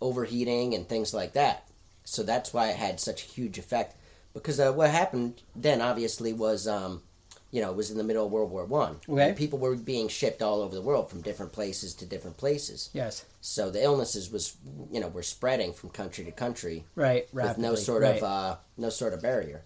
overheating 0.00 0.74
and 0.74 0.88
things 0.88 1.14
like 1.14 1.34
that. 1.34 1.68
So 2.04 2.22
that's 2.22 2.52
why 2.52 2.70
it 2.70 2.76
had 2.76 2.98
such 2.98 3.24
a 3.24 3.28
huge 3.28 3.58
effect. 3.58 3.94
Because 4.34 4.58
uh, 4.58 4.72
what 4.72 4.90
happened 4.90 5.42
then, 5.54 5.80
obviously, 5.80 6.32
was 6.32 6.66
um, 6.66 7.02
you 7.50 7.60
know, 7.60 7.70
it 7.70 7.76
was 7.76 7.90
in 7.90 7.98
the 7.98 8.04
middle 8.04 8.26
of 8.26 8.32
World 8.32 8.50
War 8.50 8.64
One. 8.64 8.96
Okay. 9.08 9.28
And 9.28 9.36
people 9.36 9.58
were 9.58 9.74
being 9.74 10.08
shipped 10.08 10.40
all 10.42 10.62
over 10.62 10.74
the 10.74 10.82
world 10.82 11.10
from 11.10 11.20
different 11.20 11.52
places 11.52 11.94
to 11.94 12.06
different 12.06 12.36
places. 12.36 12.90
Yes. 12.92 13.24
So 13.40 13.70
the 13.70 13.82
illnesses 13.82 14.30
was, 14.30 14.56
you 14.92 15.00
know, 15.00 15.08
were 15.08 15.22
spreading 15.22 15.72
from 15.72 15.90
country 15.90 16.24
to 16.24 16.32
country 16.32 16.84
Right. 16.94 17.28
with 17.32 17.58
no 17.58 17.74
sort 17.74 18.02
right. 18.02 18.16
of 18.16 18.22
uh, 18.22 18.56
no 18.76 18.90
sort 18.90 19.14
of 19.14 19.22
barrier. 19.22 19.62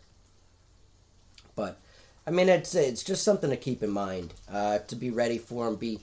But 1.57 1.79
I 2.27 2.31
mean, 2.31 2.49
it's 2.49 2.75
it's 2.75 3.05
just 3.05 3.23
something 3.23 3.51
to 3.51 3.57
keep 3.57 3.83
in 3.83 3.91
mind 3.91 4.33
uh, 4.51 4.79
to 4.79 4.97
be 4.97 5.11
ready 5.11 5.39
for 5.39 5.69
and 5.69 5.79
be 5.79 6.01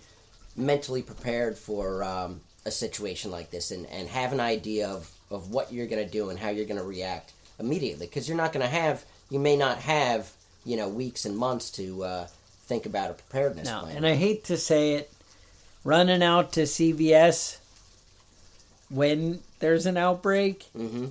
mentally 0.56 1.02
prepared 1.02 1.58
for 1.58 2.04
um, 2.04 2.42
a 2.66 2.72
situation 2.72 3.32
like 3.32 3.50
this, 3.50 3.72
and, 3.72 3.88
and 3.88 4.08
have 4.08 4.34
an 4.34 4.40
idea 4.40 4.88
of, 4.88 5.10
of 5.32 5.50
what 5.50 5.74
you're 5.74 5.88
going 5.88 6.06
to 6.06 6.12
do 6.12 6.30
and 6.30 6.38
how 6.38 6.50
you're 6.50 6.66
going 6.66 6.80
to 6.80 6.86
react 6.86 7.34
immediately, 7.58 8.06
because 8.06 8.28
you're 8.28 8.38
not 8.38 8.54
going 8.54 8.66
to 8.66 8.70
have 8.72 9.04
you 9.30 9.40
may 9.40 9.56
not 9.56 9.78
have 9.80 10.32
you 10.66 10.78
know 10.78 10.88
weeks 10.90 11.26
and 11.26 11.36
months 11.38 11.72
to 11.72 12.04
uh, 12.04 12.28
think 12.64 12.86
about 12.86 13.12
a 13.12 13.14
preparedness 13.14 13.68
No, 13.68 13.82
plan. 13.82 13.98
and 13.98 14.06
I 14.08 14.16
hate 14.16 14.44
to 14.46 14.58
say 14.58 14.94
it, 14.96 15.12
running 15.84 16.22
out 16.24 16.54
to 16.54 16.62
CVS 16.64 17.58
when 18.90 19.40
there's 19.60 19.86
an 19.86 19.98
outbreak 19.98 20.64
hmm 20.76 21.08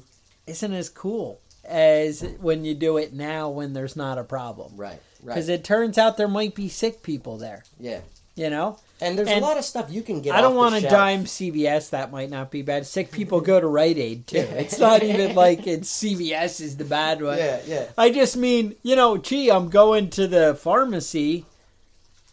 isn't 0.47 0.73
as 0.73 0.89
cool 0.89 1.41
as 1.65 2.23
when 2.41 2.65
you 2.65 2.75
do 2.75 2.97
it 2.97 3.13
now 3.13 3.49
when 3.51 3.73
there's 3.73 3.95
not 3.95 4.19
a 4.19 4.25
problem. 4.25 4.73
Right, 4.77 4.99
right, 5.23 5.35
Because 5.35 5.49
it 5.49 5.63
turns 5.63 5.97
out 5.97 6.17
there 6.17 6.27
might 6.27 6.57
be 6.57 6.69
sick 6.69 7.03
people 7.05 7.37
there. 7.39 7.63
yeah. 7.79 8.01
You 8.37 8.49
know, 8.49 8.79
And 9.03 9.19
there's 9.19 9.29
And 9.29 9.43
a 9.43 9.47
lot 9.47 9.59
of 9.59 9.65
stuff 9.65 9.91
you 9.91 10.03
can 10.03 10.23
get. 10.23 10.35
I 10.35 10.41
don't 10.41 10.55
want 10.57 10.75
to 10.77 10.81
dime 10.83 11.25
CVS. 11.25 11.91
That 11.91 12.11
might 12.11 12.31
not 12.31 12.51
be 12.51 12.63
bad. 12.63 12.87
Sick 12.87 13.11
people 13.11 13.41
go 13.41 13.61
to 13.61 13.67
Rite 13.67 13.99
Aid 13.99 14.27
too. 14.27 14.39
It's 14.39 14.79
not 14.79 15.03
even 15.03 15.35
like 15.45 15.67
it's 15.67 15.91
CVS 16.03 16.61
is 16.61 16.77
the 16.77 16.85
bad 16.85 17.21
one. 17.21 17.37
Yeah, 17.37 17.61
yeah. 17.67 17.87
I 17.99 18.11
just 18.11 18.37
mean, 18.37 18.77
you 18.83 18.97
know, 18.97 19.19
gee, 19.19 19.51
I'm 19.51 19.69
going 19.69 20.11
to 20.11 20.27
the 20.27 20.55
pharmacy, 20.55 21.45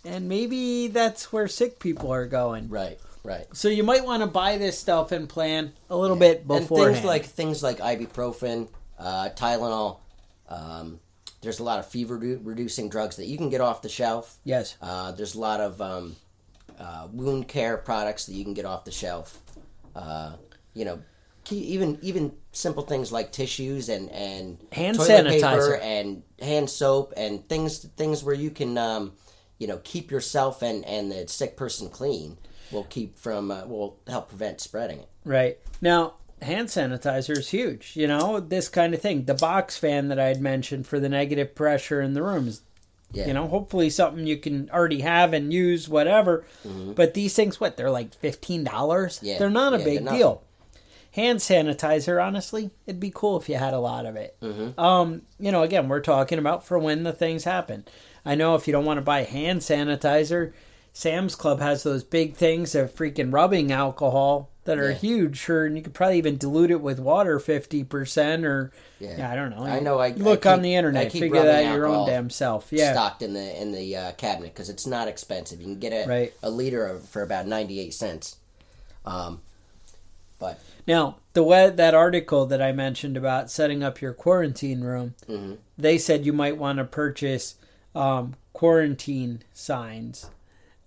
and 0.05 0.29
maybe 0.29 0.87
that's 0.87 1.33
where 1.33 1.47
sick 1.47 1.79
people 1.79 2.13
are 2.13 2.27
going. 2.27 2.69
Right, 2.69 2.99
right. 3.23 3.47
So 3.53 3.67
you 3.67 3.83
might 3.83 4.05
want 4.05 4.21
to 4.21 4.27
buy 4.27 4.57
this 4.57 4.77
stuff 4.79 5.11
and 5.11 5.27
plan 5.27 5.73
a 5.89 5.97
little 5.97 6.15
Yeah. 6.15 6.33
bit 6.33 6.47
beforehand. 6.47 6.95
And 6.95 6.95
things 6.95 7.05
like 7.05 7.25
things 7.25 7.63
like 7.63 7.79
ibuprofen, 7.79 8.67
uh, 8.99 9.29
Tylenol. 9.35 9.97
Um, 10.47 10.99
there's 11.41 11.59
a 11.59 11.63
lot 11.63 11.79
of 11.79 11.85
fever 11.87 12.17
redu- 12.17 12.39
reducing 12.43 12.89
drugs 12.89 13.15
that 13.17 13.25
you 13.27 13.37
can 13.37 13.49
get 13.49 13.61
off 13.61 13.81
the 13.81 13.89
shelf. 13.89 14.37
yes, 14.43 14.75
Uh, 14.81 15.11
there's 15.11 15.35
a 15.35 15.39
lot 15.39 15.59
of 15.61 15.81
um, 15.81 16.15
uh, 16.79 17.07
wound 17.11 17.47
care 17.47 17.77
products 17.77 18.25
that 18.25 18.33
you 18.33 18.43
can 18.43 18.53
get 18.53 18.65
off 18.65 18.85
the 18.85 18.91
shelf. 18.91 19.39
Uh, 19.95 20.33
you 20.73 20.85
know, 20.85 20.99
key, 21.43 21.57
even 21.59 21.97
even 22.01 22.31
simple 22.51 22.83
things 22.83 23.11
like 23.11 23.31
tissues 23.31 23.89
and 23.89 24.09
and 24.11 24.57
Hand 24.71 24.97
sanitizer. 24.97 25.79
and 25.81 26.23
hand 26.39 26.69
soap 26.69 27.13
and 27.17 27.47
things 27.49 27.79
things 27.97 28.23
where 28.23 28.35
you 28.35 28.51
can 28.51 28.77
um, 28.77 29.13
you 29.57 29.65
know 29.67 29.79
keep 29.83 30.11
yourself 30.11 30.61
and 30.61 30.85
and 30.85 31.11
the 31.11 31.27
sick 31.27 31.57
person 31.57 31.89
clean 31.89 32.37
will 32.71 32.83
keep 32.83 33.17
from 33.17 33.49
uh, 33.49 33.65
will 33.65 33.97
help 34.07 34.29
prevent 34.29 34.59
spreading 34.61 34.99
it. 34.99 35.09
right 35.25 35.57
now. 35.81 36.13
Hand 36.41 36.67
sanitizer 36.67 37.37
is 37.37 37.49
huge. 37.49 37.93
You 37.95 38.07
know 38.07 38.39
this 38.39 38.69
kind 38.69 38.93
of 38.93 39.01
thing. 39.01 39.25
The 39.25 39.33
box 39.33 39.77
fan 39.77 40.07
that 40.09 40.19
I 40.19 40.27
had 40.27 40.41
mentioned 40.41 40.85
for 40.85 40.99
the 40.99 41.09
negative 41.09 41.55
pressure 41.55 41.99
in 42.01 42.13
the 42.13 42.21
rooms. 42.21 42.61
Yeah. 43.11 43.27
You 43.27 43.33
know, 43.33 43.47
hopefully 43.47 43.89
something 43.89 44.27
you 44.27 44.37
can 44.37 44.69
already 44.69 45.01
have 45.01 45.33
and 45.33 45.53
use, 45.53 45.87
whatever. 45.87 46.45
But 46.95 47.13
these 47.13 47.33
things, 47.33 47.59
what 47.59 47.77
they're 47.77 47.89
like 47.89 48.13
fifteen 48.13 48.63
dollars. 48.63 49.17
Mm-hmm. 49.17 49.25
Yeah, 49.25 49.39
they're 49.39 49.49
not 49.49 49.73
a 49.73 49.79
yeah, 49.79 49.85
big 49.85 50.09
deal. 50.09 50.43
Hand 51.11 51.39
sanitizer, 51.39 52.23
honestly, 52.23 52.69
it'd 52.85 52.99
be 52.99 53.11
cool 53.13 53.37
if 53.37 53.49
you 53.49 53.55
had 53.55 53.73
a 53.73 53.79
lot 53.79 54.05
of 54.05 54.15
it. 54.15 54.35
Mhm. 54.41 54.77
Um, 54.77 55.23
you 55.39 55.51
know, 55.51 55.63
again, 55.63 55.87
we're 55.89 56.01
talking 56.01 56.37
about 56.37 56.67
for 56.67 56.77
when 56.77 57.03
the 57.03 57.13
things 57.13 57.43
happen. 57.45 57.85
I 58.23 58.35
know 58.35 58.53
if 58.55 58.67
you 58.67 58.73
don't 58.73 58.85
want 58.85 58.97
to 58.97 59.01
buy 59.01 59.23
hand 59.23 59.61
sanitizer, 59.61 60.51
Sam's 60.97 61.35
Club 61.35 61.59
has 61.59 61.83
those 61.83 62.03
big 62.03 62.33
things 62.33 62.73
of 62.73 62.91
freaking 62.95 63.31
rubbing 63.31 63.71
alcohol 63.71 64.49
that 64.63 64.79
are 64.79 64.89
Yeah. 64.89 64.97
huge. 64.97 65.37
Sure, 65.37 65.63
and 65.67 65.77
you 65.77 65.83
could 65.83 65.93
probably 65.93 66.17
even 66.17 66.39
dilute 66.39 66.71
it 66.71 66.81
with 66.81 66.99
water 66.99 67.37
fifty 67.39 67.83
percent, 67.83 68.43
or 68.43 68.71
Yeah. 68.99 69.15
yeah. 69.19 69.31
I 69.31 69.35
don't 69.35 69.51
know. 69.51 69.63
I 69.63 69.79
know, 69.79 69.99
I- 69.99 70.09
look 70.13 70.47
I 70.47 70.53
on 70.53 70.57
keep- 70.57 70.63
the 70.63 70.73
I 70.73 70.77
internet, 70.79 71.11
keep 71.11 71.21
figure 71.21 71.43
that 71.43 71.71
your 71.75 71.85
own 71.85 72.07
damn 72.07 72.31
self. 72.31 72.69
Yeah, 72.71 72.93
stocked 72.93 73.21
in 73.21 73.33
the 73.35 73.61
in 73.61 73.73
the 73.73 73.95
uh, 73.95 74.11
cabinet 74.13 74.55
because 74.55 74.69
it's 74.69 74.87
not 74.87 75.07
expensive. 75.07 75.59
You 75.59 75.65
can 75.67 75.77
get 75.79 75.93
a 75.93 76.09
Right. 76.09 76.33
a 76.41 76.49
liter 76.49 76.87
of, 76.87 77.03
for 77.07 77.21
about 77.21 77.45
ninety 77.45 77.79
eight 77.79 77.93
cents. 77.93 78.37
Um, 79.05 79.41
but 80.39 80.59
Now, 80.87 81.17
the 81.33 81.43
way, 81.43 81.69
that 81.69 81.93
article 81.93 82.47
that 82.47 82.59
I 82.61 82.71
mentioned 82.71 83.17
about 83.17 83.51
setting 83.51 83.83
up 83.83 84.01
your 84.01 84.13
quarantine 84.13 84.81
room, 84.81 85.13
mhm. 85.29 85.57
they 85.77 85.99
said 85.99 86.25
you 86.25 86.33
might 86.33 86.57
want 86.57 86.79
to 86.79 86.85
purchase 86.85 87.53
um, 87.93 88.33
quarantine 88.53 89.43
signs. 89.53 90.25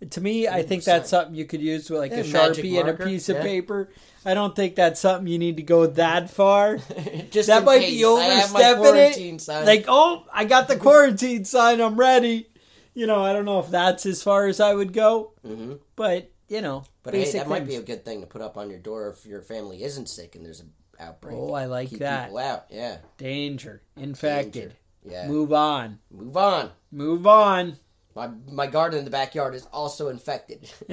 To 0.08 0.20
me, 0.20 0.48
I 0.48 0.62
think 0.62 0.84
that's 0.84 1.10
something 1.10 1.34
you 1.34 1.44
could 1.44 1.60
use 1.60 1.90
with 1.90 2.00
like 2.00 2.12
a 2.12 2.24
magic 2.24 2.64
sharpie 2.64 2.80
and 2.80 2.88
a 2.88 2.94
piece 2.94 3.28
of 3.28 3.36
yeah. 3.36 3.42
paper. 3.42 3.90
I 4.24 4.32
don't 4.32 4.56
think 4.56 4.74
that's 4.74 4.98
something 4.98 5.26
you 5.26 5.38
need 5.38 5.58
to 5.58 5.62
go 5.62 5.86
that 5.86 6.30
far. 6.30 6.76
just 7.30 7.48
That 7.48 7.64
might 7.64 7.80
case, 7.80 7.90
be 7.98 8.04
I 8.04 8.22
have 8.22 8.52
my 8.52 8.64
overstepping 8.72 9.34
it. 9.34 9.40
sign. 9.40 9.66
like, 9.66 9.84
oh, 9.88 10.24
I 10.32 10.44
got 10.46 10.68
the 10.68 10.76
quarantine 10.76 11.44
sign. 11.44 11.80
I'm 11.82 11.96
ready. 11.96 12.48
You 12.94 13.06
know, 13.06 13.22
I 13.22 13.32
don't 13.34 13.44
know 13.44 13.60
if 13.60 13.68
that's 13.70 14.06
as 14.06 14.22
far 14.22 14.46
as 14.46 14.58
I 14.58 14.74
would 14.74 14.92
go, 14.92 15.32
hmm 15.46 15.74
but 15.96 16.30
you 16.48 16.60
know, 16.62 16.84
But 17.02 17.14
hey, 17.14 17.30
that 17.32 17.48
might 17.48 17.66
be 17.66 17.76
a 17.76 17.82
good 17.82 18.04
thing 18.04 18.22
to 18.22 18.26
put 18.26 18.42
up 18.42 18.56
on 18.56 18.68
your 18.70 18.80
door 18.80 19.08
if 19.10 19.24
your 19.26 19.42
family 19.42 19.82
isn't 19.84 20.08
sick 20.08 20.34
and 20.34 20.44
there's 20.44 20.60
an 20.60 20.72
outbreak. 20.98 21.36
Oh, 21.38 21.52
I 21.52 21.66
like 21.66 21.90
Keep 21.90 22.00
that. 22.00 22.24
people 22.26 22.38
out. 22.38 22.64
Yeah, 22.70 22.98
danger, 23.18 23.82
infected. 23.96 24.52
Danger. 24.52 24.76
yeah. 25.04 25.28
Move 25.28 25.52
on. 25.52 25.98
Move 26.10 26.36
on. 26.36 26.70
Move 26.90 27.26
on. 27.26 27.76
My 28.14 28.28
my 28.50 28.66
garden 28.66 28.98
in 28.98 29.04
the 29.04 29.10
backyard 29.10 29.54
is 29.54 29.66
also 29.72 30.08
infected. 30.08 30.68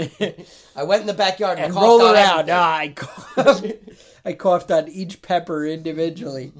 I 0.76 0.84
went 0.84 1.01
in 1.01 1.07
the 1.07 1.13
backyard 1.13 1.57
and, 1.57 1.65
and 1.65 1.74
coughed 1.74 1.84
roll 1.84 2.01
on 2.03 2.15
around. 2.15 2.49
I 2.49 2.89
coughed. 2.95 3.65
I 4.26 4.34
coughed 4.34 4.72
on 4.72 4.88
each 4.88 5.22
pepper 5.22 5.65
individually. 5.65 6.51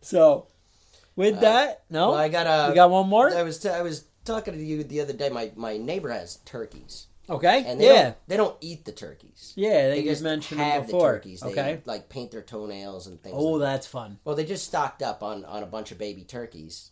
So, 0.00 0.46
with 1.16 1.36
uh, 1.36 1.40
that, 1.40 1.84
no, 1.90 2.10
Well, 2.10 2.18
I 2.18 2.28
got 2.28 2.46
a. 2.46 2.70
you 2.70 2.74
got 2.74 2.90
one 2.90 3.08
more. 3.08 3.34
I 3.34 3.42
was 3.42 3.58
t- 3.58 3.68
I 3.68 3.82
was 3.82 4.04
talking 4.24 4.54
to 4.54 4.60
you 4.64 4.84
the 4.84 5.00
other 5.00 5.12
day. 5.12 5.28
My 5.28 5.52
my 5.54 5.76
neighbor 5.76 6.08
has 6.10 6.36
turkeys, 6.46 7.08
Okay, 7.28 7.64
and 7.66 7.78
they 7.80 7.86
yeah, 7.92 8.02
don't, 8.02 8.16
they 8.28 8.36
don't 8.38 8.56
eat 8.62 8.84
the 8.86 8.92
turkeys. 8.92 9.52
yeah. 9.56 9.90
They, 9.90 10.00
They 10.00 10.08
just 10.08 10.22
mentioned 10.22 10.60
it 10.60 10.64
have 10.64 10.86
before. 10.86 11.08
the 11.12 11.16
turkeys. 11.18 11.40
They 11.40 11.50
okay. 11.50 11.80
like 11.84 12.08
paint 12.08 12.30
their 12.30 12.42
toenails 12.42 13.06
and 13.06 13.22
things. 13.22 13.34
Oh, 13.36 13.52
like 13.52 13.68
that's 13.68 13.86
fun. 13.86 14.18
Well, 14.24 14.34
they 14.34 14.44
just 14.46 14.64
stocked 14.64 15.02
up 15.02 15.22
on 15.22 15.44
on 15.44 15.62
a 15.62 15.66
bunch 15.66 15.92
of 15.92 15.98
baby 15.98 16.22
turkeys, 16.24 16.90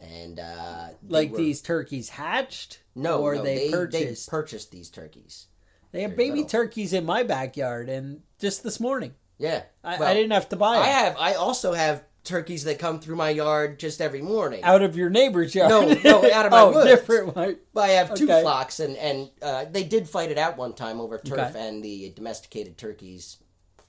and 0.00 0.40
uh, 0.40 0.88
Like 1.08 1.30
were- 1.32 1.36
these 1.38 1.60
turkeys 1.62 2.08
hatched? 2.08 2.80
No, 2.94 3.20
or 3.20 3.34
no, 3.36 3.42
they, 3.42 3.66
they 3.66 3.70
purchased? 3.70 4.26
they 4.26 4.30
purchased 4.30 4.70
these 4.70 4.90
turkeys. 4.90 5.46
They 5.92 6.02
have 6.02 6.16
baby 6.16 6.36
little. 6.36 6.48
turkeys 6.48 6.92
in 6.92 7.04
my 7.04 7.22
backyard, 7.24 7.88
and 7.88 8.22
just 8.38 8.62
this 8.62 8.78
morning, 8.80 9.14
Yeah, 9.38 9.62
I, 9.82 9.98
Well, 9.98 10.08
I 10.08 10.14
didn't 10.14 10.30
have 10.32 10.48
to 10.50 10.56
buy 10.56 10.74
Them. 10.74 10.82
I 10.84 10.86
have. 10.88 11.16
I 11.18 11.34
also 11.34 11.72
have 11.72 12.04
turkeys 12.22 12.64
that 12.64 12.78
come 12.78 13.00
through 13.00 13.16
my 13.16 13.30
yard 13.30 13.80
just 13.80 14.00
every 14.00 14.20
morning. 14.22 14.62
out 14.62 14.82
of 14.82 14.94
your 14.96 15.10
neighbor's 15.10 15.54
yard. 15.54 15.70
No, 15.70 15.92
no, 16.04 16.30
out 16.32 16.46
of 16.46 16.52
my 16.52 16.60
oh, 16.60 16.72
woods. 16.72 16.86
different 16.90 17.34
one. 17.34 17.56
I 17.76 17.88
have 17.88 18.14
two 18.14 18.24
Okay. 18.30 18.42
flocks, 18.42 18.78
and 18.78 18.96
and 18.98 19.30
uh, 19.42 19.64
they 19.70 19.82
did 19.82 20.08
fight 20.08 20.30
it 20.30 20.38
out 20.38 20.56
one 20.56 20.74
time 20.74 21.00
over 21.00 21.18
turf 21.18 21.38
Okay. 21.56 21.68
and 21.68 21.82
the 21.82 22.12
domesticated 22.14 22.78
turkeys. 22.78 23.38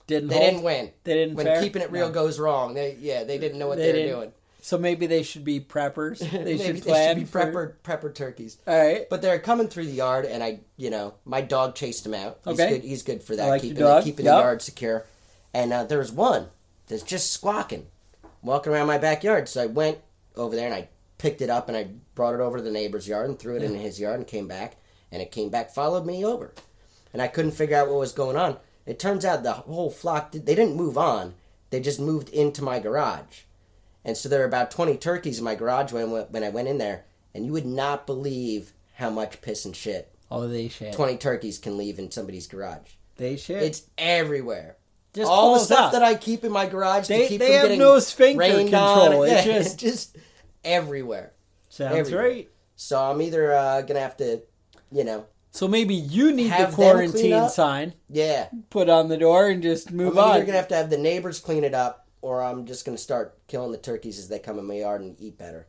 Didn't 0.07 0.30
They 0.30 0.36
hold. 0.38 0.49
didn't 0.49 0.64
win. 0.64 0.91
They 1.03 1.14
didn't 1.14 1.36
When 1.36 1.45
fare? 1.45 1.62
keeping 1.62 1.82
it 1.84 1.91
real 1.91 2.07
No. 2.07 2.14
goes 2.14 2.39
wrong, 2.39 2.74
they 2.74 2.97
yeah 2.99 3.24
they 3.26 3.38
didn't 3.38 3.59
know 3.59 3.68
what 3.68 3.78
They 3.78 3.91
they, 3.91 4.05
were 4.07 4.12
doing. 4.22 4.32
So 4.64 4.78
maybe 4.78 5.07
they 5.07 5.24
should 5.24 5.43
be 5.43 5.59
preppers. 5.59 6.20
They 6.43 6.57
should 6.57 6.78
they 6.84 7.07
should 7.07 7.18
be 7.18 7.26
for- 7.26 7.39
prepper 7.41 7.74
prepper 7.84 8.14
turkeys. 8.16 8.57
All 8.68 8.78
right. 8.78 9.09
But 9.09 9.22
they're 9.22 9.39
coming 9.39 9.68
through 9.68 9.86
the 9.86 9.91
yard, 9.91 10.26
and 10.26 10.43
I, 10.43 10.59
you 10.78 10.89
know, 10.91 11.16
my 11.26 11.41
dog 11.41 11.74
chased 11.76 12.03
them 12.03 12.14
out. 12.14 12.39
He's 12.45 12.59
Okay. 12.59 12.70
good. 12.74 12.84
He's 12.84 13.03
good 13.03 13.24
for 13.24 13.36
that, 13.36 13.47
like 13.47 13.62
keeping 13.62 13.84
the, 13.84 14.01
keeping 14.03 14.26
Yup. 14.26 14.38
the 14.38 14.41
yard 14.43 14.62
secure. 14.62 15.05
And 15.53 15.74
uh, 15.74 15.84
there 15.86 15.97
was 15.97 16.12
one 16.12 16.47
that's 16.88 17.03
just 17.03 17.32
squawking, 17.32 17.88
walking 18.43 18.72
around 18.72 18.88
my 18.88 18.97
backyard. 18.99 19.49
So 19.49 19.64
I 19.64 19.66
went 19.66 19.97
over 20.36 20.55
there 20.55 20.68
and 20.68 20.76
I 20.76 20.88
picked 21.18 21.41
it 21.41 21.49
up 21.49 21.68
and 21.68 21.76
I 21.78 21.88
brought 22.16 22.36
it 22.36 22.39
over 22.39 22.57
to 22.57 22.64
the 22.64 22.72
neighbor's 22.72 23.07
yard 23.07 23.30
and 23.30 23.38
threw 23.38 23.55
it 23.57 23.64
in 23.64 23.76
his 23.76 23.99
yard 23.99 24.20
and 24.20 24.28
came 24.28 24.47
back. 24.47 24.78
And 25.12 25.22
it 25.22 25.32
came 25.32 25.49
back, 25.49 25.72
followed 25.74 26.05
me 26.05 26.24
over, 26.24 26.53
and 27.12 27.22
I 27.22 27.28
couldn't 27.28 27.51
figure 27.51 27.76
out 27.76 27.89
what 27.89 27.97
was 27.99 28.14
going 28.14 28.38
on. 28.38 28.57
It 28.86 28.97
turns 28.99 29.26
out 29.26 29.43
the 29.43 29.51
whole 29.53 29.89
flock 29.89 30.32
did- 30.32 30.45
they 30.45 30.55
didn't 30.55 30.76
move 30.78 30.97
on; 30.97 31.34
they 31.70 31.80
just 31.82 31.99
moved 31.99 32.30
into 32.30 32.64
my 32.64 32.80
garage. 32.80 33.41
And 34.04 34.18
so 34.18 34.28
there 34.30 34.39
were 34.39 34.45
about 34.45 34.72
20 34.72 34.97
turkeys 34.97 35.38
in 35.38 35.43
my 35.45 35.56
garage 35.56 35.91
when, 35.93 36.10
when 36.10 36.43
I 36.43 36.49
went 36.49 36.68
in 36.68 36.78
there, 36.80 37.06
and 37.36 37.45
you 37.45 37.52
would 37.52 37.66
not 37.66 38.06
believe 38.08 38.74
how 38.95 39.10
much 39.10 39.41
piss 39.41 39.66
and 39.66 39.76
shit 39.76 40.14
Oh, 40.30 40.47
they 40.47 40.70
shit. 40.70 40.93
20 40.93 41.18
turkeys 41.18 41.60
can 41.60 41.78
leave 41.78 41.99
in 41.99 42.10
somebody's 42.10 42.47
garage. 42.47 42.91
They 43.18 43.36
shit. 43.38 43.62
It's 43.64 43.84
everywhere. 43.97 44.78
just 45.14 45.30
All 45.30 45.54
the 45.56 45.60
stuff 45.60 45.80
out. 45.80 45.91
that 45.91 46.04
I 46.04 46.16
keep 46.16 46.43
in 46.45 46.52
my 46.52 46.66
garage 46.68 47.08
They- 47.08 47.24
to 47.24 47.28
keep 47.28 47.39
they 47.39 47.60
from 47.60 47.70
have 47.72 47.78
no 47.80 47.99
sphincter 47.99 48.47
control. 48.49 49.24
on. 49.24 49.28
It 49.28 49.32
Yeah, 49.45 49.60
just- 49.60 49.78
just 49.80 50.18
everywhere. 50.64 51.34
Sounds 51.70 51.95
everywhere. 51.95 52.24
right. 52.30 52.49
So 52.76 52.99
I'm 53.02 53.22
either 53.22 53.54
uh, 53.54 53.82
gonna 53.82 53.99
have 53.99 54.18
to, 54.18 54.41
you 54.91 55.04
know, 55.04 55.26
So 55.52 55.68
maybe 55.68 55.93
you 55.95 56.32
need 56.32 56.52
the 56.52 56.72
quarantine 56.74 57.49
sign 57.49 57.93
yeah. 58.10 58.47
put 58.70 58.89
on 58.89 59.08
the 59.10 59.18
door 59.18 59.49
and 59.49 59.62
just 59.62 59.91
move 59.91 60.18
I'm 60.18 60.24
on. 60.24 60.36
either 60.38 60.45
gonna 60.45 60.58
have 60.58 60.68
to 60.70 60.76
have 60.76 60.89
the 60.89 60.97
neighbors 60.97 61.39
clean 61.39 61.64
it 61.64 61.74
up, 61.74 62.08
or 62.22 62.41
I'm 62.43 62.65
just 62.65 62.86
gonna 62.86 62.97
start 62.97 63.38
killing 63.47 63.72
the 63.72 63.78
turkeys 63.78 64.19
as 64.19 64.28
they 64.30 64.39
come 64.39 64.59
in 64.59 64.65
my 64.65 64.76
yard 64.76 65.01
and 65.01 65.15
eat 65.19 65.38
better. 65.38 65.67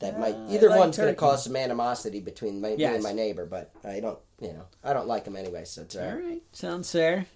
That 0.00 0.18
might 0.18 0.34
Uh, 0.34 0.46
either 0.50 0.68
like 0.70 0.78
one's 0.78 0.96
gonna 0.96 1.14
cause 1.14 1.44
some 1.44 1.56
animosity 1.56 2.20
between 2.20 2.60
my, 2.60 2.74
me 2.74 2.84
and 2.84 3.02
my 3.02 3.12
neighbor, 3.12 3.44
but 3.46 3.70
I 3.84 4.00
don't, 4.00 4.18
you 4.40 4.48
know, 4.52 4.64
I 4.82 4.92
don't 4.94 5.06
like 5.06 5.24
them 5.24 5.36
anyway, 5.36 5.64
so 5.64 5.82
it's 5.82 5.94
All 5.96 6.02
alright. 6.04 6.24
right, 6.24 6.42
sounds 6.52 6.90
fair. 6.90 7.26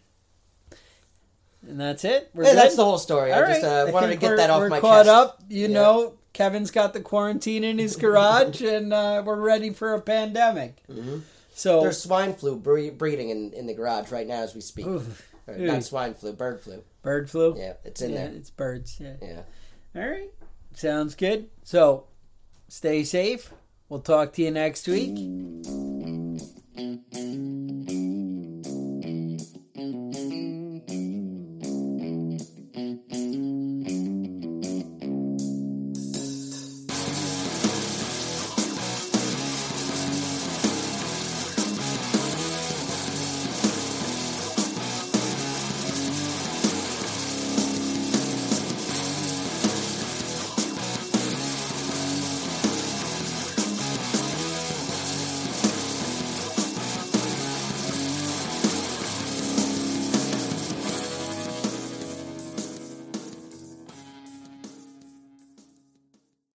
And 1.66 1.80
that's 1.80 2.04
it. 2.04 2.30
We're 2.34 2.44
Hey, 2.44 2.50
good? 2.50 2.56
that's 2.58 2.76
the 2.76 2.84
whole 2.84 2.98
story. 2.98 3.32
All 3.32 3.42
I 3.44 3.46
just 3.48 3.64
uh, 3.64 3.86
I 3.88 3.90
wanted 3.90 4.08
to 4.08 4.16
get 4.16 4.36
that 4.36 4.50
off 4.50 4.60
we're 4.60 4.68
my 4.68 4.80
caught 4.80 5.06
chest. 5.06 5.08
up. 5.08 5.42
You 5.48 5.68
Yeah. 5.68 5.74
know, 5.74 6.14
Kevin's 6.34 6.70
got 6.70 6.92
the 6.92 7.00
quarantine 7.00 7.64
in 7.64 7.78
his 7.78 7.96
garage, 7.96 8.60
and 8.62 8.92
uh, 8.92 9.22
we're 9.24 9.36
ready 9.36 9.70
for 9.70 9.94
a 9.94 10.00
pandemic. 10.00 10.82
Mhm. 10.90 11.22
So 11.54 11.80
There's 11.80 12.02
swine 12.02 12.34
flu 12.34 12.56
bre- 12.56 12.90
breeding 12.90 13.30
in, 13.30 13.52
in 13.52 13.66
the 13.66 13.74
garage 13.74 14.10
right 14.10 14.26
now 14.26 14.42
as 14.42 14.54
we 14.54 14.60
speak. 14.60 14.86
Oof. 14.86 15.30
not 15.46 15.84
swine 15.84 16.14
flu, 16.14 16.32
bird 16.32 16.60
flu. 16.60 16.82
Bird 17.04 17.30
flu? 17.30 17.54
Yeah, 17.56 17.74
it's 17.84 18.00
in 18.00 18.12
yeah, 18.12 18.16
there. 18.16 18.34
It's 18.34 18.50
birds, 18.50 18.98
yeah. 18.98 19.16
Yeah. 19.22 19.42
All 19.94 20.08
right. 20.08 20.30
Sounds 20.72 21.14
good. 21.14 21.50
So 21.62 22.06
stay 22.68 23.04
safe. 23.04 23.52
We'll 23.90 24.00
talk 24.00 24.32
to 24.32 24.42
you 24.42 24.50
next 24.50 24.88
week. 24.88 25.14